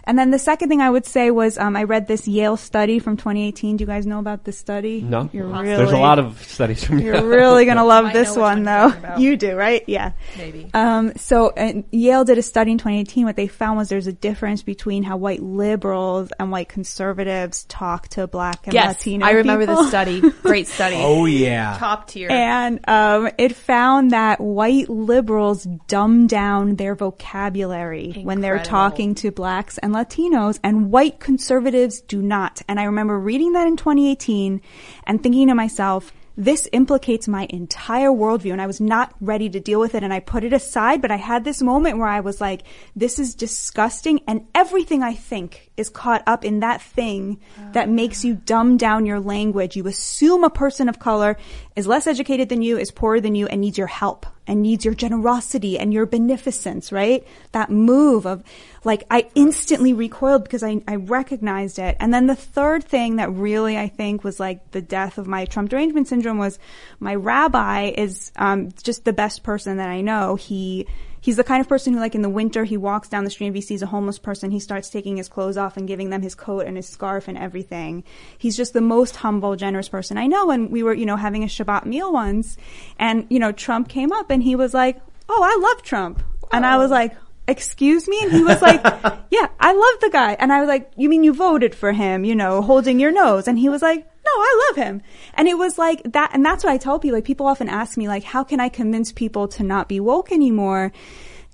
[0.07, 2.97] And then the second thing I would say was, um, I read this Yale study
[2.99, 3.77] from 2018.
[3.77, 5.01] Do you guys know about this study?
[5.01, 5.29] No.
[5.33, 8.71] You're There's a lot of studies from You're really gonna love this one one though.
[8.71, 9.19] you're talking about.
[9.19, 9.83] You do, right?
[9.87, 10.13] Yeah.
[10.37, 10.69] Maybe.
[10.73, 11.53] Um, so
[11.91, 13.25] Yale did a study in 2018.
[13.25, 18.07] What they found was there's a difference between how white liberals and white conservatives talk
[18.09, 19.81] to black and Yes, Latino I remember people.
[19.83, 20.21] this study.
[20.41, 20.95] Great study.
[20.97, 21.75] Oh yeah.
[21.77, 22.29] Top tier.
[22.31, 29.31] And um, it found that white liberals dumb down their vocabulary when they're talking to
[29.31, 32.61] blacks and Latinos, and white conservatives do not.
[32.67, 34.61] And I remember reading that in 2018
[35.05, 39.59] and thinking to myself, this implicates my entire worldview and I was not ready to
[39.59, 42.19] deal with it and I put it aside, but I had this moment where I
[42.19, 42.61] was like,
[42.95, 47.39] this is disgusting and everything I think is caught up in that thing
[47.71, 49.75] that makes you dumb down your language.
[49.75, 51.37] You assume a person of color
[51.75, 54.85] is less educated than you, is poorer than you and needs your help and needs
[54.85, 57.27] your generosity and your beneficence, right?
[57.51, 58.43] That move of
[58.83, 61.97] like, I instantly recoiled because I, I recognized it.
[61.99, 65.45] And then the third thing that really I think was like the death of my
[65.45, 66.57] Trump derangement syndrome was
[66.99, 70.35] my rabbi is, um, just the best person that I know.
[70.35, 70.87] He,
[71.19, 73.47] He's the kind of person who, like in the winter, he walks down the street
[73.47, 76.09] and if he sees a homeless person, he starts taking his clothes off and giving
[76.09, 78.03] them his coat and his scarf and everything.
[78.37, 80.51] He's just the most humble, generous person I know.
[80.51, 82.57] And we were, you know, having a Shabbat meal once
[82.99, 84.99] and, you know, Trump came up and he was like,
[85.29, 86.23] Oh, I love Trump.
[86.51, 86.93] And I was oh.
[86.93, 87.15] like,
[87.47, 88.19] excuse me?
[88.21, 88.81] And he was like,
[89.31, 90.33] yeah, I love the guy.
[90.33, 93.47] And I was like, you mean you voted for him, you know, holding your nose?
[93.47, 95.01] And he was like, no, I love him.
[95.33, 96.31] And it was like that.
[96.33, 97.17] And that's what I tell people.
[97.17, 100.31] Like people often ask me, like, how can I convince people to not be woke
[100.31, 100.91] anymore?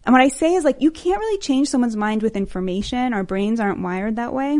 [0.05, 3.13] And what I say is like, you can't really change someone's mind with information.
[3.13, 4.59] Our brains aren't wired that way.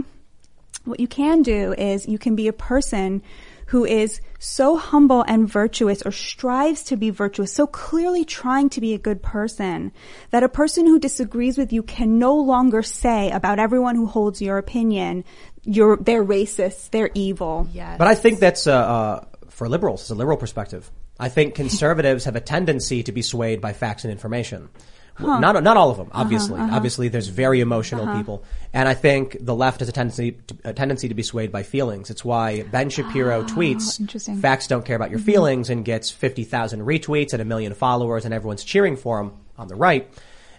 [0.85, 3.22] What you can do is you can be a person
[3.68, 8.81] who is so humble and virtuous or strives to be virtuous, so clearly trying to
[8.81, 9.91] be a good person
[10.31, 14.41] that a person who disagrees with you can no longer say about everyone who holds
[14.41, 15.23] your opinion,
[15.64, 17.68] you're, they're racist, they're evil.
[17.73, 17.98] Yes.
[17.98, 20.02] But I think that's uh, uh, for liberals.
[20.02, 20.90] It's a liberal perspective.
[21.19, 24.69] I think conservatives have a tendency to be swayed by facts and information.
[25.15, 25.38] Huh.
[25.40, 26.60] Not not all of them, obviously.
[26.60, 26.76] uh-huh.
[26.76, 28.18] Obviously, there's very emotional Uh-huh.
[28.18, 31.52] people, and I think the left has a tendency to, a tendency to be swayed
[31.52, 32.10] by feelings.
[32.10, 35.26] It's why Ben Shapiro tweets, Ah, "Facts don't care about your Mhm.
[35.26, 39.34] feelings," and gets fifty thousand retweets and a million followers, and everyone's cheering for him
[39.56, 40.11] on the right,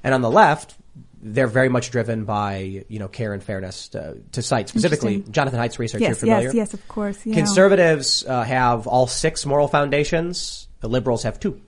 [0.05, 0.77] and on the left.
[1.27, 5.59] They're very much driven by, you know, care and fairness to, to cite specifically Jonathan
[5.59, 6.03] Haidt's research.
[6.03, 6.49] Yes, You're familiar?
[6.49, 7.25] yes, yes, of course.
[7.25, 7.35] Yeah.
[7.35, 10.69] Conservatives uh, have all six moral foundations.
[10.81, 11.61] The liberals have two.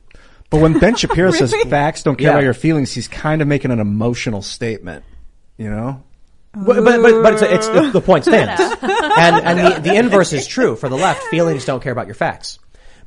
[0.51, 2.33] But when Ben Shapiro says facts don't care Yeah.
[2.33, 5.05] about your feelings, he's kind of making an emotional statement.
[5.57, 6.03] You know?
[6.53, 8.61] But, but, but, but it's, it's the, the point stands.
[8.83, 11.23] and and the, the inverse is true for the left.
[11.25, 12.59] Feelings don't care about your facts.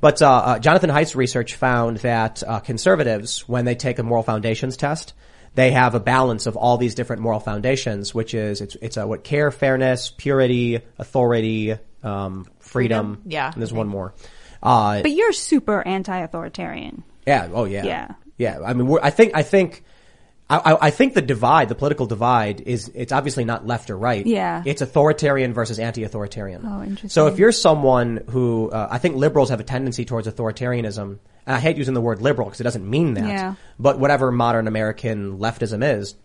[0.01, 4.23] But uh, uh, Jonathan Haidt's research found that uh, conservatives, when they take a moral
[4.23, 5.13] foundations test,
[5.55, 9.05] they have a balance of all these different moral foundations, which is it's it's a,
[9.07, 11.73] what care, fairness, purity, authority,
[12.03, 13.15] um, freedom.
[13.15, 13.21] Freedom?
[13.25, 14.13] Yeah, and there's one more.
[14.61, 17.03] Uh, But you're super anti-authoritarian.
[17.25, 17.49] yeah.
[17.53, 17.83] Oh yeah.
[17.85, 18.11] Yeah.
[18.37, 18.59] Yeah.
[18.65, 19.83] I mean, we're, I think I think.
[20.51, 23.97] I, I- I think the divide, the political divide, is it's obviously not left or
[23.97, 24.25] right.
[24.25, 24.63] Yeah.
[24.65, 26.63] It's authoritarian versus anti-authoritarian.
[26.65, 27.09] Oh, interesting.
[27.09, 31.55] So if you're someone who, uh, I think liberals have a tendency towards authoritarianism, and
[31.55, 33.55] I hate using the word liberal because it doesn't mean that, Yeah.
[33.79, 36.15] but whatever modern American leftism is,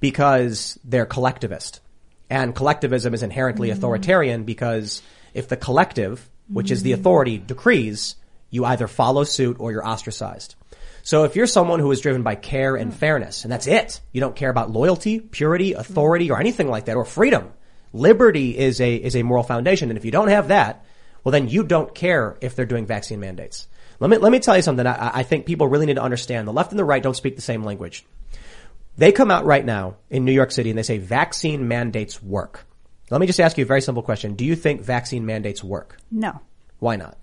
[0.00, 1.80] because they're collectivist.
[2.28, 3.78] And collectivism is inherently Mm-hmm.
[3.78, 5.02] authoritarian because
[5.34, 6.94] if the collective, which is the mm.
[6.94, 8.16] authority, decrees,
[8.50, 10.54] you either follow suit or you're ostracized.
[11.02, 12.94] So if you're someone who is driven by care and mm.
[12.94, 15.78] fairness, and that's it, you don't care about loyalty, purity, mm.
[15.78, 17.52] authority, or anything like that, or freedom.
[17.92, 20.84] Liberty is a, is a moral foundation, and if you don't have that,
[21.24, 23.66] well then you don't care if they're doing vaccine mandates.
[24.00, 26.48] Let me, let me tell you something I, I think people really need to understand.
[26.48, 28.04] The left and the right don't speak the same language.
[28.96, 32.66] They come out right now in New York City and they say vaccine mandates work.
[33.10, 34.34] Let me just ask you a very simple question.
[34.34, 35.98] Do you think vaccine mandates work?
[36.10, 36.40] No.
[36.78, 37.16] Why not?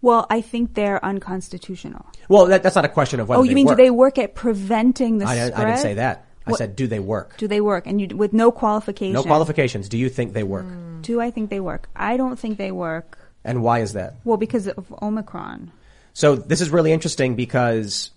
[0.00, 2.06] Well, I think they're unconstitutional.
[2.28, 3.76] Well, that, that's not a question of whether oh, you mean work.
[3.76, 6.26] do they work at preventing the I, I didn't say that.
[6.44, 7.36] I said, do they work?
[7.36, 7.86] Do they work?
[7.86, 9.14] And you with no qualifications.
[9.14, 9.88] No qualifications.
[9.88, 10.66] Do you think they work?
[10.66, 11.02] Mm.
[11.02, 11.88] Do I think they work?
[11.94, 13.18] I don't think they work.
[13.44, 14.14] And why is that?
[14.24, 15.72] Well, because of Omicron.
[16.14, 18.10] So this is really interesting because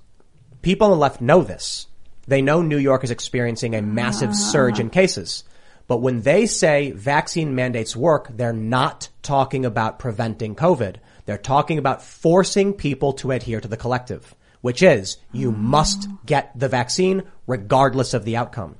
[0.62, 1.88] people on the left know this.
[2.28, 4.34] They know New York is experiencing a massive ah.
[4.34, 5.44] surge in cases.
[5.88, 10.96] But when they say vaccine mandates work, they're not talking about preventing COVID.
[11.26, 15.58] They're talking about forcing people to adhere to the collective, which is you ah.
[15.58, 18.76] must get the vaccine regardless of the outcome.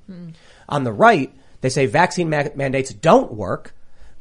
[0.68, 3.76] On the right, they say vaccine ma- mandates don't work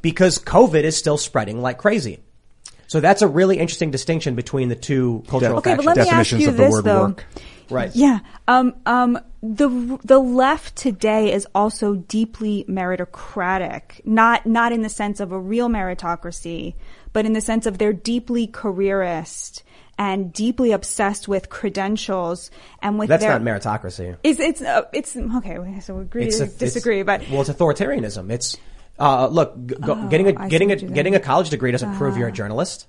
[0.05, 2.19] because COVID is still spreading like crazy.
[2.85, 5.97] So that's a really interesting distinction between the two cultural Okay, but factions.
[5.97, 7.15] let me ask you this though.
[7.71, 7.89] Right.
[7.95, 8.19] Yeah.
[8.47, 14.05] Um, um, the the left today is also deeply meritocratic.
[14.05, 16.75] Not not in the sense of a real meritocracy,
[17.11, 19.63] but in the sense of they're deeply careerist
[19.97, 22.51] and deeply obsessed with credentials
[22.83, 23.39] and with That's their.
[23.39, 24.15] not meritocracy.
[24.21, 25.79] It's it's uh, it's okay.
[25.79, 28.29] So we agree It's to a- disagree, but well, it's authoritarianism.
[28.29, 28.57] It's
[28.99, 32.27] uh, look, go, Oh, getting a getting a getting a college degree doesn't prove you're
[32.27, 32.35] a Ah.
[32.35, 32.87] journalist.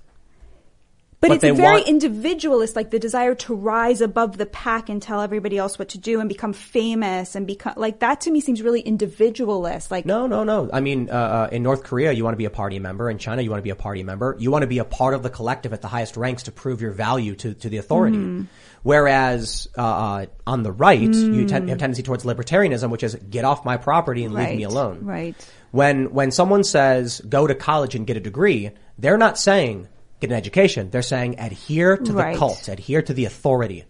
[1.19, 5.01] But, But it's very want- individualist, like the desire to rise above the pack and
[5.01, 8.39] tell everybody else what to do and become famous and become like that to me
[8.39, 9.89] seems really individualist.
[9.89, 10.69] Like No, no, no.
[10.71, 13.09] I mean, uh, uh, in North Korea, you want to be a party member.
[13.09, 14.35] In China, you want to be a party member.
[14.37, 16.81] You want to be a part of the collective at the highest ranks to prove
[16.83, 18.17] your value to, to the authority.
[18.17, 18.45] Mhm.
[18.83, 21.47] Whereas uh, uh, on the right, you Mm.
[21.47, 24.63] ten- have a tendency towards libertarianism, which is get off my property and leave me
[24.63, 24.99] alone.
[25.01, 25.35] Right.
[25.71, 29.87] When when someone says go to college and get a degree, they're not saying
[30.19, 30.89] get an education.
[30.89, 32.33] They're saying adhere to Right.
[32.33, 33.85] the cult, adhere to the authority.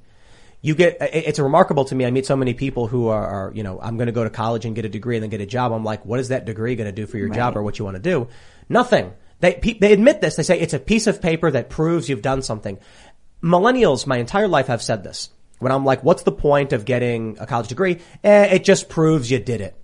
[0.62, 2.06] You get it's remarkable to me.
[2.06, 4.30] I meet so many people who are, are you know I'm going to go to
[4.30, 5.72] college and get a degree and then get a job.
[5.72, 7.86] I'm like, what is that degree going to do for your job or what you
[7.86, 8.28] want to do?
[8.68, 9.14] Nothing.
[9.40, 10.36] They they admit this.
[10.36, 12.80] They say it's a piece of paper that proves you've done something.
[13.44, 15.30] Millennials, my entire life, have said this.
[15.60, 18.00] When I'm like, what's the point of getting a college degree?
[18.24, 19.76] Eh, it just proves you did it.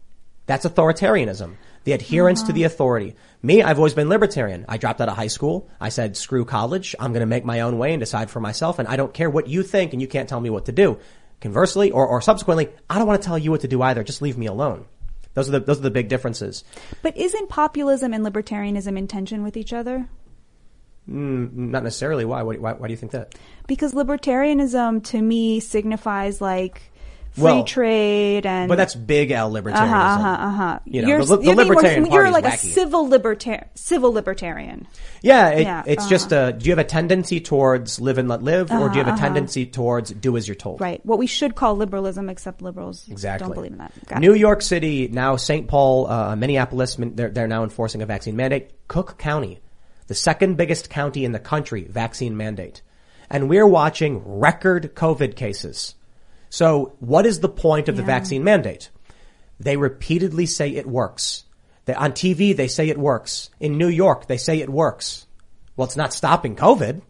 [0.48, 1.54] That's authoritarianism.
[1.84, 3.16] The adherence to the authority.
[3.42, 4.66] Me, I've always been libertarian.
[4.70, 5.70] I dropped out of high school.
[5.82, 6.96] I said, screw college.
[7.00, 8.80] I'm going to make my own way and decide for myself.
[8.80, 11.00] And I don't care what you think and you can't tell me what to do.
[11.42, 14.02] Conversely, or, or subsequently, I don't want to tell you what to do either.
[14.04, 14.86] Just leave me alone.
[15.34, 16.64] Those are the, those are the big differences.
[17.02, 20.08] But isn't populism and libertarianism in tension with each other?
[21.10, 22.24] Mm, not necessarily.
[22.24, 22.44] Why?
[22.44, 22.74] Why, why?
[22.74, 23.36] Why do you think that?
[23.68, 26.93] Because libertarianism to me signifies like
[27.34, 29.74] free Well, trade and But that's big L libertarianism.
[29.74, 30.38] Uh huh.
[30.40, 30.80] Uh huh.
[30.86, 33.68] You know, you're, the- the you're being more- You're like a civil libertarian.
[33.76, 34.88] Civil libertarian.
[35.22, 36.10] Yeah, it, Yeah, it's uh-huh.
[36.10, 39.04] just uh do you have a tendency towards live and let live, or do you
[39.04, 39.18] have a Uh-huh, uh-huh.
[39.26, 40.80] tendency towards do as you're told?
[40.82, 41.04] Right.
[41.06, 43.46] What we should call liberalism, except liberals Exactly.
[43.48, 43.94] don't believe in that.
[44.08, 44.40] Got New it.
[44.40, 45.68] York City, now St.
[45.68, 48.72] Paul, uh, Minneapolis, they're, they're now enforcing a vaccine mandate.
[48.88, 49.60] Cook County,
[50.08, 52.82] the second biggest county in the country, vaccine mandate.
[53.30, 55.96] And we're watching record COVID cases.
[56.54, 58.92] So what is the point of the vaccine mandate?
[59.60, 61.46] They repeatedly say it works.
[61.86, 63.50] They, on TV, they say it works.
[63.60, 65.26] In New York, they say it works.
[65.76, 67.02] Well, it's not stopping COVID.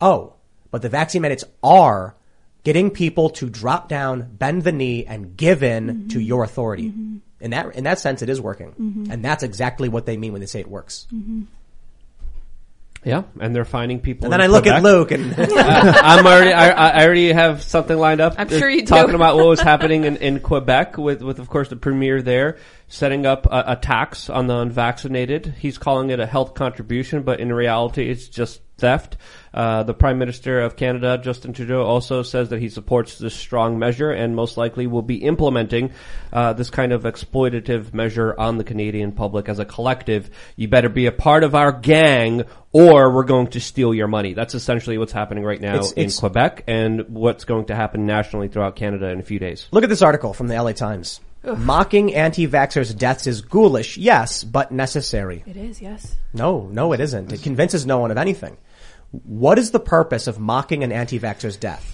[0.00, 0.34] Oh,
[0.70, 2.14] but the vaccine mandates are
[2.62, 6.08] getting people to drop down, bend the knee, and give in mm-hmm.
[6.10, 6.90] to your authority.
[6.90, 7.16] Mm-hmm.
[7.40, 8.74] In that, in that sense, it is working.
[8.80, 9.10] Mhm.
[9.10, 11.08] And that's exactly what they mean when they say it works.
[11.12, 11.42] Mm-hmm.
[13.04, 14.24] Yeah, and they're finding people.
[14.26, 16.52] And then in I look at Luke and- I'm already.
[16.52, 18.34] I, I already have something lined up.
[18.38, 18.86] I'm uh, sure you do.
[18.86, 22.56] Talking about what was happening in, in Quebec with, with of course the premier there
[22.88, 25.54] setting up a, a tax on the unvaccinated.
[25.58, 29.16] He's calling it a health contribution, but in reality, it's just theft.
[29.54, 33.78] Uh, the Prime Minister of Canada, Justin Trudeau, also says that he supports this strong
[33.78, 35.92] measure and most likely will be implementing
[36.32, 40.28] uh, this kind of exploitative measure on the Canadian public as a collective.
[40.56, 44.34] You better be a part of our gang or we're going to steal your money.
[44.34, 48.06] That's essentially what's happening right now It's- in it's- Quebec and what's going to happen
[48.06, 49.68] nationally throughout Canada in a few days.
[49.70, 51.20] Look at this article from the LA Times.
[51.44, 55.44] Mocking anti-vaxxers' deaths is ghoulish, yes, but necessary.
[55.46, 56.16] It is, yes.
[56.32, 57.32] No, no, it isn't.
[57.32, 58.56] It convinces no one of anything.
[59.22, 61.92] What is the purpose of mocking an anti-vaxxer's death?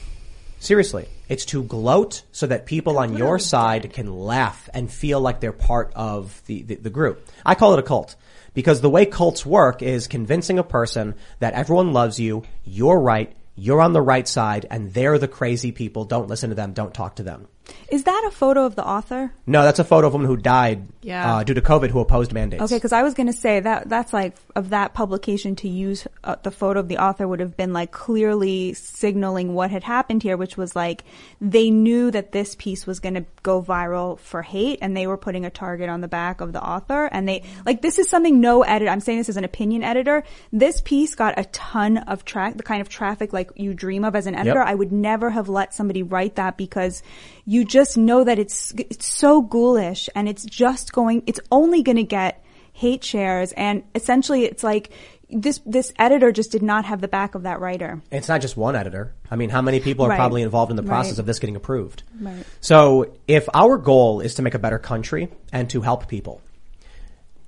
[0.58, 5.40] Seriously, it's to gloat so that people on your side can laugh and feel like
[5.40, 7.26] they're part of the, the, the group.
[7.44, 8.16] I call it a cult.
[8.54, 13.36] Because the way cults work is convincing a person that everyone loves you, you're right,
[13.54, 16.04] you're on the right side, and they're the crazy people.
[16.04, 17.48] Don't listen to them, don't talk to them.
[17.90, 19.32] Is that a photo of the author?
[19.46, 21.36] No, that's a photo of a woman who died Yeah.
[21.36, 22.62] uh, due to COVID who opposed mandates.
[22.62, 26.06] Okay, because I was going to say that that's like of that publication to use
[26.24, 30.22] uh, the photo of the author would have been like clearly signaling what had happened
[30.22, 31.04] here, which was like
[31.40, 35.16] they knew that this piece was going to go viral for hate, and they were
[35.16, 38.40] putting a target on the back of the author, and they like this is something
[38.40, 38.88] no edit.
[38.88, 40.22] I'm saying this as an opinion editor.
[40.52, 44.14] This piece got a ton of track, the kind of traffic like you dream of
[44.14, 44.58] as an editor.
[44.60, 44.68] Yep.
[44.68, 47.02] I would never have let somebody write that because
[47.50, 51.96] you just know that it's it's so ghoulish and it's just going it's only going
[51.96, 54.92] to get hate shares and essentially it's like
[55.30, 58.00] this this editor just did not have the back of that writer.
[58.10, 59.14] It's not just one editor.
[59.30, 60.16] I mean, how many people are Right.
[60.16, 61.18] probably involved in the process Right.
[61.20, 62.02] of this getting approved?
[62.20, 62.44] Right.
[62.60, 66.40] So if our goal is to make a better country and to help people,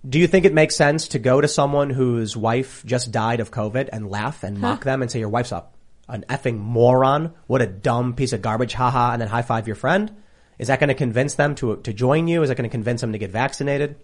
[0.08, 3.50] do you think it makes sense to go to someone whose wife just died of
[3.52, 5.74] COVID and laugh and mock them and say your wife's up?
[6.08, 7.32] An effing moron.
[7.46, 8.74] What a dumb piece of garbage.
[8.74, 9.12] Haha.
[9.12, 10.14] And then high five your friend.
[10.58, 12.42] Is that going to convince them to, to join you?
[12.42, 13.96] Is that going to convince them to get vaccinated?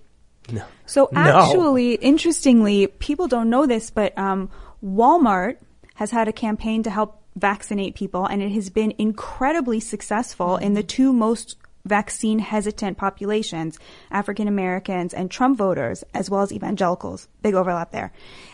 [0.51, 0.65] No.
[0.87, 1.21] So No.
[1.21, 4.51] actually, interestingly, people don't know this, but um,
[4.85, 5.59] Walmart
[5.95, 10.75] has had a campaign to help vaccinate people, and it has been incredibly successful in
[10.75, 13.79] the two most vaccine hesitant populations,
[14.11, 17.29] African Americans and Trump voters, as well as evangelicals.
[17.43, 18.13] Big overlap there.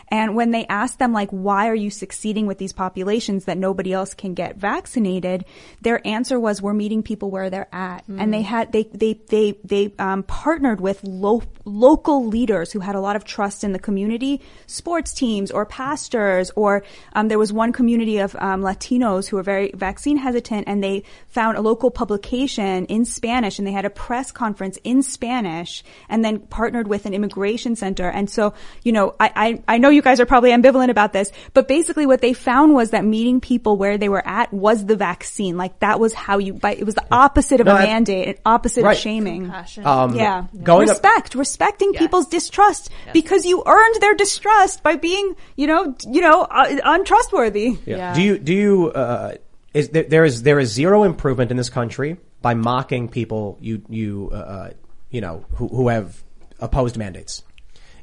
[0.09, 3.91] And when they asked them, like, why are you succeeding with these populations that nobody
[3.91, 5.45] else can get vaccinated?
[5.81, 8.07] Their answer was, we're meeting people where they're at.
[8.07, 12.95] And they had, they, they, they, they, um, partnered with lo- local leaders who had
[12.95, 16.83] a lot of trust in the community, sports teams or pastors, or,
[17.13, 21.03] um, there was one community of, um, Latinos who were very vaccine hesitant and they
[21.27, 26.23] found a local publication in Spanish and they had a press conference in Spanish and
[26.23, 28.07] then partnered with an immigration center.
[28.07, 28.53] And so,
[28.83, 32.05] you know, I, I, I know you guys are probably ambivalent about this, but basically
[32.05, 35.57] what they found was that meeting people where they were at was the vaccine.
[35.57, 38.27] Like that was how you, by, it was the opposite of No, a I- mandate,
[38.27, 38.95] and opposite Right.
[38.95, 39.51] of shaming.
[39.83, 40.45] Um, yeah.
[40.61, 45.95] going up- Respect, respecting people's distrust because you earned their distrust by being, you know,
[46.07, 47.77] you know, uh, untrustworthy.
[47.85, 48.13] Yeah.
[48.13, 49.35] Do you do you uh,
[49.73, 53.81] is there, there is there is zero improvement in this country by mocking people you
[53.89, 54.69] you uh, uh,
[55.09, 56.21] you know who, who have
[56.59, 57.43] opposed mandates.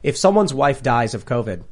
[0.02, 1.62] If someone's wife dies of COVID,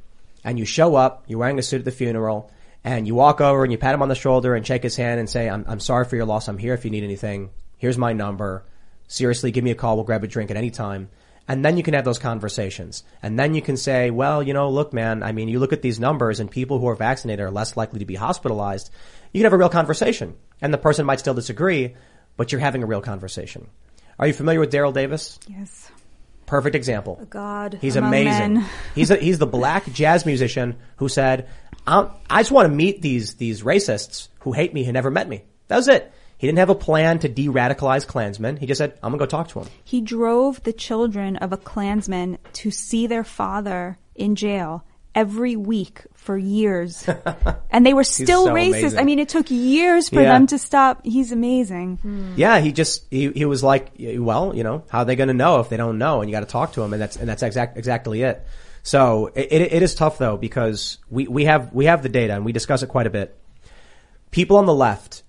[0.44, 2.50] and you show up, you're wearing a suit at the funeral,
[2.84, 5.20] and you walk over and you pat him on the shoulder and shake his hand
[5.20, 6.48] and say, "I'm I'm sorry for your loss.
[6.48, 7.50] I'm here if you need anything.
[7.78, 8.64] Here's my number.
[9.08, 9.96] Seriously, give me a call.
[9.96, 11.10] We'll grab a drink at any time."
[11.50, 13.02] And then you can have those conversations.
[13.24, 15.82] And then you can say, well, you know, look, man, I mean, you look at
[15.82, 18.88] these numbers and people who are vaccinated are less likely to be hospitalized.
[19.32, 20.36] You can have a real conversation.
[20.62, 21.96] And the person might still disagree,
[22.36, 23.66] but you're having a real conversation.
[24.16, 25.40] Are you familiar with Daryl Davis?
[25.48, 25.90] Yes.
[26.50, 27.24] Perfect example.
[27.30, 27.78] God.
[27.80, 28.54] He's amazing.
[28.54, 28.66] men.
[28.96, 31.48] He's a, he's the black jazz musician who said,
[31.86, 35.44] "I just want to meet these these racists who hate me who never met me."
[35.68, 36.12] That was it.
[36.38, 38.56] He didn't have a plan to de-radicalize Klansmen.
[38.56, 41.56] He just said, "I'm gonna go talk to him." He drove the children of a
[41.56, 44.84] Klansman to see their father in jail
[45.14, 47.08] every week for years.
[47.70, 48.68] and they were still so racist.
[48.78, 48.98] amazing.
[48.98, 50.32] I mean, it took years for Yeah.
[50.32, 51.00] them to stop.
[51.04, 51.98] He's amazing.
[51.98, 52.34] Hmm.
[52.36, 55.34] Yeah, he just he, he was like, well, you know, how are they going to
[55.34, 56.20] know if they don't know?
[56.20, 58.46] And you got to talk to them, and that's and that's exact exactly it.
[58.82, 62.34] So it, it, it is tough though because we we have we have the data
[62.34, 63.36] and we discuss it quite a bit.
[64.30, 65.22] People on the left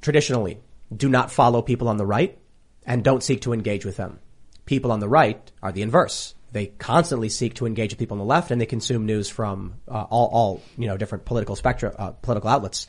[0.00, 0.60] traditionally
[0.94, 2.38] do not follow people on the right
[2.86, 4.18] and don't seek to engage with them.
[4.66, 6.34] People on the right are the inverse.
[6.52, 9.74] They constantly seek to engage with people on the left and they consume news from
[9.88, 12.88] uh, all, all, you know, different political spectra, uh, political outlets.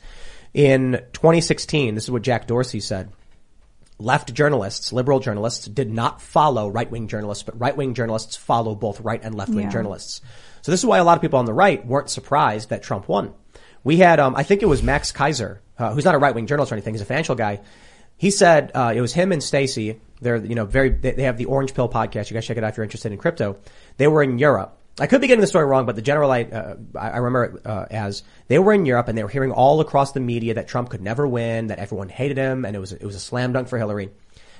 [0.52, 3.10] In 2016, this is what Jack Dorsey said.
[3.98, 9.20] Left journalists, liberal journalists, did not follow right-wing journalists, but right-wing journalists follow both right
[9.22, 9.70] and left-wing Yeah.
[9.70, 10.20] journalists.
[10.62, 13.08] So this is why a lot of people on the right weren't surprised that Trump
[13.08, 13.32] won.
[13.84, 16.72] We had, um, I think it was Max Keiser, uh, who's not a right-wing journalist
[16.72, 17.60] or anything, he's a financial guy.
[18.16, 20.00] He said, uh, it was him and Stacy.
[20.20, 22.30] They're, you know, very, they, have the Orange Pill podcast.
[22.30, 23.58] You guys check it out if you're interested in crypto.
[23.96, 26.42] They were in Europe I could be getting the story wrong, but the general I,
[26.42, 29.80] uh, I remember it uh, as they were in Europe and they were hearing all
[29.80, 32.92] across the media that Trump could never win, that everyone hated him, and it was
[32.92, 34.10] it was a slam dunk for Hillary.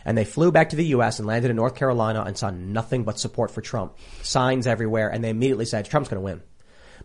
[0.04, 1.18] And they flew back to the U.S.
[1.18, 5.22] and landed in North Carolina and saw nothing but support for Trump, signs everywhere, and
[5.22, 6.42] they immediately said Trump's going to win.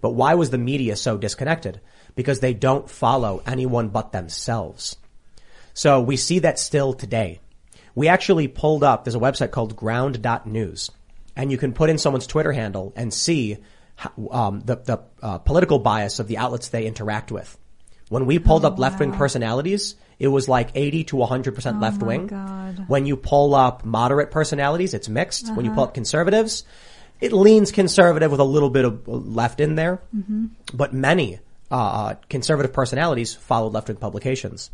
[0.01, 1.81] But why was the media so disconnected?
[2.15, 4.95] Because they don't follow anyone but themselves.
[5.77, 7.39] So we see that still today.
[7.93, 10.89] We actually pulled up, there's a website called ground.news
[11.35, 13.57] and you can put in someone's Twitter handle and see
[14.31, 17.55] um, the, the uh, political bias of the outlets they interact with.
[18.09, 19.17] When we pulled Oh, up left-wing wow.
[19.19, 22.29] personalities, it was like 80 to 100% Oh left-wing.
[22.87, 25.53] When you pull up moderate personalities, it's mixed.
[25.55, 25.75] When you Uh-huh.
[25.75, 26.63] pull up conservatives,
[27.21, 30.01] it leans conservative with a little bit of left in there.
[30.15, 30.49] Mhm.
[30.73, 31.39] But many
[31.69, 34.71] uh, conservative personalities followed left-wing publications.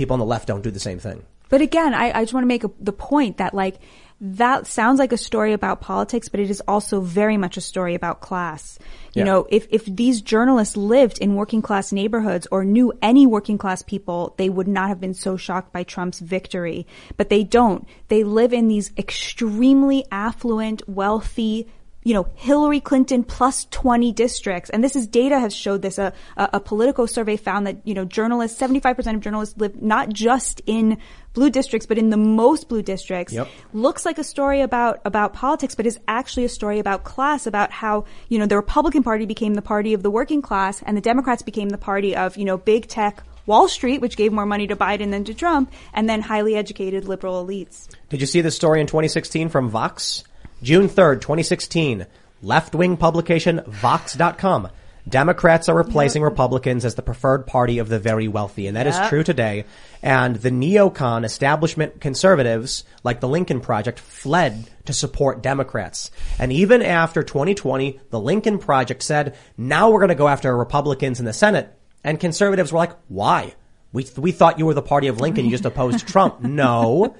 [0.00, 1.22] People on the left don't do the same thing.
[1.50, 3.78] But again, I, I just want to make a, the point that like
[4.22, 7.94] that sounds like a story about politics, but it is also very much a story
[7.94, 8.78] about class.
[9.12, 9.24] You Yeah.
[9.24, 13.82] know, if if these journalists lived in working class neighborhoods or knew any working class
[13.82, 16.86] people, they would not have been so shocked by Trump's victory.
[17.18, 17.86] But they don't.
[18.08, 21.66] They live in these extremely affluent, wealthy
[22.02, 24.70] you know, Hillary Clinton plus 20 districts.
[24.70, 25.98] And this is data has showed this.
[25.98, 30.08] A, a, a Politico survey found that, you know, journalists, 75% of journalists live not
[30.08, 30.98] just in
[31.34, 33.34] blue districts, but in the most blue districts.
[33.34, 33.48] Yep.
[33.74, 37.70] Looks like a story about, about politics, but is actually a story about class, about
[37.70, 41.02] how, you know, the Republican Party became the party of the working class and the
[41.02, 44.66] Democrats became the party of, you know, big tech, Wall Street, which gave more money
[44.66, 47.88] to Biden than to Trump, and then highly educated liberal elites.
[48.08, 50.24] Did you see this story in 2016 from Vox?
[50.62, 52.06] June 3rd, 2016.
[52.42, 54.68] Left-wing publication Vox.com.
[55.08, 58.66] Democrats are replacing Republicans as the preferred party of the very wealthy.
[58.66, 59.08] And that is Yep.
[59.08, 59.64] true today.
[60.02, 66.10] And the neocon establishment conservatives, like the Lincoln Project, fled to support Democrats.
[66.38, 71.18] And even after 2020, the Lincoln Project said, now we're going to go after Republicans
[71.18, 71.74] in the Senate.
[72.04, 73.54] And conservatives were like, why?
[73.92, 75.46] We, we thought you were the party of Lincoln.
[75.46, 76.40] You just opposed Trump.
[76.42, 77.16] No.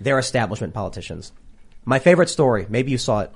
[0.00, 1.32] They're establishment politicians.
[1.84, 3.32] My favorite story, maybe you saw it,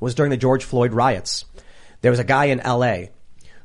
[0.00, 1.44] was during the George Floyd riots.
[2.02, 3.06] There was a guy in LA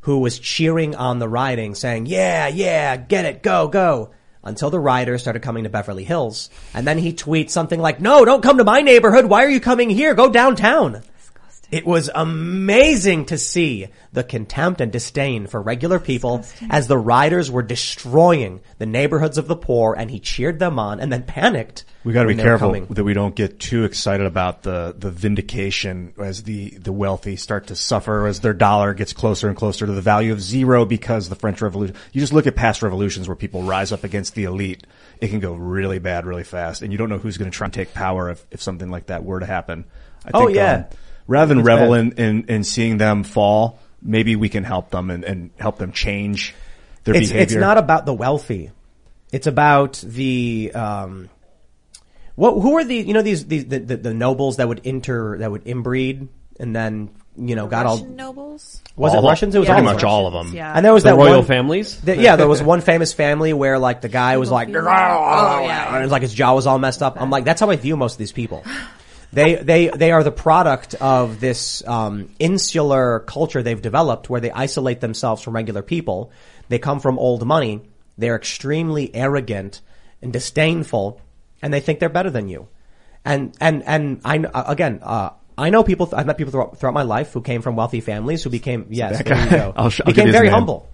[0.02, 4.12] who was cheering on the rioting saying, yeah, yeah, get it, go, go.
[4.42, 6.50] Until the rioters started coming to Beverly Hills.
[6.74, 9.26] And then he tweets something like, no, don't come to my neighborhood.
[9.26, 10.14] Why are you coming here?
[10.14, 11.04] Go downtown.
[11.72, 17.52] It was amazing to see the contempt and disdain for regular people as the rioters
[17.52, 21.86] were destroying the neighborhoods of the poor and he cheered them on and then panicked.
[22.04, 24.64] We got to be when they were careful that we don't get too excited about
[24.64, 29.48] the the vindication as the the wealthy start to suffer as their dollar gets closer
[29.48, 31.96] and closer to the value of zero because the French Revolution.
[32.14, 34.88] You just look at past revolutions where people rise up against the elite.
[35.20, 37.66] It can go really bad really fast, and you don't know who's going to try
[37.66, 39.86] and take power if if something like that were to happen.
[40.26, 40.74] I Oh, think, yeah.
[40.74, 40.86] um,
[41.30, 45.24] rather than revel in, in in seeing them fall, maybe we can help them and,
[45.24, 46.54] and help them change
[47.04, 47.44] their it's, behavior.
[47.44, 48.72] It's not about the wealthy.
[49.32, 51.30] It's about the, um,
[52.36, 55.38] what, who are the, you know, these, these, the, the, the nobles that would inter,
[55.38, 56.28] that would inbreed
[56.60, 58.82] and then, you know, got Russian all, nobles?
[58.96, 59.54] was All it Russians?
[59.54, 60.10] It was pretty all much them.
[60.10, 60.56] all of them.
[60.56, 60.74] Yeah.
[60.74, 62.02] And there was The that royal one, families?
[62.02, 65.96] the- yeah, there was one famous family where like the guy was like, Oh, yeah.
[65.96, 67.22] and it's like his jaw was all messed up.
[67.22, 68.64] I'm like, that's how I view most of these people.
[69.32, 74.52] They they they are the product of this um, insular culture they've developed, where they
[74.52, 76.32] isolate themselves from regular people.
[76.68, 77.82] They come from old money.
[78.18, 79.82] They're extremely arrogant
[80.22, 81.22] and disdainful,
[81.62, 82.68] and they think they're better than you.
[83.24, 85.00] And and and I uh, again.
[85.04, 86.10] Uh, I know people.
[86.14, 89.22] I've met people throughout, throughout my life who came from wealthy families who became yes,
[89.22, 89.74] there you go.
[89.76, 90.54] I'll I'll became very name.
[90.54, 90.90] humble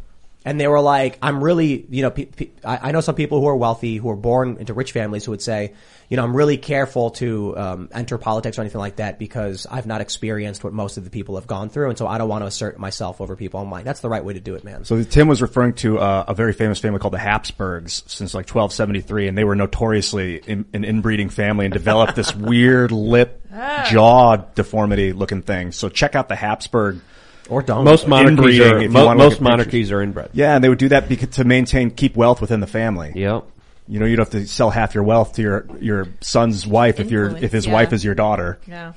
[0.46, 3.42] and they were like, I'm really, you know, pe- pe- I, I know some people
[3.42, 5.74] who are wealthy, who are born into rich families who would say,
[6.08, 9.88] you know, I'm really careful to um, enter politics or anything like that because I've
[9.88, 12.44] not experienced what most of the people have gone through, and so I don't want
[12.44, 13.60] to assert myself over people.
[13.60, 14.86] I'm like, that's the right way to do it, man.
[14.86, 18.48] So Tim was referring to uh, a very famous family called the Habsburgs since like
[18.48, 23.42] 1273, and they were notoriously in, an inbreeding family and developed this weird lip,
[23.90, 25.72] jaw deformity looking thing.
[25.72, 27.02] So check out the Habsburg.
[27.50, 27.84] Or don't.
[27.86, 30.30] Most monarchies Inbreeding, are if you mo- wanna look most at monarchies are inbred.
[30.34, 33.12] Yeah, and they would do that because, to maintain keep wealth within the family.
[33.16, 33.44] Yep.
[33.88, 37.12] You know, you'd have to sell half your wealth to your your son's wife if
[37.12, 37.74] your if Influence, his yeah.
[37.74, 38.94] wife is your daughter Yeah.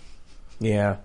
[0.61, 0.97] Yeah.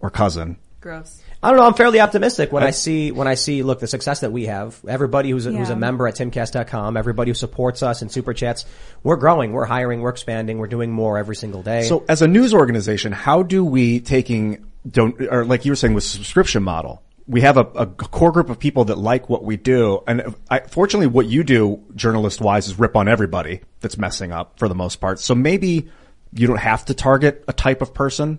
[0.00, 0.56] or cousin.
[0.80, 1.20] Gross.
[1.42, 1.66] I don't know.
[1.66, 4.80] I'm fairly optimistic when I see when I see look the success that we have.
[4.88, 5.78] Everybody who's a, who's a Yeah.
[5.78, 8.64] member at timcast.com, everybody who supports us in super chats,
[9.02, 11.82] we're growing, we're hiring, we're expanding, we're doing more every single day.
[11.82, 15.94] So as a news organization, how do we taking don't or like you were saying
[15.94, 17.02] with subscription model?
[17.26, 20.60] We have a, a core group of people that like what we do, and I,
[20.60, 24.74] fortunately, what you do, journalist wise, is rip on everybody that's messing up for the
[24.74, 25.20] most part.
[25.20, 25.90] So maybe
[26.32, 28.38] you don't have to target a type of person.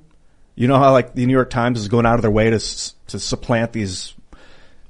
[0.56, 2.60] You know how like the New York Times is going out of their way to
[3.08, 4.16] to supplant these.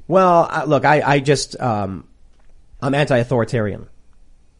[0.08, 2.08] Well, I, look, I, I just, um,
[2.82, 3.88] I'm anti-authoritarian.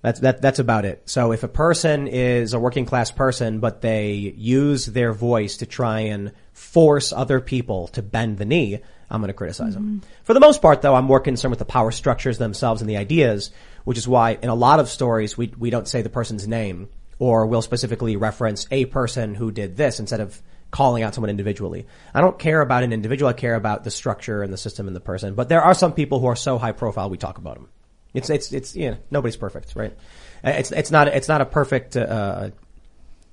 [0.04, 1.02] That's, that, that's about it.
[1.10, 5.66] So if a person is a working class person, but they use their voice to
[5.66, 8.80] try and force other people to bend the knee,
[9.10, 10.02] I'm going to criticize them.
[10.24, 12.98] For the most part, though, I'm more concerned with the power structures themselves and the
[12.98, 13.52] ideas,
[13.86, 16.90] which is why in a lot of stories we, we don't say the person's name
[17.18, 21.88] or we'll specifically reference a person who did this instead of calling out someone individually.
[22.14, 23.30] I don't care about an individual.
[23.30, 25.36] I care about the structure and the system and the person.
[25.36, 27.70] But there are some people who are so high profile we talk about them.
[28.14, 29.96] It's it's it's you know nobody's perfect, right?
[30.44, 31.96] Uh, It's it's not it's not a perfect.
[31.96, 32.50] Uh,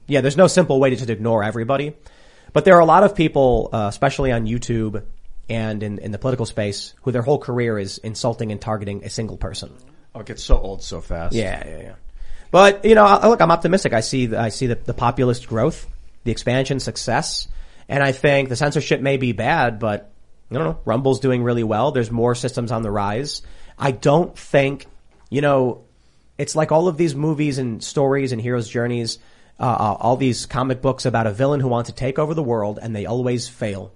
[0.07, 1.95] yeah, there's no simple way to just ignore everybody.
[2.57, 5.05] But there are a lot of people, uh, especially on YouTube
[5.47, 9.11] and in, in the political space, who their whole career is insulting and targeting a
[9.11, 9.75] single person.
[10.15, 11.35] Oh, it gets so old so fast.
[11.35, 11.95] Yeah, yeah, yeah.
[12.51, 13.93] But you know, I- look, I'm optimistic.
[13.93, 15.87] I see, the, I see the, the populist growth,
[16.25, 17.47] the expansion success,
[17.91, 20.11] and I think the censorship may be bad, but
[20.51, 20.79] I don't know.
[20.87, 21.93] Rumble's doing really well.
[21.93, 23.43] There's more systems on the rise.
[23.79, 24.87] I don't think,
[25.29, 25.85] you know,
[26.39, 29.19] it's like all of these movies and stories and heroes' journeys,
[29.59, 32.43] uh, uh, all these comic books about a villain who wants to take over the
[32.43, 33.93] world, and they always fail.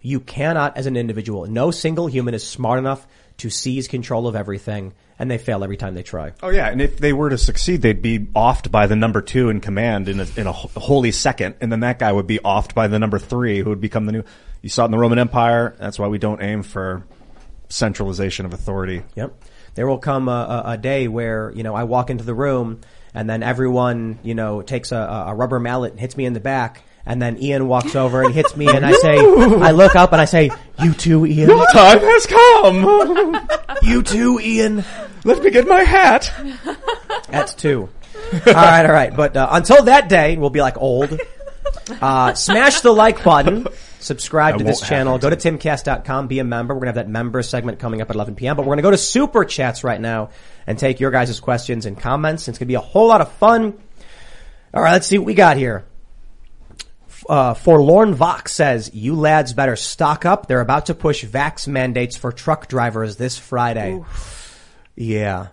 [0.00, 3.06] You cannot, as an individual, no single human is smart enough
[3.38, 6.32] to seize control of everything, and they fail every time they try.
[6.42, 9.48] Oh yeah, and if they were to succeed, they'd be offed by the number two
[9.48, 12.74] in command in a, in a holy second, and then that guy would be offed
[12.74, 14.24] by the number three, who would become the new.
[14.62, 15.76] You saw it in the Roman Empire.
[15.78, 17.04] That's why we don't aim for
[17.68, 19.02] centralization of authority.
[19.14, 19.34] Yep.
[19.74, 22.80] There will come a, a, a day where, you know, I walk into the room
[23.14, 26.40] and then everyone, you know, takes a, a rubber mallet and hits me in the
[26.40, 26.82] back.
[27.06, 30.20] And then Ian walks over and hits me and I say, I look up and
[30.20, 30.50] I say,
[30.82, 31.48] you too, Ian.
[31.48, 33.48] Your time has come.
[33.82, 34.84] you too, Ian.
[35.24, 36.30] Let me get my hat.
[37.30, 37.88] That's two.
[38.32, 39.16] all right, all right.
[39.16, 41.18] But uh, until that day, we'll be like old.
[42.00, 43.66] Uh, smash the like button.
[44.00, 45.14] Subscribe That to this channel.
[45.14, 45.30] happen.
[45.30, 46.28] Go to timcast.com.
[46.28, 46.74] Be a member.
[46.74, 48.56] We're going to have that member segment coming up at 11 p.m.
[48.56, 50.30] But we're going to go to super chats right now
[50.66, 52.48] and take your guys' questions and comments.
[52.48, 53.76] It's going to be a whole lot of fun.
[54.72, 55.84] All right, let's see what we got here.
[57.28, 60.46] Uh, Forlorn Vox says, you lads better stock up.
[60.46, 64.00] They're about to push vax mandates for truck drivers this Friday.
[64.94, 65.48] Yeah.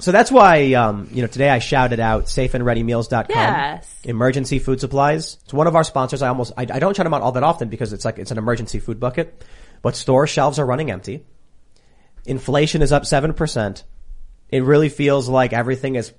[0.00, 3.26] So that's why, um, you know, today I shouted out safeandreadymeals.com.
[3.28, 4.00] Yes.
[4.04, 5.36] Emergency food supplies.
[5.44, 6.22] It's one of our sponsors.
[6.22, 8.30] I almost, I, I don't shout them out all that often because it's like, it's
[8.30, 9.44] an emergency food bucket.
[9.82, 11.24] But store shelves are running empty.
[12.26, 13.82] Inflation is up 7%.
[14.50, 16.12] It really feels like everything is,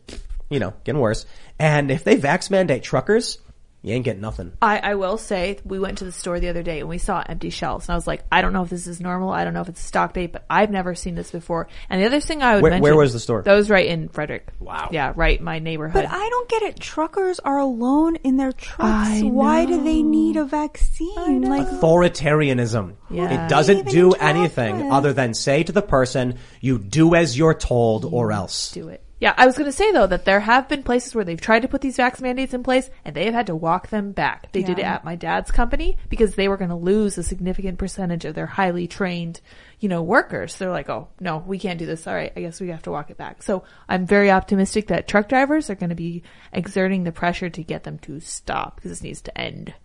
[0.49, 1.25] you know, getting worse.
[1.59, 3.39] And if they vax mandate truckers,
[3.83, 4.53] you ain't getting nothing.
[4.61, 7.23] I, I will say we went to the store the other day and we saw
[7.27, 9.31] empty shelves and I was like, I don't know if this is normal.
[9.31, 11.67] I don't know if it's stock date, but I've never seen this before.
[11.89, 13.41] And the other thing I would Where- mention, where was the store?
[13.41, 14.47] That was right in Frederick.
[14.59, 14.89] Wow.
[14.91, 16.03] Yeah, right in my neighborhood.
[16.03, 16.79] But I don't get it.
[16.79, 18.81] Truckers are alone in their trucks.
[19.09, 21.41] I Why do they need a vaccine?
[21.41, 22.95] Like, Authoritarianism.
[23.09, 23.45] Yeah.
[23.45, 28.05] It doesn't do anything other than say to the person, you do as you're told
[28.05, 28.71] or else.
[28.71, 29.03] do it.
[29.22, 31.61] Yeah, I was going to say though that there have been places where they've tried
[31.61, 34.52] to put these vax mandates in place and they have had to walk them back.
[34.52, 37.77] They did it at my dad's company because they were going to lose a significant
[37.77, 39.39] percentage of their highly trained,
[39.80, 40.56] you know, workers.
[40.56, 42.07] They're like, "Oh, no, we can't do this.
[42.07, 45.07] All right, I guess we have to walk it back." So, I'm very optimistic that
[45.07, 48.89] truck drivers are going to be exerting the pressure to get them to stop because
[48.89, 49.76] this needs to end.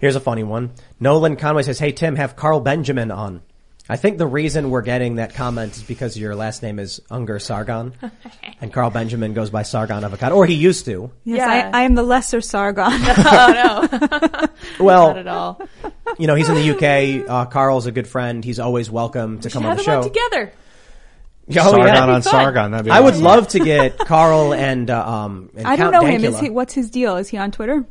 [0.00, 0.72] Here's a funny one.
[0.98, 3.42] Nolan Conway says, hey Tim, have Carl Benjamin on.
[3.86, 7.38] I think the reason we're getting that comment is because your last name is Ungar
[7.38, 7.92] Sargon.
[8.60, 11.10] and Carl Benjamin goes by Sargon of Akkad, or he used to.
[11.24, 11.70] yes, Yeah.
[11.74, 12.86] I, I am the lesser Sargon.
[12.92, 14.46] oh no,
[14.84, 15.60] Well, not at all.
[16.18, 17.28] you know, he's in the UK.
[17.28, 18.42] Uh, Carl's a good friend.
[18.42, 20.08] He's always welcome to come on Have the them on show.
[20.08, 20.52] together.
[21.50, 22.00] Oh, Sargon yeah.
[22.06, 22.22] on fun.
[22.22, 22.70] Sargon.
[22.70, 26.04] That'd be I would love to get Carl and, uh, um, and I don't Count
[26.04, 26.24] know him.
[26.24, 27.18] Is he, what's his deal?
[27.18, 27.84] Is he on Twitter?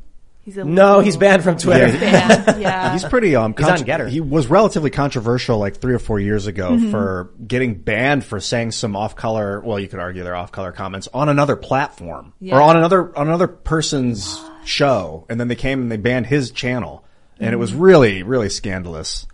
[0.45, 1.87] He's a No, he's banned from Twitter.
[1.97, 2.59] banned.
[2.61, 3.55] Yeah, He's pretty um.
[3.57, 4.09] He's on Gettr.
[4.09, 6.91] He was relatively controversial like three or four years ago Mm-hmm.
[6.91, 9.61] for getting banned for saying some off-color.
[9.61, 12.57] Well, you could argue they're off-color comments on another platform Yeah.
[12.57, 16.51] or on another on another person's show, and then they came and they banned his
[16.51, 17.05] channel,
[17.39, 17.59] and it Mm-hmm.
[17.59, 19.25] was really really scandalous.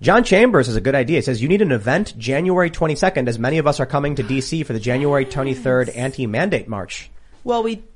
[0.00, 1.16] John Chambers has a good idea.
[1.18, 4.22] He says, you need an event January 22nd as many of us are coming to
[4.22, 7.10] DC for the January 23rd anti-mandate march.
[7.42, 7.82] well, we What?
[7.82, 7.87] what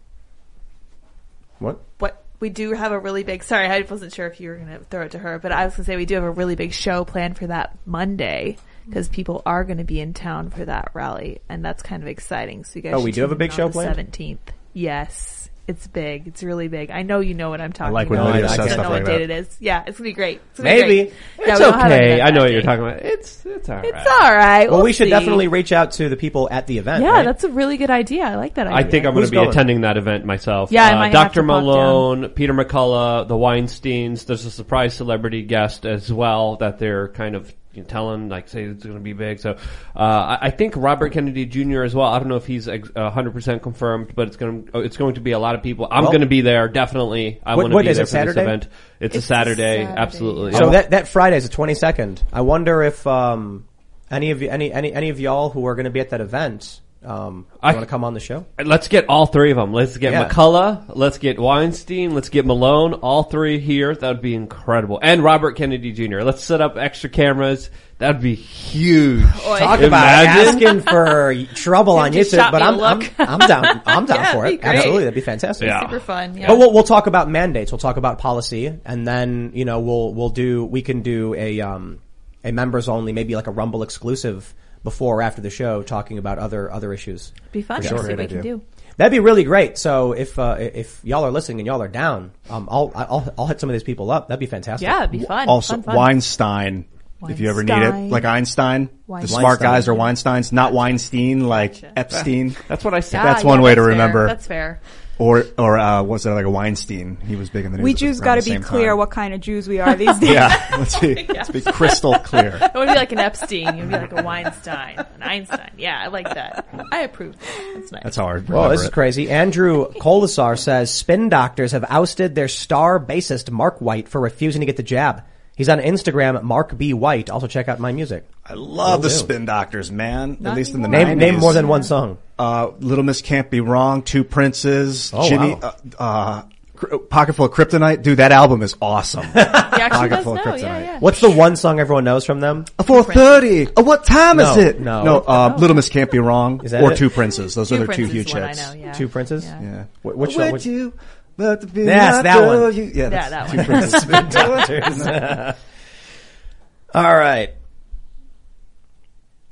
[2.42, 4.84] we do have a really big sorry i wasn't sure if you were going to
[4.86, 6.56] throw it to her but i was going to say we do have a really
[6.56, 10.64] big show planned for that monday because people are going to be in town for
[10.64, 13.36] that rally and that's kind of exciting so you guys Oh, we do have a
[13.36, 13.96] big show planned?
[13.96, 14.38] 17th
[14.74, 16.26] yes It's big.
[16.26, 16.90] It's really big.
[16.90, 18.32] I know you know what I'm talking like when about.
[18.34, 19.30] Lydia I says don't stuff know what like date that.
[19.30, 19.56] it is.
[19.60, 20.40] Yeah, it's gonna be great.
[20.50, 20.96] It's gonna be Maybe.
[21.04, 21.14] great.
[21.38, 22.20] Yeah, It's don't have okay.
[22.20, 23.02] I know what you're talking about.
[23.02, 23.84] It's it's all right.
[23.84, 24.70] It's all right.
[24.70, 25.10] Well, we should see.
[25.10, 27.04] definitely reach out to the people at the event.
[27.04, 27.24] Yeah, right?
[27.24, 28.24] that's a really good idea.
[28.24, 28.76] I like that idea.
[28.76, 29.50] I think I'm going Who's to be going?
[29.50, 30.72] attending that event myself.
[30.72, 31.42] Yeah, I uh, might have Dr.
[31.42, 34.26] to pop Malone, Peter McCullough, the Weinsteins.
[34.26, 38.48] There's a surprise celebrity guest as well that they're kind of you know, telling, like,
[38.48, 39.38] say it's going to be big.
[39.38, 39.52] So,
[39.96, 41.82] uh, I, I think Robert Kennedy Jr.
[41.82, 42.06] as well.
[42.06, 45.14] I don't know if he's ex- uh, 100% confirmed, but it's going to, it's going
[45.14, 45.88] to be a lot of people.
[45.90, 47.40] I'm Well- going to be there, definitely.
[47.44, 48.68] I want to be is there it, for this event.
[49.00, 50.00] It's, It's a Saturday, Saturday.
[50.00, 50.52] absolutely.
[50.52, 52.22] So that that Friday is the twenty second.
[52.32, 53.64] I wonder if um,
[54.10, 56.20] any of you, any any any of y'all who are going to be at that
[56.20, 58.46] event, um, I- want to come on the show?
[58.62, 59.72] Let's get all three of them.
[59.72, 60.28] Let's get Yeah.
[60.28, 60.84] McCullough.
[60.94, 62.14] Let's get Weinstein.
[62.14, 62.94] Let's get Malone.
[62.94, 63.94] All three here.
[63.94, 64.98] That would be incredible.
[65.02, 66.20] And Robert Kennedy Jr.
[66.22, 67.70] Let's set up extra cameras.
[67.98, 69.22] That'd be huge.
[69.44, 73.10] Talk about asking for trouble on YouTube, but me a I'm, I'm.
[73.18, 73.82] I'm down.
[73.86, 74.60] I'm down Yeah, for it'd it.
[74.60, 74.76] be great.
[74.76, 75.66] Absolutely, that'd be fantastic.
[75.68, 75.80] Yeah.
[75.82, 76.36] Super fun.
[76.36, 76.48] Yeah.
[76.48, 77.70] But we'll we'll talk about mandates.
[77.70, 81.60] We'll talk about policy, and then you know we'll we'll do we can do a
[81.60, 82.00] um
[82.44, 84.52] a members only, maybe like a Rumble exclusive
[84.84, 87.32] before or after the show, talking about other other issues.
[87.52, 87.82] be fun.
[87.82, 87.98] For sure.
[87.98, 88.62] see what we can do.
[88.98, 89.78] That'd be really great.
[89.78, 93.46] So if uh, if y'all are listening and y'all are down, um, I'll I'll I'll
[93.46, 94.28] hit some of these people up.
[94.28, 94.86] That'd be fantastic.
[94.86, 95.48] Yeah, it'd be fun.
[95.48, 95.96] Also, fun, fun.
[95.96, 96.84] Weinstein.
[97.28, 99.36] If you ever need it, like Einstein, Weinstein.
[99.36, 100.42] the smart guys are Weinstein.
[100.42, 102.56] Weinsteins, not Weinstein, like Epstein.
[102.66, 103.22] That's what I said.
[103.22, 103.88] That's Ah, one yeah, way to fair.
[103.90, 104.26] remember.
[104.26, 104.80] That's fair.
[105.18, 107.16] Or, or, uh, what's that, like a Weinstein?
[107.16, 107.84] He was big in the news.
[107.84, 108.98] We Jews got to be clear time.
[108.98, 110.30] what kind of Jews we are these days.
[110.30, 112.58] Yeah, let's be, let's be crystal clear.
[112.74, 113.68] It would be like an Epstein.
[113.68, 115.70] It would be like a Weinstein, an Einstein.
[115.76, 116.66] Yeah, I like that.
[116.90, 117.36] I approve.
[117.74, 118.02] That's nice.
[118.02, 118.48] That's hard.
[118.48, 119.30] Well, this is crazy.
[119.30, 124.66] Andrew Kolasar says spin doctors have ousted their star bassist Mark White for refusing to
[124.66, 125.22] get the jab.
[125.62, 126.92] He's on Instagram, Mark B.
[126.92, 127.30] White.
[127.30, 128.26] Also check out my music.
[128.44, 129.14] I love Will the do.
[129.14, 130.38] spin doctors, man.
[130.40, 131.16] Not At least in the Name, 90s.
[131.16, 132.18] name more than one song.
[132.38, 135.74] Uh, Little Miss Can't Be Wrong, Two Princes, Oh, Jimmy, wow.
[135.98, 136.42] uh, uh,
[136.74, 138.02] Cr- Pocket Full of Kryptonite.
[138.02, 139.24] Dude, that album is awesome.
[139.72, 140.52] He actually does full of know.
[140.52, 140.60] kryptonite.
[140.60, 140.98] Yeah, yeah.
[141.00, 142.66] What's the one song everyone knows from them?
[142.84, 143.66] Four thirty.
[143.76, 144.80] Oh, what time No, is it?
[144.80, 145.02] no.
[145.02, 145.18] no.
[145.20, 146.98] Uh, Little Miss Can't Be Wrong, Is that or it?
[146.98, 147.54] Two Princes.
[147.54, 148.68] Those Two are their two Princes huge is one I hits.
[148.68, 148.92] know, yeah.
[148.92, 149.44] Two Princes?
[149.44, 149.60] Yeah.
[149.62, 149.84] Yeah.
[150.02, 150.52] Wh- Which Would one?
[150.52, 150.92] Which, you
[151.38, 152.74] love to be Yes, that one.
[152.74, 153.64] You- yeah, Yeah, that one.
[153.64, 154.04] Princes.
[154.34, 155.06] Doctors.
[156.94, 157.50] All right.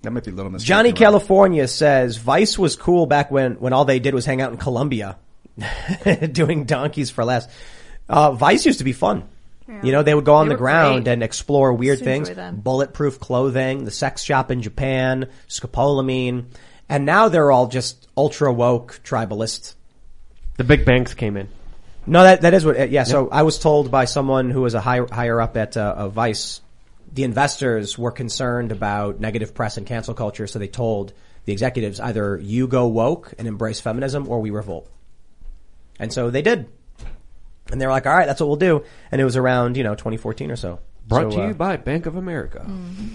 [0.03, 0.63] that might be Little Miss.
[0.63, 4.41] Johnny Can't California says Vice was cool back when, when all they did was hang
[4.43, 5.19] out in Colombia
[6.33, 7.49] doing donkeys for less.
[8.09, 9.29] Uh, Vice used to be fun.
[9.85, 11.13] You know, they would go on They the ground great.
[11.13, 12.31] and explore weird Used things.
[12.55, 16.47] Bulletproof clothing, the sex shop in Japan, scopolamine.
[16.89, 19.75] And now they're all just ultra woke tribalist.
[20.57, 21.49] The big banks came in.
[22.11, 24.81] No, that, that is what, yeah, so I was told by someone who was a
[24.81, 26.61] higher, higher up at, uh, uh, Vice,
[27.13, 31.13] the investors were concerned about negative press and cancel culture, so they told
[31.45, 34.91] the executives either you go woke and embrace feminism or we revolt.
[36.01, 36.69] And so they did.
[37.71, 38.85] And they were like, all right, that's what we'll do.
[39.13, 40.81] And it was around, you know, 2014 or so.
[41.11, 42.65] Brought So, to uh, you by Bank of America.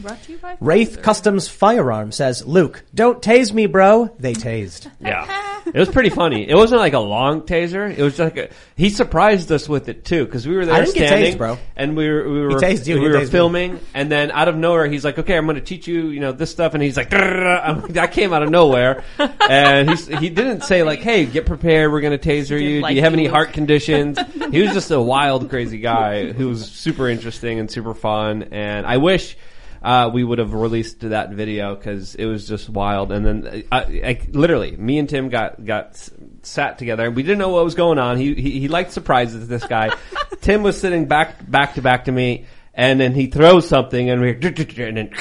[0.02, 1.02] Brought to you by Wraith Pfizer.
[1.04, 4.14] Customs Firearm says, Luke, don't tase me, bro.
[4.20, 4.92] They tased.
[5.02, 5.42] Yeah.
[5.66, 6.48] It was pretty funny.
[6.48, 7.90] It wasn't like a long taser.
[7.90, 10.82] It was like a, he surprised us with it too, cause we were there I
[10.82, 11.58] didn't get standing, tased, bro.
[11.76, 13.30] and we were, we were, tased you, we were tased me.
[13.30, 16.32] filming, and then out of nowhere, he's like, okay, I'm gonna teach you, you know,
[16.32, 19.04] this stuff, and he's like, I'm like, that came out of nowhere,
[19.50, 22.96] and he's, he didn't say like, hey, get prepared, we're gonna taser you, like do
[22.98, 23.20] you have you.
[23.22, 24.20] any heart conditions?
[24.52, 28.86] he was just a wild, crazy guy who was super interesting and super fun, and
[28.86, 29.38] I wish,
[29.82, 33.12] uh, we would have released that video because it was just wild.
[33.12, 36.10] And then, uh, I, literally, me and Tim got got
[36.42, 38.18] sat together, and we didn't know what was going on.
[38.18, 39.48] He he, he liked surprises.
[39.48, 39.96] This guy,
[40.42, 44.22] Tim was sitting back back to back to me, and then he throws something, and
[44.22, 45.12] we and then.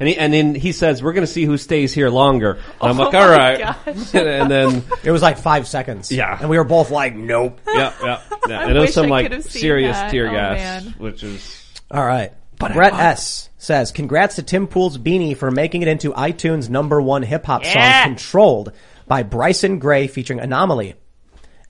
[0.00, 2.90] And, he, and then he says, "We're going to see who stays here longer." And
[2.90, 3.60] I'm Oh like, "All right."
[4.14, 6.10] and then, It was like five seconds.
[6.10, 6.36] Yeah.
[6.40, 7.60] And we were both like, nope.
[7.66, 8.58] yeah, yeah, yeah.
[8.60, 10.10] I and it was wish some I like could have seen serious that.
[10.10, 10.94] tear Oh, gas, man.
[10.98, 12.32] which is All right.
[12.58, 17.22] Brett S says, "Congrats to Tim Pool's beanie for making it into iTunes number one
[17.22, 18.02] hip hop Yeah.
[18.04, 18.72] song, "Controlled"
[19.06, 20.94] by Bryson Gray featuring Anomaly."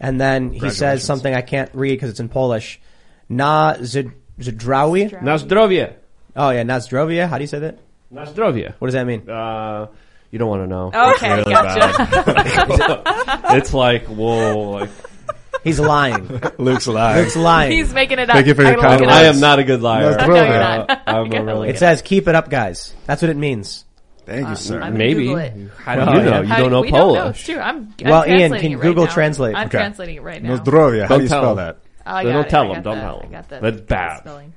[0.01, 2.81] And then he says something I can't read because it's in Polish.
[3.29, 5.23] Na Zd- Zdrawi.
[5.23, 5.95] na zdrowie,
[6.37, 7.27] Oh yeah, na zdrowie.
[7.29, 7.79] How do you say that?
[8.15, 8.73] Na zdrowie.
[8.79, 9.29] What does that mean?
[9.29, 9.87] Uh,
[10.31, 10.87] you don't want to know.
[10.89, 13.03] Okay, It's really gotcha.
[13.57, 14.91] it's like whoa, like
[15.65, 16.29] He's lying.
[16.59, 17.17] Luke's alive.
[17.25, 17.73] Luke's lying.
[17.73, 18.35] He's making it up.
[18.35, 20.15] Thank you for your I gotta kind look I am not a good liar.
[20.17, 20.91] No, No, you're not.
[20.91, 23.31] Uh, I'm I a gotta really- It it says, "Keep it up, guys." That's what
[23.31, 23.85] it means.
[24.27, 24.81] Thank you, sir.
[24.81, 25.25] I'm Maybe.
[25.27, 25.53] Google it.
[25.79, 26.41] How do you know?
[26.43, 27.21] You don't know we don't know.
[27.21, 27.37] Polish.
[27.41, 27.59] It's true.
[27.59, 29.13] I'm, I'm Well, Ian, can it right Google now.
[29.13, 29.55] translate?
[29.55, 29.79] I'm Okay.
[29.79, 30.57] translating it right now.
[30.57, 31.03] Nozdrovia.
[31.03, 31.57] How Don't you spell him.
[31.59, 31.77] that?
[32.07, 32.49] I Don't it.
[32.51, 32.75] tell I him.
[32.75, 33.03] got Don't that.
[33.03, 33.31] tell I him.
[33.33, 33.63] got that.
[33.63, 34.19] That's bad.
[34.21, 34.53] Spelling.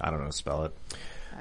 [0.00, 0.72] I don't know how to spell it.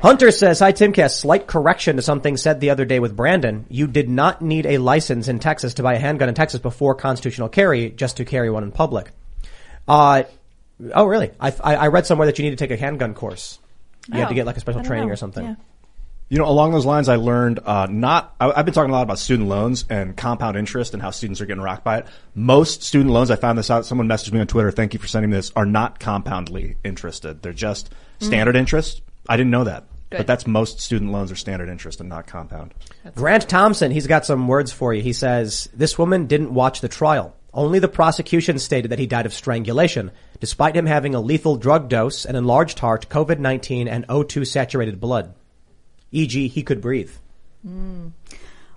[0.02, 3.65] Hunter says, hi Timcast, slight correction to something said the other day with Brandon.
[3.69, 6.94] You did not need a license in Texas to buy a handgun in Texas before
[6.94, 9.11] constitutional carry just to carry one in public.
[9.88, 10.24] Uh,
[10.94, 11.32] oh really?
[11.40, 13.57] I, I, I read somewhere that you need to take a handgun course.
[14.07, 15.14] You have to Oh, get like a special training know.
[15.14, 15.44] or something.
[15.45, 15.56] Yeah.
[16.30, 18.36] You know, along those lines, I learned uh, not.
[18.40, 21.41] I, I've been talking a lot about student loans and compound interest and how students
[21.41, 22.07] are getting rocked by it.
[22.36, 23.86] Most student loans, I found this out.
[23.86, 24.69] Someone messaged me on Twitter.
[24.69, 25.52] Thank you for sending me this.
[25.56, 27.41] Are not compoundly interested.
[27.41, 29.02] They're just standard interest.
[29.27, 30.17] I didn't know that, Good.
[30.17, 32.73] but that's most student loans are standard interest and not compound.
[33.15, 35.01] Grant Thompson, he's got some words for you.
[35.01, 37.35] He says, this woman didn't watch the trial.
[37.53, 41.89] Only the prosecution stated that he died of strangulation, despite him having a lethal drug
[41.89, 45.33] dose, an enlarged heart, COVID-19, and O2 saturated blood.
[46.11, 47.11] E.g., he could breathe.
[47.63, 48.09] Hmm.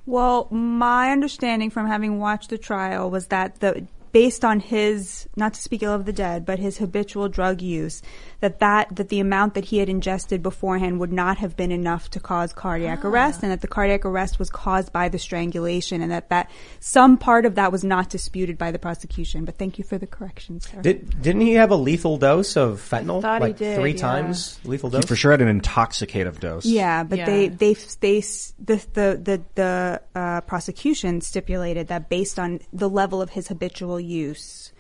[0.07, 5.55] Well, my understanding from having watched the trial was that the based on his not
[5.55, 8.03] to speak ill of the dead, but his habitual drug use,
[8.41, 12.11] that that that the amount that he had ingested beforehand would not have been enough
[12.11, 16.11] to cause cardiac arrest, and that the cardiac arrest was caused by the strangulation, and
[16.11, 16.51] that that
[16.81, 19.45] some part of that was not disputed by the prosecution.
[19.45, 20.83] But thank you for the correction, sir.
[20.83, 23.23] Did, didn't he have a lethal dose of fentanyl?
[23.23, 23.99] thought he like did, three yeah.
[23.99, 24.99] times lethal dose.
[24.99, 25.09] He dose?
[25.09, 26.65] for sure had an intoxicative dose.
[26.65, 27.27] Yeah, but Yeah.
[27.27, 33.21] they they they the the the, the uh, prosecution stipulated that based on the level
[33.23, 34.73] of his habitual use,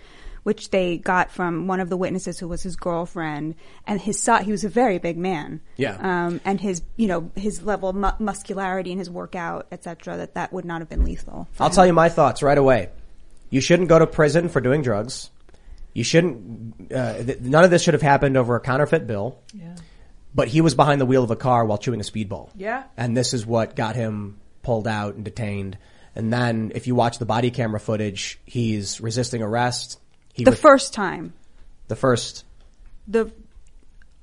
[0.42, 3.54] which they got from one of the witnesses who was his girlfriend,
[3.86, 5.60] and his si- he was a very big man.
[5.76, 5.96] Yeah.
[6.00, 10.16] Um, and his you know his level of mu- muscularity and his workout, etc.
[10.16, 11.48] That that would not have been lethal.
[11.58, 11.74] I'll him.
[11.74, 12.88] tell you my thoughts right away.
[13.50, 15.30] You shouldn't go to prison for doing drugs.
[15.92, 19.40] You shouldn't, uh, th- none of this should have happened over a counterfeit bill.
[19.52, 19.74] Yeah.
[20.32, 22.50] But he was behind the wheel of a car while chewing a speedball.
[22.54, 22.84] Yeah.
[22.96, 25.76] And this is what got him pulled out and detained.
[26.16, 29.98] And then if you watch the body camera footage, he's resisting arrest.
[30.32, 31.32] He the with- first time.
[31.88, 32.44] the first.
[33.08, 33.32] The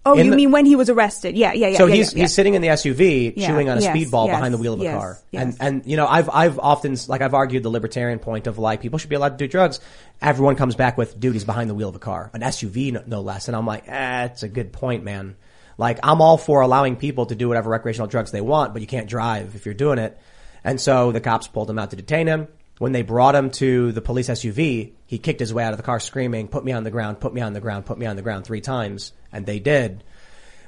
[0.05, 1.35] oh, In you the- mean when he was arrested?
[1.37, 1.77] Yeah, yeah, yeah.
[1.77, 4.27] so yeah, he's yeah, he's sitting in the SUV Yeah, chewing on a yes, speedball
[4.27, 5.17] yes, behind the wheel of a yes, car.
[5.31, 5.43] yes.
[5.43, 8.81] And and you know I've I've often like I've argued the libertarian point of like
[8.81, 9.79] people should be allowed to do drugs.
[10.21, 13.03] Everyone comes back with dude he's behind the wheel of a car, an SUV no,
[13.05, 13.47] no less.
[13.47, 15.35] And I'm like, eh, it's a good point, man.
[15.77, 18.87] Like I'm all for allowing people to do whatever recreational drugs they want, but you
[18.87, 20.17] can't drive if you're doing it.
[20.67, 22.49] And so the cops pulled him out to detain him.
[22.77, 25.83] When they brought him to the police SUV, he kicked his way out of the
[25.83, 28.17] car screaming, put me on the ground, put me on the ground, put me on
[28.17, 29.13] the ground three times.
[29.31, 30.03] And they did.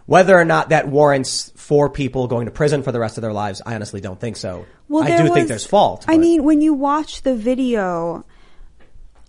[0.05, 3.33] Whether or not that warrants four people going to prison for the rest of their
[3.33, 4.65] lives, I honestly don't think so.
[4.87, 6.05] Well, I do was- think there's fault.
[6.07, 8.23] I mean, when you watch the video,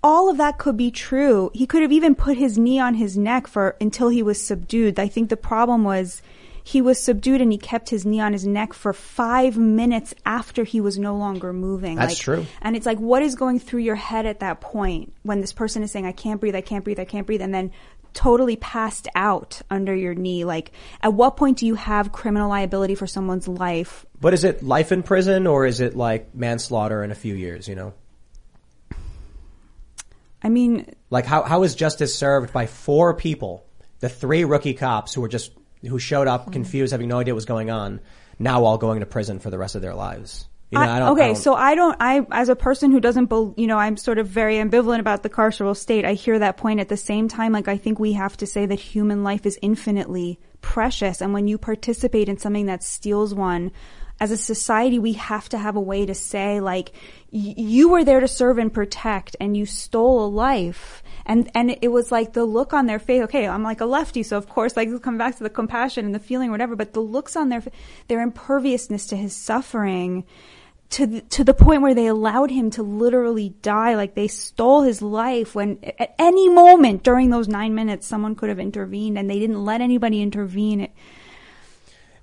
[0.04, 1.50] all of that could be true.
[1.52, 5.00] He could have even put his knee on his neck for until he was subdued.
[5.00, 6.22] I think the problem was
[6.70, 10.62] he was subdued and he kept his knee on his neck for five minutes after
[10.62, 11.96] he was no longer moving.
[11.96, 12.46] That's Like, true.
[12.62, 15.82] And it's like, what is going through your head at that point when this person
[15.82, 17.72] is saying, I can't breathe, I can't breathe, I can't breathe, and then
[18.12, 20.44] totally passed out under your knee?
[20.44, 20.70] Like,
[21.02, 24.92] at what point do you have criminal liability for someone's life But is it life
[24.92, 27.94] in prison or is it like manslaughter in a few years, you know?
[30.40, 33.66] I mean, Like how, how is justice served by four people,
[33.98, 35.50] the three rookie cops who were just,
[35.86, 36.52] who showed up mm-hmm.
[36.52, 38.00] confused, having no idea what was going on,
[38.38, 40.46] now all going to prison for the rest of their lives?
[40.70, 41.96] You know, I- I don't, okay, I so I don't.
[42.00, 45.22] I, as a person who doesn't, bel you know, I'm sort of very ambivalent about
[45.22, 46.04] the carceral state.
[46.04, 46.78] I hear that point.
[46.78, 49.58] At the same time, like I think we have to say that human life is
[49.62, 53.72] infinitely precious, and when you participate in something that steals one,
[54.20, 56.92] as a society, we have to have a way to say, like,
[57.32, 60.99] y- you were there to serve and protect, and you stole a life.
[61.26, 63.22] And, and it was like the look on their face.
[63.24, 66.14] Okay, I'm like a lefty, so of course, like, come back to the compassion and
[66.14, 66.76] the feeling, or whatever.
[66.76, 67.62] But the looks on their,
[68.08, 70.24] their imperviousness to his suffering,
[70.90, 73.94] to the, to the point where they allowed him to literally die.
[73.94, 78.48] Like they stole his life when at any moment during those nine minutes, someone could
[78.48, 80.80] have intervened, and they didn't let anybody intervene.
[80.80, 80.92] It,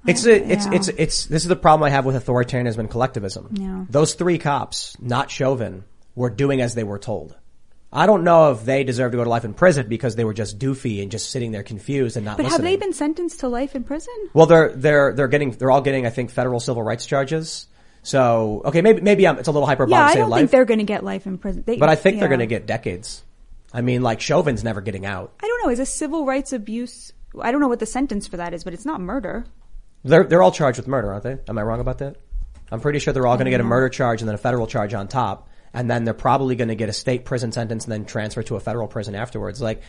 [0.05, 0.73] It's a, it's, Yeah.
[0.73, 3.49] it's, it's, this is the problem I have with authoritarianism and collectivism.
[3.51, 3.85] Yeah.
[3.89, 5.83] Those three cops, not Chauvin,
[6.15, 7.35] were doing as they were told.
[7.91, 10.33] I don't know if they deserve to go to life in prison because they were
[10.33, 12.65] just doofy and just sitting there confused and not but listening.
[12.65, 14.13] have they been sentenced to life in prison?
[14.33, 17.67] Well, they're they're they're getting they're all getting I think federal civil rights charges.
[18.03, 20.65] So okay, maybe maybe I'm, it's a little hyperbolic yeah, I don't life, think they're
[20.65, 21.63] going to get life in prison.
[21.65, 23.23] They- but I think they're going to get decades.
[23.73, 25.33] I mean, like Chauvin's never getting out.
[25.41, 25.69] I don't know.
[25.69, 27.11] Is a civil rights abuse?
[27.39, 29.45] I don't know what the sentence for that is, but it's not murder.
[30.03, 31.37] They're they're all charged with murder, aren't they?
[31.47, 32.17] Am I wrong about that?
[32.71, 33.67] I'm pretty sure they're all going to get a mm.
[33.67, 36.75] murder charge and then a federal charge on top, and then they're probably going to
[36.75, 39.61] get a state prison sentence and then transfer to a federal prison afterwards.
[39.61, 39.81] Like,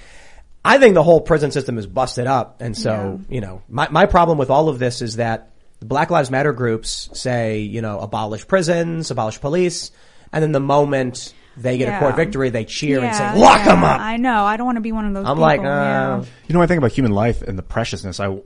[0.64, 4.06] I think the whole prison system is busted up, and so you know, my my
[4.06, 5.50] problem with all of this is that
[5.80, 9.90] the Black Lives Matter groups say you know abolish prisons, abolish police,
[10.32, 13.74] and then the moment they get a court victory, they cheer and say lock yeah,
[13.74, 14.00] them up.
[14.00, 14.44] I know.
[14.44, 15.24] I don't want to be one of those.
[15.24, 16.14] I'm people, like, yeah.
[16.14, 18.38] uh, You know, when I think about human life and the preciousness, I,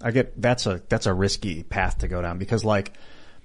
[0.00, 2.92] I get that's a that's a risky path to go down because like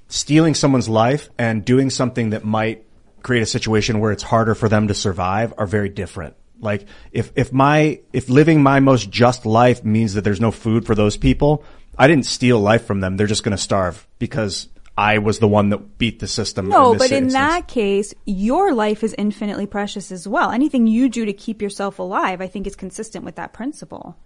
[0.07, 2.85] stealing someone's life and doing something that might
[3.23, 6.35] create a situation where it's harder for them to survive are very different.
[6.59, 10.85] Like if if my if living my most just life means that there's no food
[10.85, 11.63] for those people,
[11.97, 13.17] I didn't steal life from them.
[13.17, 16.69] They're just going to starve because I was the one that beat the system.
[16.69, 20.51] No, in but in that case, your life is infinitely precious as well.
[20.51, 24.17] Anything you do to keep yourself alive, I think is consistent with that principle.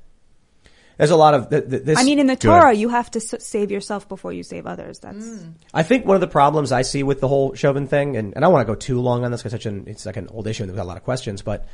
[0.97, 1.99] There's a lot of th- th- this.
[1.99, 2.47] I mean, in the Good.
[2.47, 4.99] Torah, you have to s- save yourself before you save others.
[4.99, 5.53] That's mm.
[5.73, 8.43] I think one of the problems I see with the whole Chauvin thing, and, and
[8.43, 10.27] I don't want to go too long on this because such an it's like an
[10.29, 11.41] old issue and we've got a lot of questions.
[11.41, 11.67] But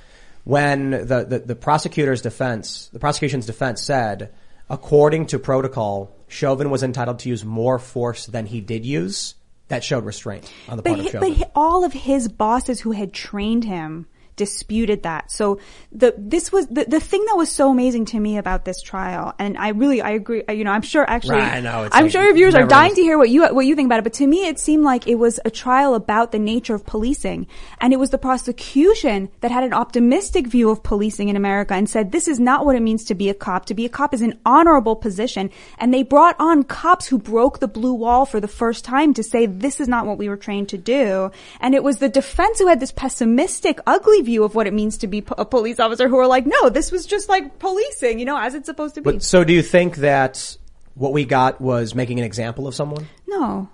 [0.43, 4.33] when the, the the prosecutor's defense, the prosecution's defense said,
[4.69, 9.35] according to protocol, Chauvin was entitled to use more force than he did use.
[9.67, 11.29] That showed restraint on the but, part of Chauvin.
[11.29, 14.07] but hi- all of his bosses who had trained him
[14.41, 15.29] disputed that.
[15.29, 15.59] So
[15.91, 19.35] the this was the, the thing that was so amazing to me about this trial,
[19.37, 20.41] and I really I agree.
[20.49, 22.65] You know, I'm sure actually, Right, I know, it's I'm like sure your viewers are
[22.65, 24.03] dying to hear what you what you think about it.
[24.03, 27.45] But to me, it seemed like it was a trial about the nature of policing,
[27.79, 31.87] and it was the prosecution that had an optimistic view of policing in America and
[31.87, 33.65] said this is not what it means to be a cop.
[33.67, 37.59] To be a cop is an honorable position, and they brought on cops who broke
[37.59, 40.41] the blue wall for the first time to say this is not what we were
[40.47, 41.29] trained to do.
[41.59, 44.97] And it was the defense who had this pessimistic, ugly view of what it means
[44.99, 48.25] to be a police officer who are like, no, this was just like policing, you
[48.25, 49.11] know, as it's supposed to be.
[49.11, 50.57] But so, do you think that
[50.95, 53.07] what we got was making an example of someone?
[53.27, 53.69] no.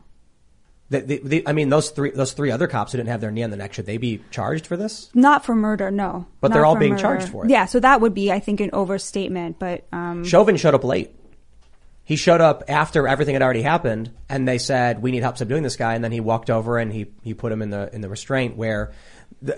[0.89, 3.29] The, the, the, I mean, those three those three other cops who didn't have their
[3.29, 5.09] knee on the neck should they be charged for this?
[5.13, 6.27] Not for murder, no.
[6.39, 7.01] But they're all being murder.
[7.01, 7.51] charged for it.
[7.51, 9.59] Yeah, so that would be, I think, an overstatement.
[9.59, 11.13] But um, Chauvin showed up late.
[12.05, 15.63] He showed up after everything had already happened, and they said, "We need help subduing
[15.63, 17.99] this guy." And then he walked over and he he put him in the in
[17.99, 18.93] the restraint where.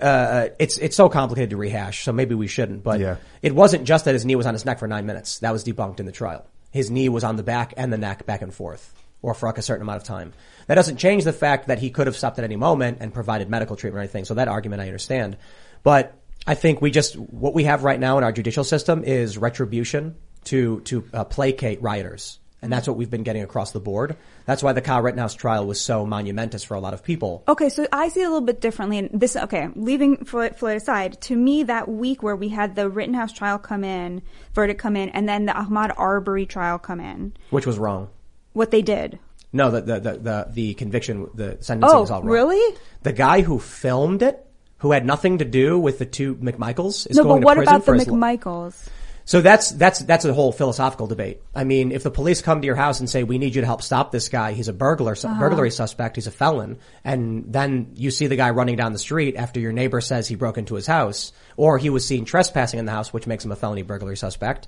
[0.00, 2.82] Uh, it's it's so complicated to rehash, so maybe we shouldn't.
[2.84, 3.16] But Yeah.
[3.42, 5.38] it wasn't just that his knee was on his neck for nine minutes.
[5.38, 6.44] That was debunked in the trial.
[6.70, 8.92] His knee was on the back and the neck, back and forth,
[9.22, 10.32] or for like a certain amount of time.
[10.66, 13.48] That doesn't change the fact that he could have stopped at any moment and provided
[13.48, 14.24] medical treatment or anything.
[14.26, 15.36] So that argument I understand,
[15.82, 16.14] but
[16.46, 20.16] I think we just what we have right now in our judicial system is retribution
[20.44, 24.16] to to uh, placate rioters, and that's what we've been getting across the board.
[24.46, 27.42] That's why the Kyle Rittenhouse trial was so monumentous for a lot of people.
[27.48, 28.98] Okay, so I see it a little bit differently.
[28.98, 32.88] And this, okay, leaving Floyd, Floyd aside, to me, that week where we had the
[32.90, 34.22] Rittenhouse trial come in,
[34.54, 38.08] verdict come in, and then the Ahmaud Arbery trial come in, Which was wrong.
[38.52, 39.18] what they did.
[39.52, 42.30] No, the the the the, the conviction, the sentencing Oh, was all wrong.
[42.30, 42.76] really?
[43.02, 44.46] The guy who filmed it,
[44.78, 47.58] who had nothing to do with the two McMichaels, is no, going but what to
[47.60, 48.88] prison about for the his li- McMichaels?
[49.30, 51.40] So that's that's that's a whole philosophical debate.
[51.54, 53.66] I mean, if the police come to your house and say, "We need you to
[53.66, 54.54] help stop this guy.
[54.54, 55.38] He's a burglar, Uh-huh.
[55.38, 56.16] burglary suspect.
[56.16, 59.70] He's a felon," and then you see the guy running down the street after your
[59.70, 63.12] neighbor says he broke into his house, or he was seen trespassing in the house,
[63.12, 64.66] which makes him a felony burglary suspect.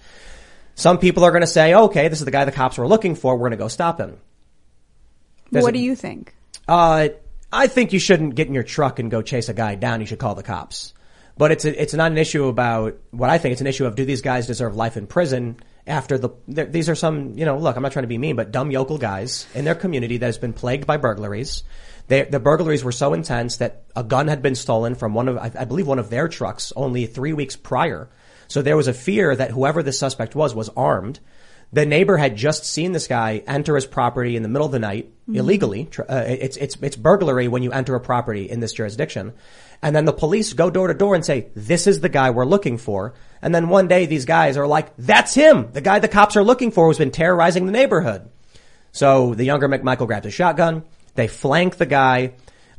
[0.76, 3.16] Some people are going to say, "Okay, this is the guy the cops were looking
[3.16, 3.34] for.
[3.34, 4.18] We're going to go stop him."
[5.51, 6.36] There's what a- do you think?
[6.68, 7.09] uh,
[7.52, 9.98] I think you shouldn't get in your truck and go chase a guy down.
[9.98, 10.94] You should call the cops.
[11.36, 13.52] But it's a, it's not an issue about what I think.
[13.52, 15.56] It's an issue of do these guys deserve life in prison
[15.86, 18.52] after the these are some you know look I'm not trying to be mean but
[18.52, 21.64] dumb yokel guys in their community that has been plagued by burglaries.
[22.09, 25.38] They, the burglaries were so intense that a gun had been stolen from one of
[25.38, 28.09] I, I believe one of their trucks only three weeks prior.
[28.48, 31.20] So there was a fear that whoever the suspect was was armed.
[31.74, 34.78] The neighbor had just seen this guy enter his property in the middle of the
[34.78, 35.36] night Mhm.
[35.36, 35.89] illegally.
[35.99, 39.32] Uh, it's it's it's burglary when you enter a property in this jurisdiction,
[39.82, 42.44] and then the police go door to door and say, "This is the guy we're
[42.44, 46.09] looking for." And then one day these guys are like, "That's him, the guy the
[46.09, 48.23] cops are looking for, who's been terrorizing the neighborhood."
[48.93, 50.82] So the younger McMichael grabs a shotgun.
[51.15, 52.32] They flank the guy.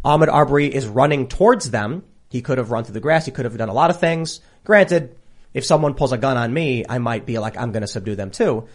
[0.05, 2.03] Ahmaud Arbery is running towards them.
[2.29, 3.25] He could have run through the grass.
[3.25, 4.39] He could have done a lot of things.
[4.63, 5.15] Granted,
[5.53, 8.15] if someone pulls a gun on me, I might be like, I'm going to subdue
[8.15, 8.65] them too.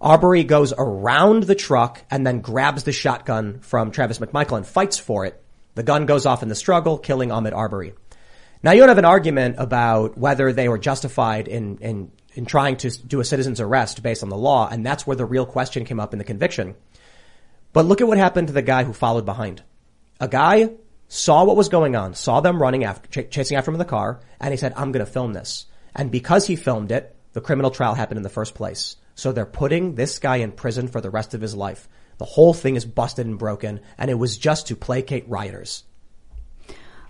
[0.00, 4.98] Arbery goes around the truck and then grabs the shotgun from Travis McMichael and fights
[4.98, 5.42] for it.
[5.74, 7.94] The gun goes off in the struggle, killing Ahmaud Arbery.
[8.62, 12.76] Now you don't have an argument about whether they were justified in, in, in trying
[12.78, 15.84] to do a citizen's arrest based on the law, and that's where the real question
[15.84, 16.74] came up in the conviction.
[17.72, 19.62] But look at what happened to the guy who followed behind.
[20.18, 20.70] A guy
[21.08, 23.84] saw what was going on, saw them running after, ch- chasing after him in the
[23.84, 25.66] car, and he said, I'm to film this.
[25.94, 28.96] And because he filmed it, the criminal trial happened in the first place.
[29.16, 31.88] So they're putting this guy in prison for the rest of his life.
[32.18, 35.84] The whole thing is busted and broken, and it was just to placate rioters.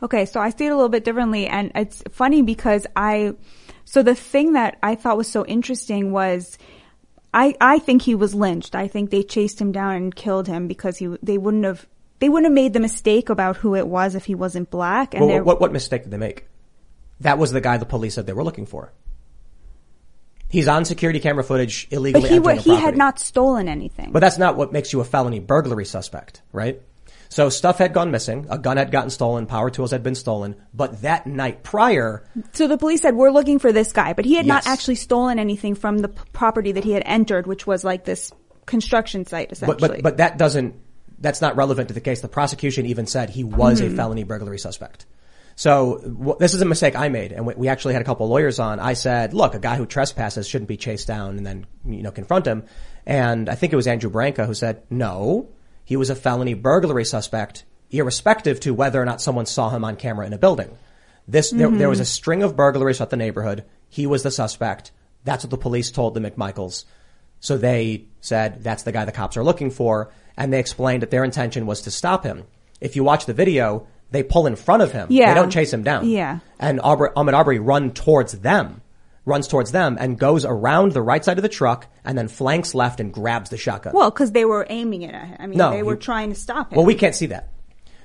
[0.02, 3.34] Okay, so I see it a little bit differently, and it's funny because I,
[3.84, 6.58] so the thing that I thought was so interesting was,
[7.34, 8.74] I I think he was lynched.
[8.74, 11.86] I think they chased him down and killed him because he they wouldn't have
[12.20, 15.14] they wouldn't have made the mistake about who it was if he wasn't black.
[15.14, 16.46] And Well, what, what mistake did they make?
[17.20, 18.92] That was the guy the police said they were looking for.
[20.48, 22.36] He's on security camera footage illegally But he
[22.70, 24.12] a he had not stolen anything.
[24.12, 26.80] But that's not what makes you a felony burglary suspect, right?
[27.28, 30.54] So stuff had gone missing, a gun had gotten stolen, power tools had been stolen,
[30.72, 34.34] but that night prior, So the police said we're looking for this guy, but he
[34.36, 37.82] had not actually stolen anything from the p- property that he had entered, which was
[37.82, 38.30] like this
[38.64, 39.78] construction site essentially.
[39.80, 40.76] but, but, but that doesn't,
[41.18, 42.20] that's not relevant to the case.
[42.20, 43.96] The prosecution even said he was a Mhm.
[43.96, 45.06] felony burglary suspect.
[45.58, 48.26] So w- this is a mistake I made, and we, we actually had a couple
[48.26, 48.78] of lawyers on.
[48.78, 52.10] I said, "Look, a guy who trespasses shouldn't be chased down and then you know
[52.10, 52.64] confront him."
[53.06, 55.48] And I think it was Andrew Branca who said, "No,
[55.84, 59.96] he was a felony burglary suspect, irrespective to whether or not someone saw him on
[59.96, 60.70] camera in a building.
[61.26, 62.06] This there, there was a Mhm.
[62.06, 63.64] string of burglaries at the neighborhood.
[63.88, 64.92] He was the suspect.
[65.24, 66.84] That's what the police told the McMichaels.
[67.40, 71.10] So they said that's the guy the cops are looking for, and they explained that
[71.10, 72.44] their intention was to stop him.
[72.80, 75.08] If you watch the video, they pull in front of him.
[75.10, 75.32] Yeah.
[75.34, 76.08] They don't chase him down.
[76.08, 76.38] Yeah.
[76.58, 78.80] And Aubrey, Ahmaud Arbery run towards them,
[79.24, 82.74] runs towards them, and goes around the right side of the truck, and then flanks
[82.74, 83.92] left and grabs the shotgun.
[83.94, 85.36] well, because they were aiming it at him.
[85.40, 86.76] I mean, No, they were you- trying to stop him.
[86.76, 87.48] Well, we can't see that.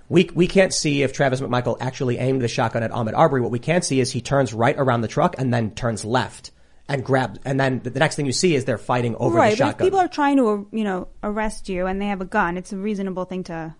[0.09, 3.39] We, we can't see if Travis McMichael actually aimed the shotgun at Ahmaud Arbery.
[3.39, 6.51] What we can see is he turns right around the truck and then turns left
[6.89, 9.55] and grabs, and then the next thing you see is they're fighting over right, the
[9.55, 9.85] shotgun.
[9.87, 12.77] people are trying to, you know, arrest you and they have a gun, it's a
[12.77, 13.73] reasonable thing to.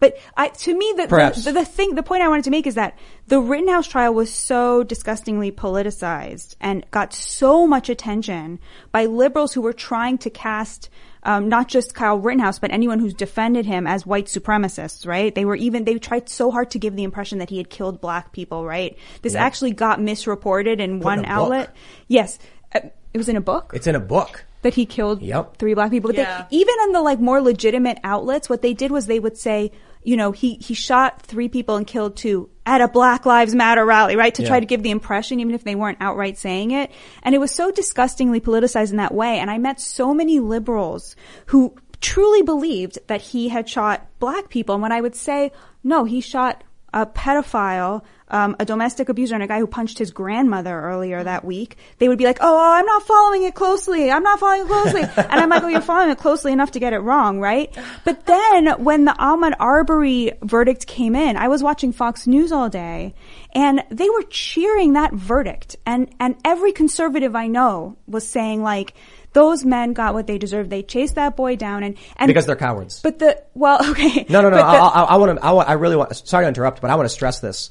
[0.00, 1.44] But I, to me, the, Perhaps.
[1.44, 2.96] the the thing, the point I wanted to make is that
[3.26, 8.60] the Rittenhouse trial was so disgustingly politicized and got so much attention
[8.92, 10.88] by liberals who were trying to cast.
[11.24, 15.34] Um, not just Kyle Rittenhouse, but anyone who's defended him as white supremacists, right?
[15.34, 18.00] They were even, they tried so hard to give the impression that he had killed
[18.00, 18.96] black people, right?
[19.22, 19.42] This Yep.
[19.42, 21.32] actually got misreported in Put one in a book.
[21.36, 21.76] outlet.
[22.06, 22.38] Yes.
[22.72, 22.80] Uh,
[23.12, 23.72] it was in a book?
[23.74, 24.44] it's in a book.
[24.62, 25.56] that he killed Yep.
[25.58, 26.08] three black people.
[26.08, 26.46] But Yeah.
[26.50, 29.72] they, even in the like more legitimate outlets, what they did was they would say,
[30.02, 33.84] you know, he, he shot three people and killed two at a Black Lives Matter
[33.84, 34.34] rally, right?
[34.34, 34.48] To Yeah.
[34.48, 36.90] try to give the impression, even if they weren't outright saying it.
[37.22, 39.38] And it was so disgustingly politicized in that way.
[39.38, 41.16] And I met so many liberals
[41.46, 44.74] who truly believed that he had shot black people.
[44.74, 45.52] And when I would say,
[45.82, 46.62] no, he shot
[46.92, 51.44] a pedophile, um, a domestic abuser, and a guy who punched his grandmother earlier that
[51.44, 54.10] week, they would be like, "Oh, I'm not following it closely.
[54.10, 56.80] I'm not following it closely." and I'm like, "Oh, you're following it closely enough to
[56.80, 61.62] get it wrong, right?" But then when the Ahmaud Arbery verdict came in, I was
[61.62, 63.14] watching Fox News all day,
[63.54, 68.94] and they were cheering that verdict, and and every conservative I know was saying like.
[69.34, 70.70] Those men got what they deserved.
[70.70, 73.00] They chased that boy down, and, and Because they're cowards.
[73.02, 74.24] But the well, okay.
[74.28, 74.56] No, no, no.
[74.56, 75.44] But I, I, I want to.
[75.44, 76.16] I, want- I really want.
[76.16, 77.70] Sorry to interrupt, but I want to stress this.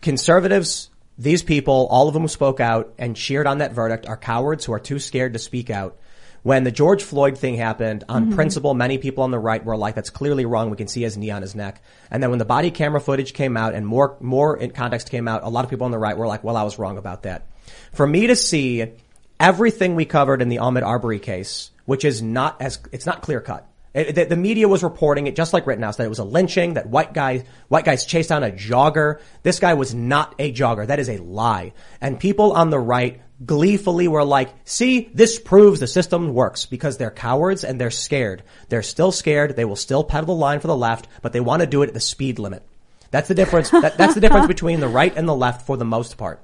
[0.00, 4.16] Conservatives, these people, all of them who spoke out and cheered on that verdict, are
[4.16, 5.96] cowards who are too scared to speak out.
[6.44, 8.34] When the George Floyd thing happened, on Mhm.
[8.36, 11.16] principle, many people on the right were like, "That's clearly wrong." We can see his
[11.16, 11.82] knee on his neck.
[12.10, 15.26] And then when the body camera footage came out and more more in context came
[15.26, 17.24] out, a lot of people on the right were like, "Well, I was wrong about
[17.24, 17.46] that."
[17.92, 18.92] For me to see
[19.40, 23.40] everything we covered in the Ahmaud Arbery case, which is not as it's not clear
[23.40, 23.66] cut.
[24.04, 26.88] The, the media was reporting it just like Rittenhouse that it was a lynching, that
[26.88, 29.20] white guy, white guys chased down a jogger.
[29.42, 30.86] This guy was not a jogger.
[30.86, 31.72] That is a lie.
[32.00, 36.98] And people on the right gleefully were like, see, this proves the system works because
[36.98, 38.42] they're cowards and they're scared.
[38.68, 39.56] They're still scared.
[39.56, 41.88] They will still pedal the line for the left, but they want to do it
[41.88, 42.62] at the speed limit.
[43.10, 43.70] That's the difference.
[43.70, 46.42] that, that's the difference between the right and the left for the most part.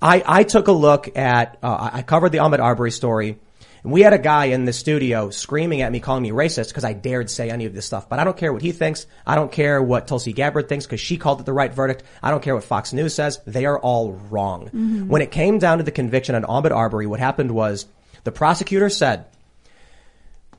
[0.00, 3.38] I, I took a look at, uh, I covered the Ahmaud Arbery story.
[3.82, 6.84] And we had a guy in the studio screaming at me, calling me racist because
[6.84, 8.08] I dared say any of this stuff.
[8.08, 9.06] But I don't care what he thinks.
[9.26, 12.02] I don't care what Tulsi Gabbard thinks because she called it the right verdict.
[12.22, 13.40] I don't care what Fox News says.
[13.46, 14.70] They are all wrong.
[14.74, 15.08] Mhm.
[15.08, 17.86] When it came down to the conviction on Ahmaud Arbery, what happened was
[18.24, 19.24] the prosecutor said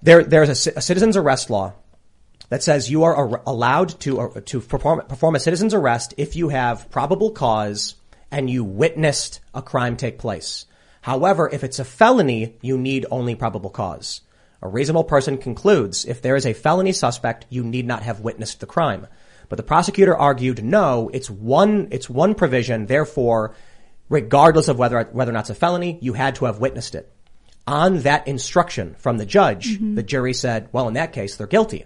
[0.01, 1.73] there, there's a, a citizen's arrest law
[2.49, 6.35] that says you are ar- allowed to uh, to perform perform a citizen's arrest if
[6.35, 7.95] you have probable cause
[8.31, 10.65] and you witnessed a crime take place.
[11.01, 14.21] However, if it's a felony, you need only probable cause.
[14.61, 18.59] A reasonable person concludes if there is a felony suspect, you need not have witnessed
[18.59, 19.07] the crime.
[19.49, 22.85] But the prosecutor argued, no, it's one, it's one provision.
[22.85, 23.55] Therefore,
[24.07, 27.11] regardless of whether, whether or not it's a felony, you had to have witnessed it.
[27.65, 29.95] On that instruction from the judge, Mhm.
[29.95, 31.85] the jury said, well, in that case, they're guilty.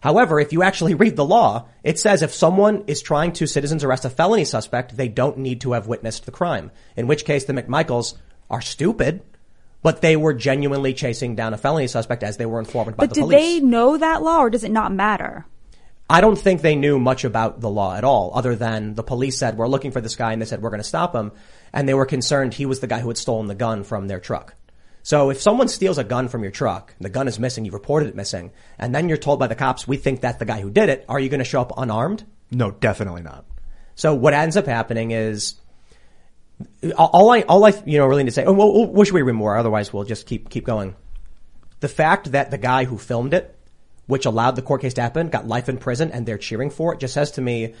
[0.00, 3.82] However, if you actually read the law, it says if someone is trying to citizens
[3.82, 6.70] arrest a felony suspect, they don't need to have witnessed the crime.
[6.94, 8.14] In which case the McMichaels
[8.50, 9.22] are stupid,
[9.82, 13.14] but they were genuinely chasing down a felony suspect as they were informed by but
[13.14, 13.34] the police.
[13.34, 15.46] But did they know that law, or does it not matter?
[16.08, 19.38] I don't think they knew much about the law at all, other than the police
[19.38, 21.32] said, we're looking for this guy, and they said, we're going to stop him.
[21.72, 24.20] And they were concerned he was the guy who had stolen the gun from their
[24.20, 24.54] truck.
[25.02, 28.08] So if someone steals a gun from your truck, the gun is missing, you've reported
[28.08, 30.70] it missing, and then you're told by the cops, we think that's the guy who
[30.70, 32.24] did it, are you going to show up unarmed?
[32.50, 33.44] No, definitely not.
[33.96, 35.54] So what ends up happening is
[36.96, 39.22] all I, all I, you know, really need to say, oh, well, what should we
[39.22, 39.56] read more?
[39.56, 40.94] Otherwise we'll just keep, keep going.
[41.80, 43.56] The fact that the guy who filmed it,
[44.06, 46.94] which allowed the court case to happen, got life in prison and they're cheering for
[46.94, 47.74] it, just says to me,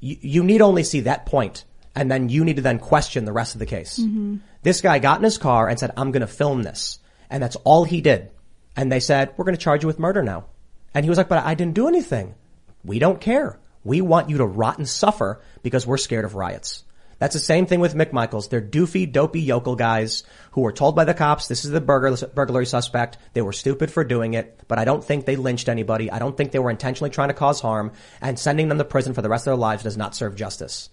[0.00, 1.64] you, you need only see that point
[1.94, 3.98] and then you need to then question the rest of the case.
[3.98, 4.36] Mm-hmm.
[4.62, 6.98] This guy got in his car and said, I'm going to film this.
[7.28, 8.30] And that's all he did.
[8.76, 10.46] And they said, we're going to charge you with murder now.
[10.94, 12.34] And he was like, but I didn't do anything.
[12.84, 13.58] We don't care.
[13.84, 16.84] We want you to rot and suffer because we're scared of riots.
[17.20, 18.48] That's the same thing with McMichaels.
[18.48, 22.16] They're doofy, dopey yokel guys who were told by the cops, this is the burglar,
[22.28, 23.18] burglary suspect.
[23.34, 26.10] They were stupid for doing it, but I don't think they lynched anybody.
[26.10, 27.92] I don't think they were intentionally trying to cause harm
[28.22, 30.88] and sending them to prison for the rest of their lives does not serve justice.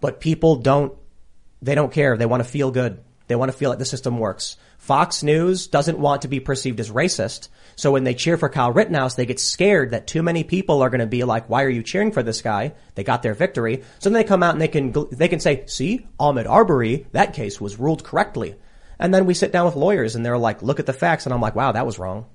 [0.00, 0.92] But people don't,
[1.62, 2.16] they don't care.
[2.16, 3.04] They want to feel good.
[3.28, 4.56] They want to feel like the system works.
[4.78, 7.48] Fox News doesn't want to be perceived as racist.
[7.80, 10.90] So when they cheer for Kyle Rittenhouse, they get scared that too many people are
[10.90, 12.74] going to be like, why are you cheering for this guy?
[12.94, 13.84] They got their victory.
[14.00, 17.32] So then they come out and they can, they can say, see, Ahmaud Arbery, that
[17.32, 18.54] case was ruled correctly.
[18.98, 21.24] And then we sit down with lawyers and they're like, look at the facts.
[21.24, 22.26] And I'm like, wow, that was wrong.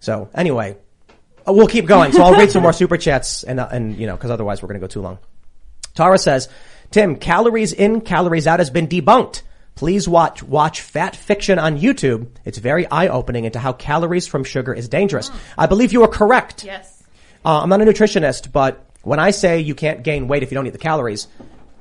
[0.00, 0.76] So anyway,
[1.46, 2.10] uh, we'll keep going.
[2.10, 4.70] So I'll read some more super chats and, uh, and, you know, cause otherwise we're
[4.70, 5.20] going to go too long.
[5.94, 6.48] Tara says,
[6.90, 9.42] Tim, calories in, calories out has been debunked.
[9.80, 12.26] Please watch, watch Fat Fiction on YouTube.
[12.44, 15.30] It's very eye-opening into how calories from sugar is dangerous.
[15.56, 16.64] I believe you are correct.
[16.64, 17.02] Yes.
[17.42, 20.54] Uh, I'm not a nutritionist, but when I say you can't gain weight if you
[20.54, 21.28] don't eat the calories,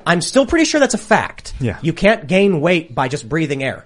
[0.08, 1.54] I'm still pretty sure that's a fact.
[1.60, 1.78] Yeah.
[1.82, 3.86] You can't gain weight by just breathing air.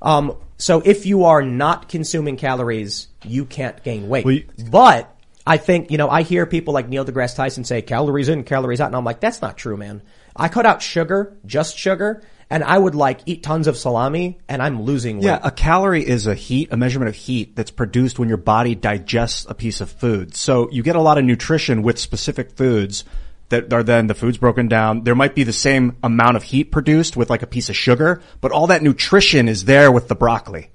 [0.00, 4.48] Um, so if you are not consuming calories, you can't gain weight.
[4.70, 5.14] but
[5.46, 8.80] I think, you know, I hear people like Neil deGrasse Tyson say calories in, calories
[8.80, 10.00] out, and I'm like, that's not true, man.
[10.34, 12.22] I cut out sugar, just sugar,
[12.52, 15.24] and I would like eat tons of salami, and I'm losing weight.
[15.24, 18.74] Yeah, a calorie is a heat, a measurement of heat that's produced when your body
[18.74, 20.36] digests a piece of food.
[20.36, 23.04] So you get a lot of nutrition with specific foods
[23.48, 25.04] that are then the food's broken down.
[25.04, 28.20] There might be the same amount of heat produced with like a piece of sugar,
[28.42, 30.70] but all that nutrition is there with the broccoli.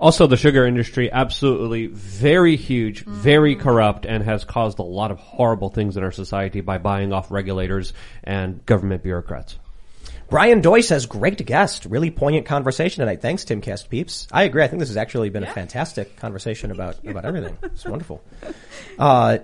[0.00, 5.18] Also, the sugar industry absolutely very huge, very corrupt, and has caused a lot of
[5.18, 7.92] horrible things in our society by buying off regulators
[8.24, 9.58] and government bureaucrats.
[10.30, 11.84] Brian Doy says, great guest.
[11.86, 13.20] Really poignant conversation tonight.
[13.20, 14.28] Thanks, Tim Cast Peeps.
[14.32, 14.62] I agree.
[14.62, 17.58] I think this has actually been a fantastic conversation about, about everything.
[17.62, 18.22] It's wonderful.
[18.98, 19.38] Uh,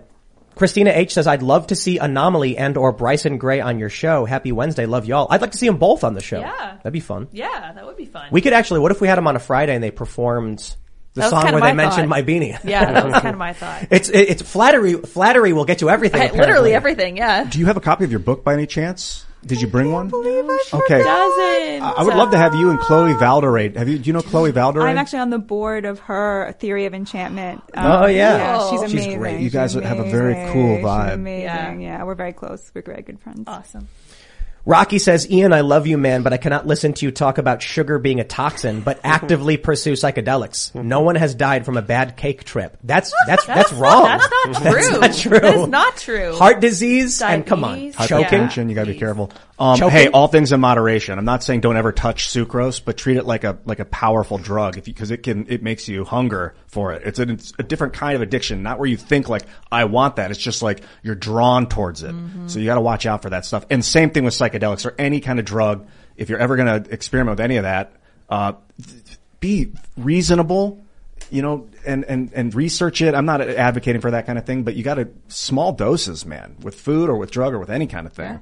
[0.54, 4.24] Christina H says, I'd love to see Anomaly and or Bryson Gray on your show.
[4.24, 4.86] Happy Wednesday.
[4.86, 5.26] Love y'all.
[5.28, 6.38] I'd like to see them both on the show.
[6.40, 6.76] Yeah.
[6.78, 7.28] That'd be fun.
[7.32, 8.28] Yeah, that would be fun.
[8.32, 10.74] We could actually, what if we had them on a Friday and they performed
[11.12, 12.08] the song where they my mentioned thought.
[12.08, 12.58] my beanie?
[12.64, 13.88] Yeah, that was kind of my thought.
[13.90, 16.32] It's, it- it's flattery, flattery will get you everything.
[16.32, 17.44] Literally everything, yeah.
[17.44, 19.25] Do you have a copy of your book by any chance?
[19.44, 20.10] Did you bring one?
[20.12, 21.02] okay.
[21.02, 21.82] Doesn't.
[21.82, 23.76] I I would love to have you and Chloe Valdary.
[23.76, 23.98] Have you?
[23.98, 24.84] Do you know Chloe Valdary?
[24.88, 27.62] I'm actually on the board of her Theory of Enchantment.
[27.74, 28.70] Um, Oh, yeah.
[28.70, 29.18] she's She's amazing.
[29.18, 29.34] great.
[29.38, 30.52] You She's guys have a very amazing.
[30.52, 31.12] cool She's vibe.
[31.14, 31.80] amazing.
[31.82, 32.02] Yeah.
[32.04, 32.70] we're very close.
[32.74, 33.44] We're very good friends.
[33.46, 33.86] Awesome.
[34.66, 37.62] Rocky says, Ian, I love you, man, but I cannot listen to you talk about
[37.62, 40.74] sugar being a toxin, but actively pursue psychedelics.
[40.74, 42.76] No one has died from a bad cake trip.
[42.82, 44.02] That's, that's, that's, wrong.
[44.02, 45.00] That's not true.
[45.00, 45.40] That's not true.
[45.40, 46.34] That is not true.
[46.34, 48.40] Heart disease, and come on, choking.
[48.40, 49.30] Hypertension, you gotta be careful.
[49.58, 51.18] Um, hey, all things in moderation.
[51.18, 54.36] I'm not saying don't ever touch sucrose, but treat it like a, like a powerful
[54.36, 57.02] drug cause it can, it makes you hunger for it.
[57.06, 60.16] It's a, it's a different kind of addiction, not where you think like, I want
[60.16, 60.30] that.
[60.30, 62.14] It's just like you're drawn towards it.
[62.48, 63.64] So you gotta watch out for that stuff.
[63.70, 65.86] And same thing with psychedelics or any kind of drug.
[66.18, 67.94] If you're ever gonna experiment with any of that,
[68.28, 68.54] uh,
[69.40, 70.84] be reasonable,
[71.30, 73.14] you know, and, and, and research it.
[73.14, 76.78] I'm not advocating for that kind of thing, but you gotta, small doses, man, with
[76.78, 78.40] food or with drug or with any kind of thing.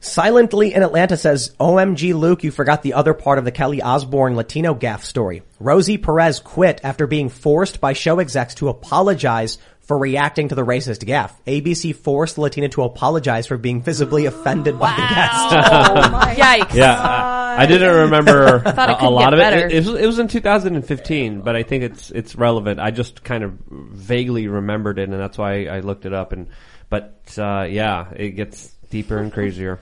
[0.00, 4.36] Silently in Atlanta says, OMG Luke, you forgot the other part of the Kelly Osbourne
[4.36, 5.42] Latino gaff story.
[5.58, 10.64] Rosie Perez quit after being forced by show execs to apologize for reacting to the
[10.64, 11.42] racist gaff.
[11.46, 16.38] ABC forced Latina to apologize for being visibly offended by the guest.
[16.38, 16.74] Yikes.
[16.74, 19.52] Yeah, I didn't remember Thought it a, a lot of it.
[19.54, 19.72] it.
[19.72, 22.78] It was, it was in 2015, but I think it's it's relevant.
[22.80, 26.32] I just kind of vaguely remembered it, and that's why I looked it up.
[26.32, 26.48] And
[26.90, 29.80] but uh, yeah, it gets deeper and crazier.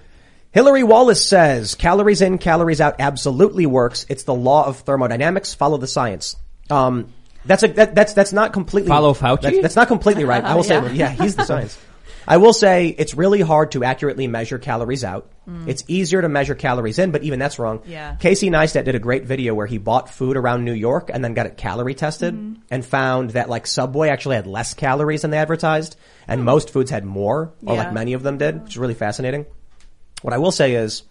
[0.56, 4.06] Hillary Wallace says, calories in, calories out absolutely works.
[4.08, 5.52] It's the law of thermodynamics.
[5.52, 6.34] Follow the science.
[6.70, 7.12] Um,
[7.44, 9.42] that's a, that, that's, that's not completely, Follow Fauci?
[9.42, 10.42] That's, that's not completely right.
[10.42, 10.92] I will say, Yeah.
[10.92, 11.78] yeah, he's the science.
[12.26, 15.30] I will say it's really hard to accurately measure calories out.
[15.46, 15.68] Mm.
[15.68, 17.82] It's easier to measure calories in, but even that's wrong.
[17.84, 18.16] Yeah.
[18.16, 21.34] Casey Neistat did a great video where he bought food around New York and then
[21.34, 22.62] got it calorie tested mm-hmm.
[22.70, 25.96] and found that like Subway actually had less calories than they advertised
[26.26, 26.46] and hmm.
[26.46, 27.84] most foods had more, or Yeah.
[27.84, 29.44] like many of them did, which is really fascinating.
[30.26, 31.04] What I will say is,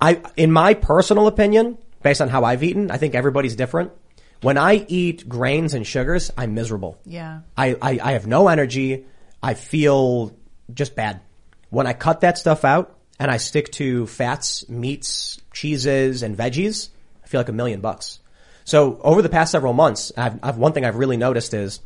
[0.00, 3.92] I, in my personal opinion, based on how I've eaten, I think everybody's different.
[4.40, 6.98] When I eat grains and sugars, I'm miserable.
[7.04, 7.40] Yeah.
[7.58, 9.04] I, I, I have no energy.
[9.42, 10.34] I feel
[10.72, 11.20] just bad.
[11.68, 16.88] When I cut that stuff out and I stick to fats, meats, cheeses, and veggies,
[17.22, 18.20] I feel like a million bucks.
[18.64, 21.80] So over the past several months, I've, I've one thing I've really noticed is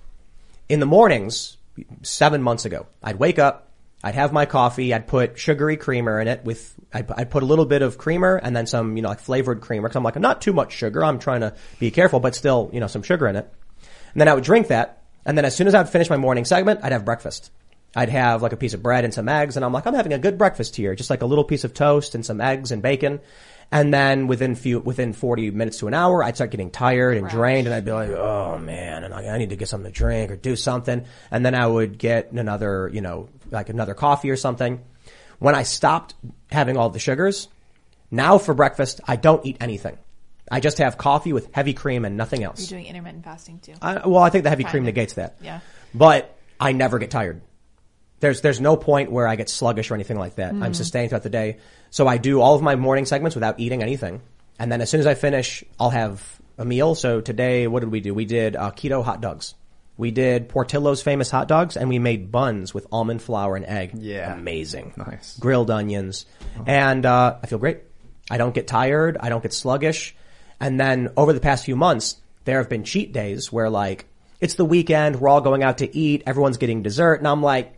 [0.68, 1.56] in the mornings,
[2.02, 3.63] seven months ago, I'd wake up,
[4.04, 7.46] I'd have my coffee, I'd put sugary creamer in it with, I'd, I'd put a
[7.46, 9.88] little bit of creamer and then some, you know, like flavored creamer.
[9.88, 11.02] Cause I'm like, not too much sugar.
[11.02, 13.50] I'm trying to be careful, but still, you know, some sugar in it.
[14.12, 15.02] And then I would drink that.
[15.24, 17.50] And then as soon as I'd finish my morning segment, I'd have breakfast.
[17.96, 20.12] I'd have like a piece of bread and some eggs and I'm like, I'm having
[20.12, 20.94] a good breakfast here.
[20.94, 23.20] Just like a little piece of toast and some eggs and bacon.
[23.74, 27.28] And then within few, within 40 minutes to an hour, I'd start getting tired and
[27.28, 29.98] drained and I'd be like, oh man, and I, I need to get something to
[29.98, 31.04] drink or do something.
[31.32, 34.80] And then I would get another, you know, like another coffee or something.
[35.40, 36.14] When I stopped
[36.52, 37.48] having all the sugars,
[38.12, 39.98] now for breakfast, I don't eat anything.
[40.52, 42.70] I just have coffee with heavy cream and nothing else.
[42.70, 43.74] You're doing intermittent fasting too.
[43.82, 44.86] I, well, I think the heavy cream of.
[44.86, 45.36] negates that.
[45.42, 45.58] Yeah.
[45.92, 47.40] But I never get tired.
[48.24, 50.52] There's there's no point where I get sluggish or anything like that.
[50.52, 50.74] I'm Mm.
[50.74, 51.58] sustained throughout the day.
[51.90, 54.22] So I do all of my morning segments without eating anything.
[54.58, 56.22] And then as soon as I finish, I'll have
[56.56, 56.94] a meal.
[56.94, 58.14] So today, what did we do?
[58.14, 59.54] We did uh, keto hot dogs.
[59.98, 63.90] We did Portillo's famous hot dogs and we made buns with almond flour and egg.
[63.94, 64.32] Yeah.
[64.32, 64.94] Amazing.
[64.96, 65.38] Nice.
[65.38, 66.24] Grilled onions.
[66.66, 67.80] And, uh, I feel great.
[68.30, 69.18] I don't get tired.
[69.20, 70.16] I don't get sluggish.
[70.58, 74.06] And then over the past few months, there have been cheat days where like,
[74.40, 77.72] it's the weekend, we're all going out to eat, everyone's getting dessert, and I'm like,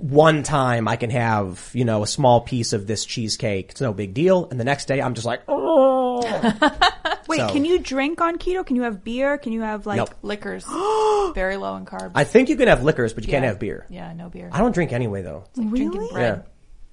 [0.00, 3.70] one time I can have, you know, a small piece of this cheesecake.
[3.72, 4.48] It's no big deal.
[4.50, 6.20] And the next day I'm just like, oh.
[7.28, 8.64] Wait, So- can you drink on keto?
[8.64, 9.36] Can you have beer?
[9.38, 10.14] Can you have like Nope.
[10.22, 10.64] liquors?
[11.34, 12.12] very low in carbs.
[12.14, 13.86] I think you can have liquors, but you can't have beer.
[13.90, 14.48] Yeah, no beer.
[14.52, 15.44] I don't drink anyway though.
[15.50, 16.12] It's like drinking Really?
[16.12, 16.44] bread.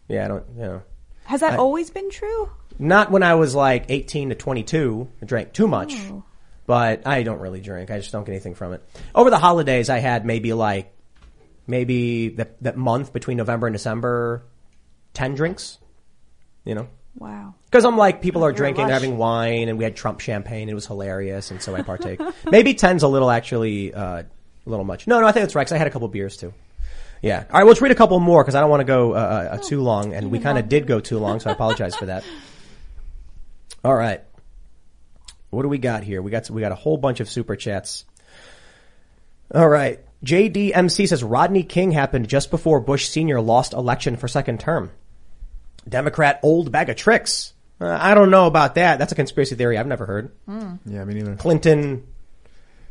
[0.09, 0.15] Yeah.
[0.17, 0.81] Yeah, I don't, you know.
[1.25, 2.49] Has that I- always been true?
[2.79, 5.07] Not when I was like 18 to 22.
[5.21, 5.95] I drank too much.
[6.11, 6.23] Oh.
[6.67, 7.89] But I don't really drink.
[7.89, 8.83] I just don't get anything from it.
[9.15, 10.93] Over the holidays, I had maybe like,
[11.67, 14.43] maybe that, that month between November and December,
[15.13, 15.77] 10 drinks.
[16.65, 16.87] You know?
[17.15, 17.55] Wow.
[17.65, 20.69] Because I'm like, people are You're drinking, they're having wine, and we had Trump champagne.
[20.69, 22.19] It was hilarious, and so I partake.
[22.51, 24.25] Maybe 10's a little actually, uh, a
[24.65, 25.07] little much.
[25.07, 26.53] No, no, I think that's right, because I had a couple beers too.
[27.21, 27.39] Yeah.
[27.49, 29.49] All right, well, let's read a couple more, because I don't want to go uh,
[29.53, 32.05] uh, too long, and we kind of did go too long, so I apologize for
[32.05, 32.23] that.
[33.83, 34.21] All right.
[35.49, 36.21] What do we got here?
[36.21, 38.05] We got we got a whole bunch of super chats.
[39.53, 40.01] All right.
[40.23, 43.39] JDMC says Rodney King happened just before Bush Sr.
[43.39, 44.91] lost election for second term.
[45.87, 47.53] Democrat old bag of tricks.
[47.79, 48.97] Uh, I don't know about that.
[48.99, 50.31] That's a conspiracy theory I've never heard.
[50.47, 51.35] Yeah, me neither.
[51.35, 52.03] Clinton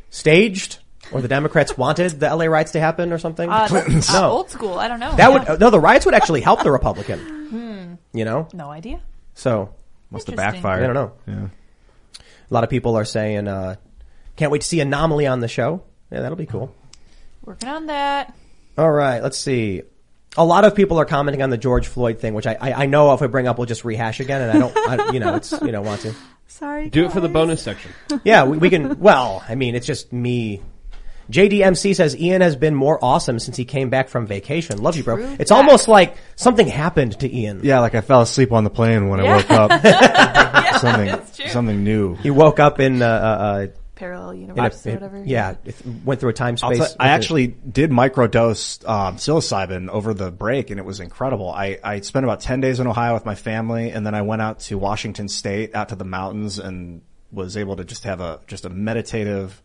[0.09, 0.79] staged
[1.11, 3.49] or the Democrats wanted the LA riots to happen or something.
[3.49, 4.09] Uh, Clintons.
[4.09, 4.29] uh, no.
[4.31, 4.79] old school.
[4.79, 5.11] I don't know.
[5.15, 5.49] That Yeah.
[5.49, 5.69] would no.
[5.69, 7.19] The riots would actually help the Republican.
[7.19, 8.17] Hmm.
[8.17, 8.47] You know.
[8.53, 9.01] No idea.
[9.33, 9.73] So
[10.09, 10.61] Must have Interesting.
[10.61, 10.83] backfired.
[10.83, 11.11] I don't know.
[11.27, 11.47] Yeah.
[12.49, 13.75] A lot of people are saying, uh,
[14.37, 16.73] "Can't wait to see Anomaly on the show." Yeah, that'll be cool.
[17.47, 18.35] Working on that.
[18.77, 19.83] All right, let's see.
[20.35, 22.85] A lot of people are commenting on the George Floyd thing, which I, I, I
[22.87, 25.33] know if I bring up, we'll just rehash again, and I don't, I, you know,
[25.35, 26.13] it's you know want to.
[26.47, 26.89] Sorry.
[26.89, 27.91] Do it for the bonus section.
[28.25, 28.99] Yeah, we, we can.
[28.99, 30.61] Well, I mean, it's just me.
[31.31, 34.81] JDMC says Ian has been more awesome since he came back from vacation.
[34.81, 35.15] Love you, bro.
[35.15, 37.61] True It's almost like something happened to Ian.
[37.63, 39.71] Yeah, like I fell asleep on the plane when I woke up.
[39.83, 41.47] Yeah, something, that's true.
[41.47, 42.15] something new.
[42.15, 43.67] He woke up in uh, uh,
[43.97, 45.23] Parallel in a, universe or whatever.
[45.25, 45.75] yeah, it
[46.05, 46.77] went through a time space.
[46.77, 51.49] tell- I actually did microdose um, psilocybin over the break, and it was incredible.
[51.51, 54.41] I, I spent about ten days in Ohio with my family, and then I went
[54.41, 57.01] out to Washington State, out to the mountains, and
[57.31, 59.61] was able to just have a just a meditative,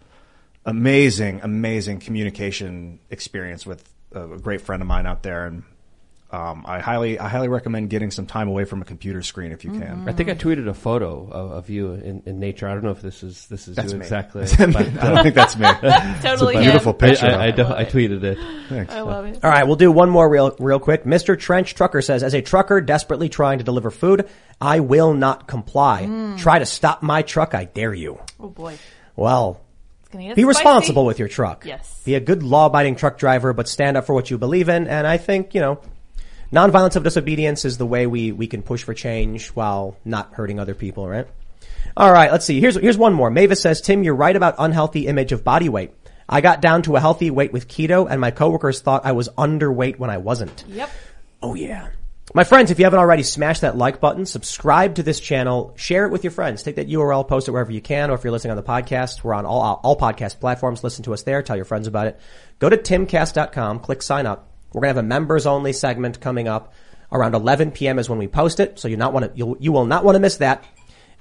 [0.64, 5.62] amazing, amazing communication experience with a, a great friend of mine out there, and
[6.32, 9.64] um, I highly I highly recommend getting some time away from a computer screen if
[9.64, 10.08] you can.
[10.08, 12.66] I think I tweeted a photo of, of you in, in nature.
[12.66, 14.04] I don't know if this is this is That's you me.
[14.04, 14.42] exactly.
[14.44, 15.66] Is that but, I don't think that's me.
[16.22, 16.98] Totally it's a beautiful him.
[16.98, 17.26] picture.
[17.26, 17.68] I, I, I, though.
[17.68, 18.38] do- I tweeted it.
[18.68, 18.94] Thanks.
[18.94, 19.40] I love it.
[19.44, 21.04] All right, we'll do one more real, real quick.
[21.04, 21.38] Mr.
[21.38, 24.28] Trench Trucker says, as a trucker desperately trying to deliver food,
[24.60, 26.06] I will not comply.
[26.06, 26.38] Mm.
[26.38, 28.18] Try to stop my truck, I dare you.
[28.40, 28.78] Oh boy.
[29.16, 29.60] Well,
[30.00, 30.44] It's gonna be spicy.
[30.46, 31.66] responsible with your truck.
[31.66, 32.00] Yes.
[32.04, 34.86] Be a good law-abiding truck driver, but stand up for what you believe in.
[34.88, 35.80] And I think, you know,
[36.52, 40.60] nonviolence of disobedience is the way we, we can push for change while not hurting
[40.60, 41.26] other people, right?
[41.96, 42.60] All right, let's see.
[42.60, 43.30] Here's, here's one more.
[43.30, 45.92] Mavis says, Tim, you're right about unhealthy image of body weight.
[46.28, 49.28] I got down to a healthy weight with keto and my coworkers thought I was
[49.30, 50.64] underweight when I wasn't.
[50.68, 50.90] Yep.
[51.42, 51.88] Oh yeah.
[52.34, 56.06] My friends, if you haven't already, smash that like button, subscribe to this channel, share
[56.06, 56.62] it with your friends.
[56.62, 59.22] Take that URL, post it wherever you can, or if you're listening on the podcast,
[59.22, 60.82] we're on all, all podcast platforms.
[60.82, 61.42] Listen to us there.
[61.42, 62.20] Tell your friends about it.
[62.58, 64.51] Go to timcast.com, click sign up.
[64.72, 66.72] We're going to have a members only segment coming up
[67.10, 67.98] around 11 p.m.
[67.98, 68.78] is when we post it.
[68.78, 70.64] So you not want to, you'll, you will not want to miss that.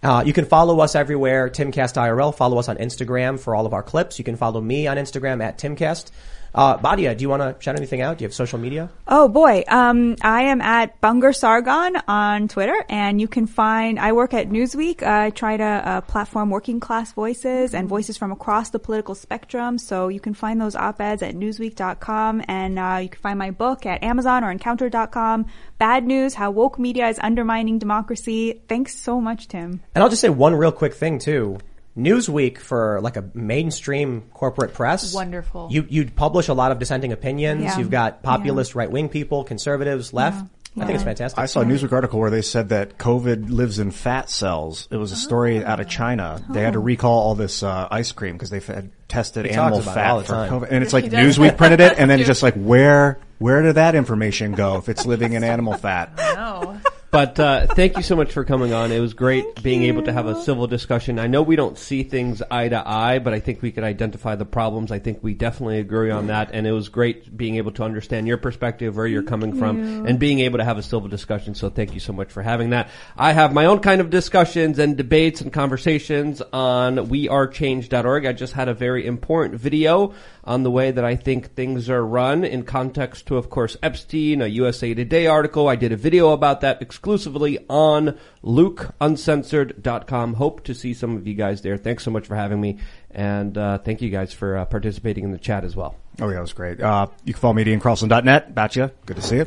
[0.03, 2.33] Uh, you can follow us everywhere, Timcast IRL.
[2.33, 4.17] Follow us on Instagram for all of our clips.
[4.17, 6.09] You can follow me on Instagram at Timcast.
[6.53, 8.17] Uh, Batya, do you want to shout anything out?
[8.17, 8.89] Do you have social media?
[9.07, 13.99] Oh boy, um, I am at Bungar Sargon on Twitter, and you can find.
[13.99, 15.01] I work at Newsweek.
[15.03, 19.77] I try to uh, platform working class voices and voices from across the political spectrum.
[19.77, 23.51] So you can find those op eds at Newsweek.com, and uh, you can find my
[23.51, 25.45] book at Amazon or Encounter.com.
[25.77, 28.61] Bad news: How woke media is undermining democracy.
[28.67, 29.81] Thanks so much, Tim.
[29.95, 31.59] And I'll just say one real quick thing too.
[31.97, 35.13] Newsweek for like a mainstream corporate press.
[35.13, 35.67] Wonderful.
[35.71, 37.63] You you publish a lot of dissenting opinions.
[37.63, 37.77] Yeah.
[37.77, 40.45] You've got populist right wing people, conservatives, left.
[40.77, 41.37] I think it's fantastic.
[41.37, 44.87] I saw a Newsweek article where they said that COVID lives in fat cells.
[44.89, 46.41] It was a story out of China.
[46.49, 49.79] They had to recall all this uh, ice cream because they had tested He animal
[49.79, 50.33] talks all fat for.
[50.33, 51.05] COVID, and it's like.
[51.05, 55.05] Newsweek printed it, and then just like where where did that information go if it's
[55.05, 56.13] living in animal fat?
[56.17, 56.79] No.
[57.11, 58.93] But uh, thank you so much for coming on.
[58.93, 61.19] It was great being able to have a civil discussion.
[61.19, 64.35] I know we don't see things eye to eye, but I think we could identify
[64.35, 64.93] the problems.
[64.93, 66.51] I think we definitely agree on that.
[66.53, 70.19] And it was great being able to understand your perspective, where you're coming from, and
[70.19, 71.53] being able to have a civil discussion.
[71.53, 72.89] So thank you so much for having that.
[73.17, 78.25] I have my own kind of discussions and debates and conversations on wearechange.org.
[78.25, 80.13] I just had a very important video
[80.43, 84.41] on the way that I think things are run in context to, of course, Epstein,
[84.41, 85.67] a USA Today article.
[85.67, 90.33] I did a video about that exclusively on lukeuncensored.com.
[90.35, 91.77] Hope to see some of you guys there.
[91.77, 92.79] Thanks so much for having me.
[93.11, 95.95] And uh, thank you guys for uh, participating in the chat as well.
[96.19, 96.81] Oh yeah, it was great.
[96.81, 98.53] Uh, you can follow me at iancrossland.net.
[98.55, 98.91] Batya.
[99.05, 99.45] Good to see you.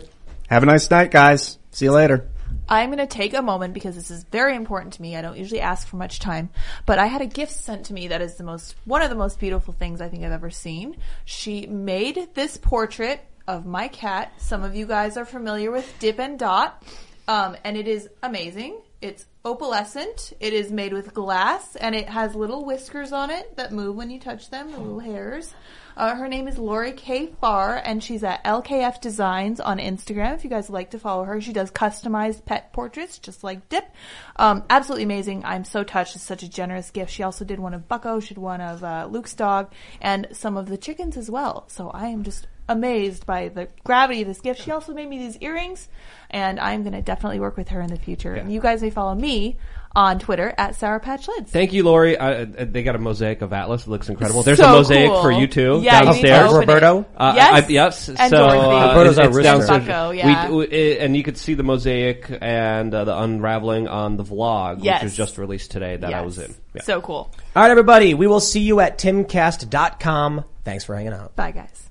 [0.49, 1.59] Have a nice night, guys.
[1.71, 2.29] See you later.
[2.69, 5.17] I'm going to take a moment because this is very important to me.
[5.17, 6.51] I don't usually ask for much time,
[6.87, 9.17] but I had a gift sent to me that is the most, one of the
[9.17, 10.97] most beautiful things I think I've ever seen.
[11.25, 14.33] She made this portrait of my cat.
[14.39, 16.83] Some of you guys are familiar with Dip and Dot,
[17.29, 18.81] um, and it is amazing.
[19.03, 20.33] It's opalescent.
[20.41, 24.09] It is made with glass, and it has little whiskers on it that move when
[24.09, 25.53] you touch them, the little hairs.
[25.97, 27.29] Uh, her name is Lori K.
[27.41, 30.35] Farr, and she's at LKF Designs on Instagram.
[30.35, 33.69] If you guys would like to follow her, she does customized pet portraits, just like
[33.69, 33.89] Dip.
[34.37, 35.45] Um, absolutely amazing.
[35.45, 36.17] I'm so touched.
[36.17, 37.13] It's such a generous gift.
[37.13, 38.19] She also did one of Bucko.
[38.19, 41.65] She did one of uh, Luke's dog, and some of the chickens as well.
[41.69, 44.63] So I am just amazed by the gravity of this gift.
[44.63, 45.89] She also made me these earrings,
[46.31, 48.35] and I'm going to definitely work with her in the future.
[48.35, 49.59] And you guys may follow me
[49.97, 51.49] on Twitter at Sour Patch Lyds.
[51.49, 52.17] Thank you, Lori.
[52.17, 53.87] Uh, uh, they got a mosaic of Atlas.
[53.87, 54.43] It looks incredible.
[54.43, 55.23] There's So a mosaic cool.
[55.23, 56.43] for you too Yeah, you downstairs.
[56.53, 56.67] open it.
[56.67, 57.07] Roberto?
[57.17, 57.65] Uh, Yes.
[57.65, 58.09] I, yes.
[58.09, 59.87] And so uh, Roberto's it's, our it's downstairs.
[59.87, 60.51] Bucko, yeah.
[60.51, 64.79] We, we, and you could see the mosaic and uh, the unraveling on the vlog,
[64.83, 65.01] Yes.
[65.03, 66.55] which was just released today that I was in.
[66.75, 66.83] Yeah.
[66.83, 67.31] So cool.
[67.55, 68.15] All right, everybody.
[68.15, 70.45] We will see you at timcast.com.
[70.65, 71.37] Thanks for hanging out.
[71.37, 71.91] Bye, guys.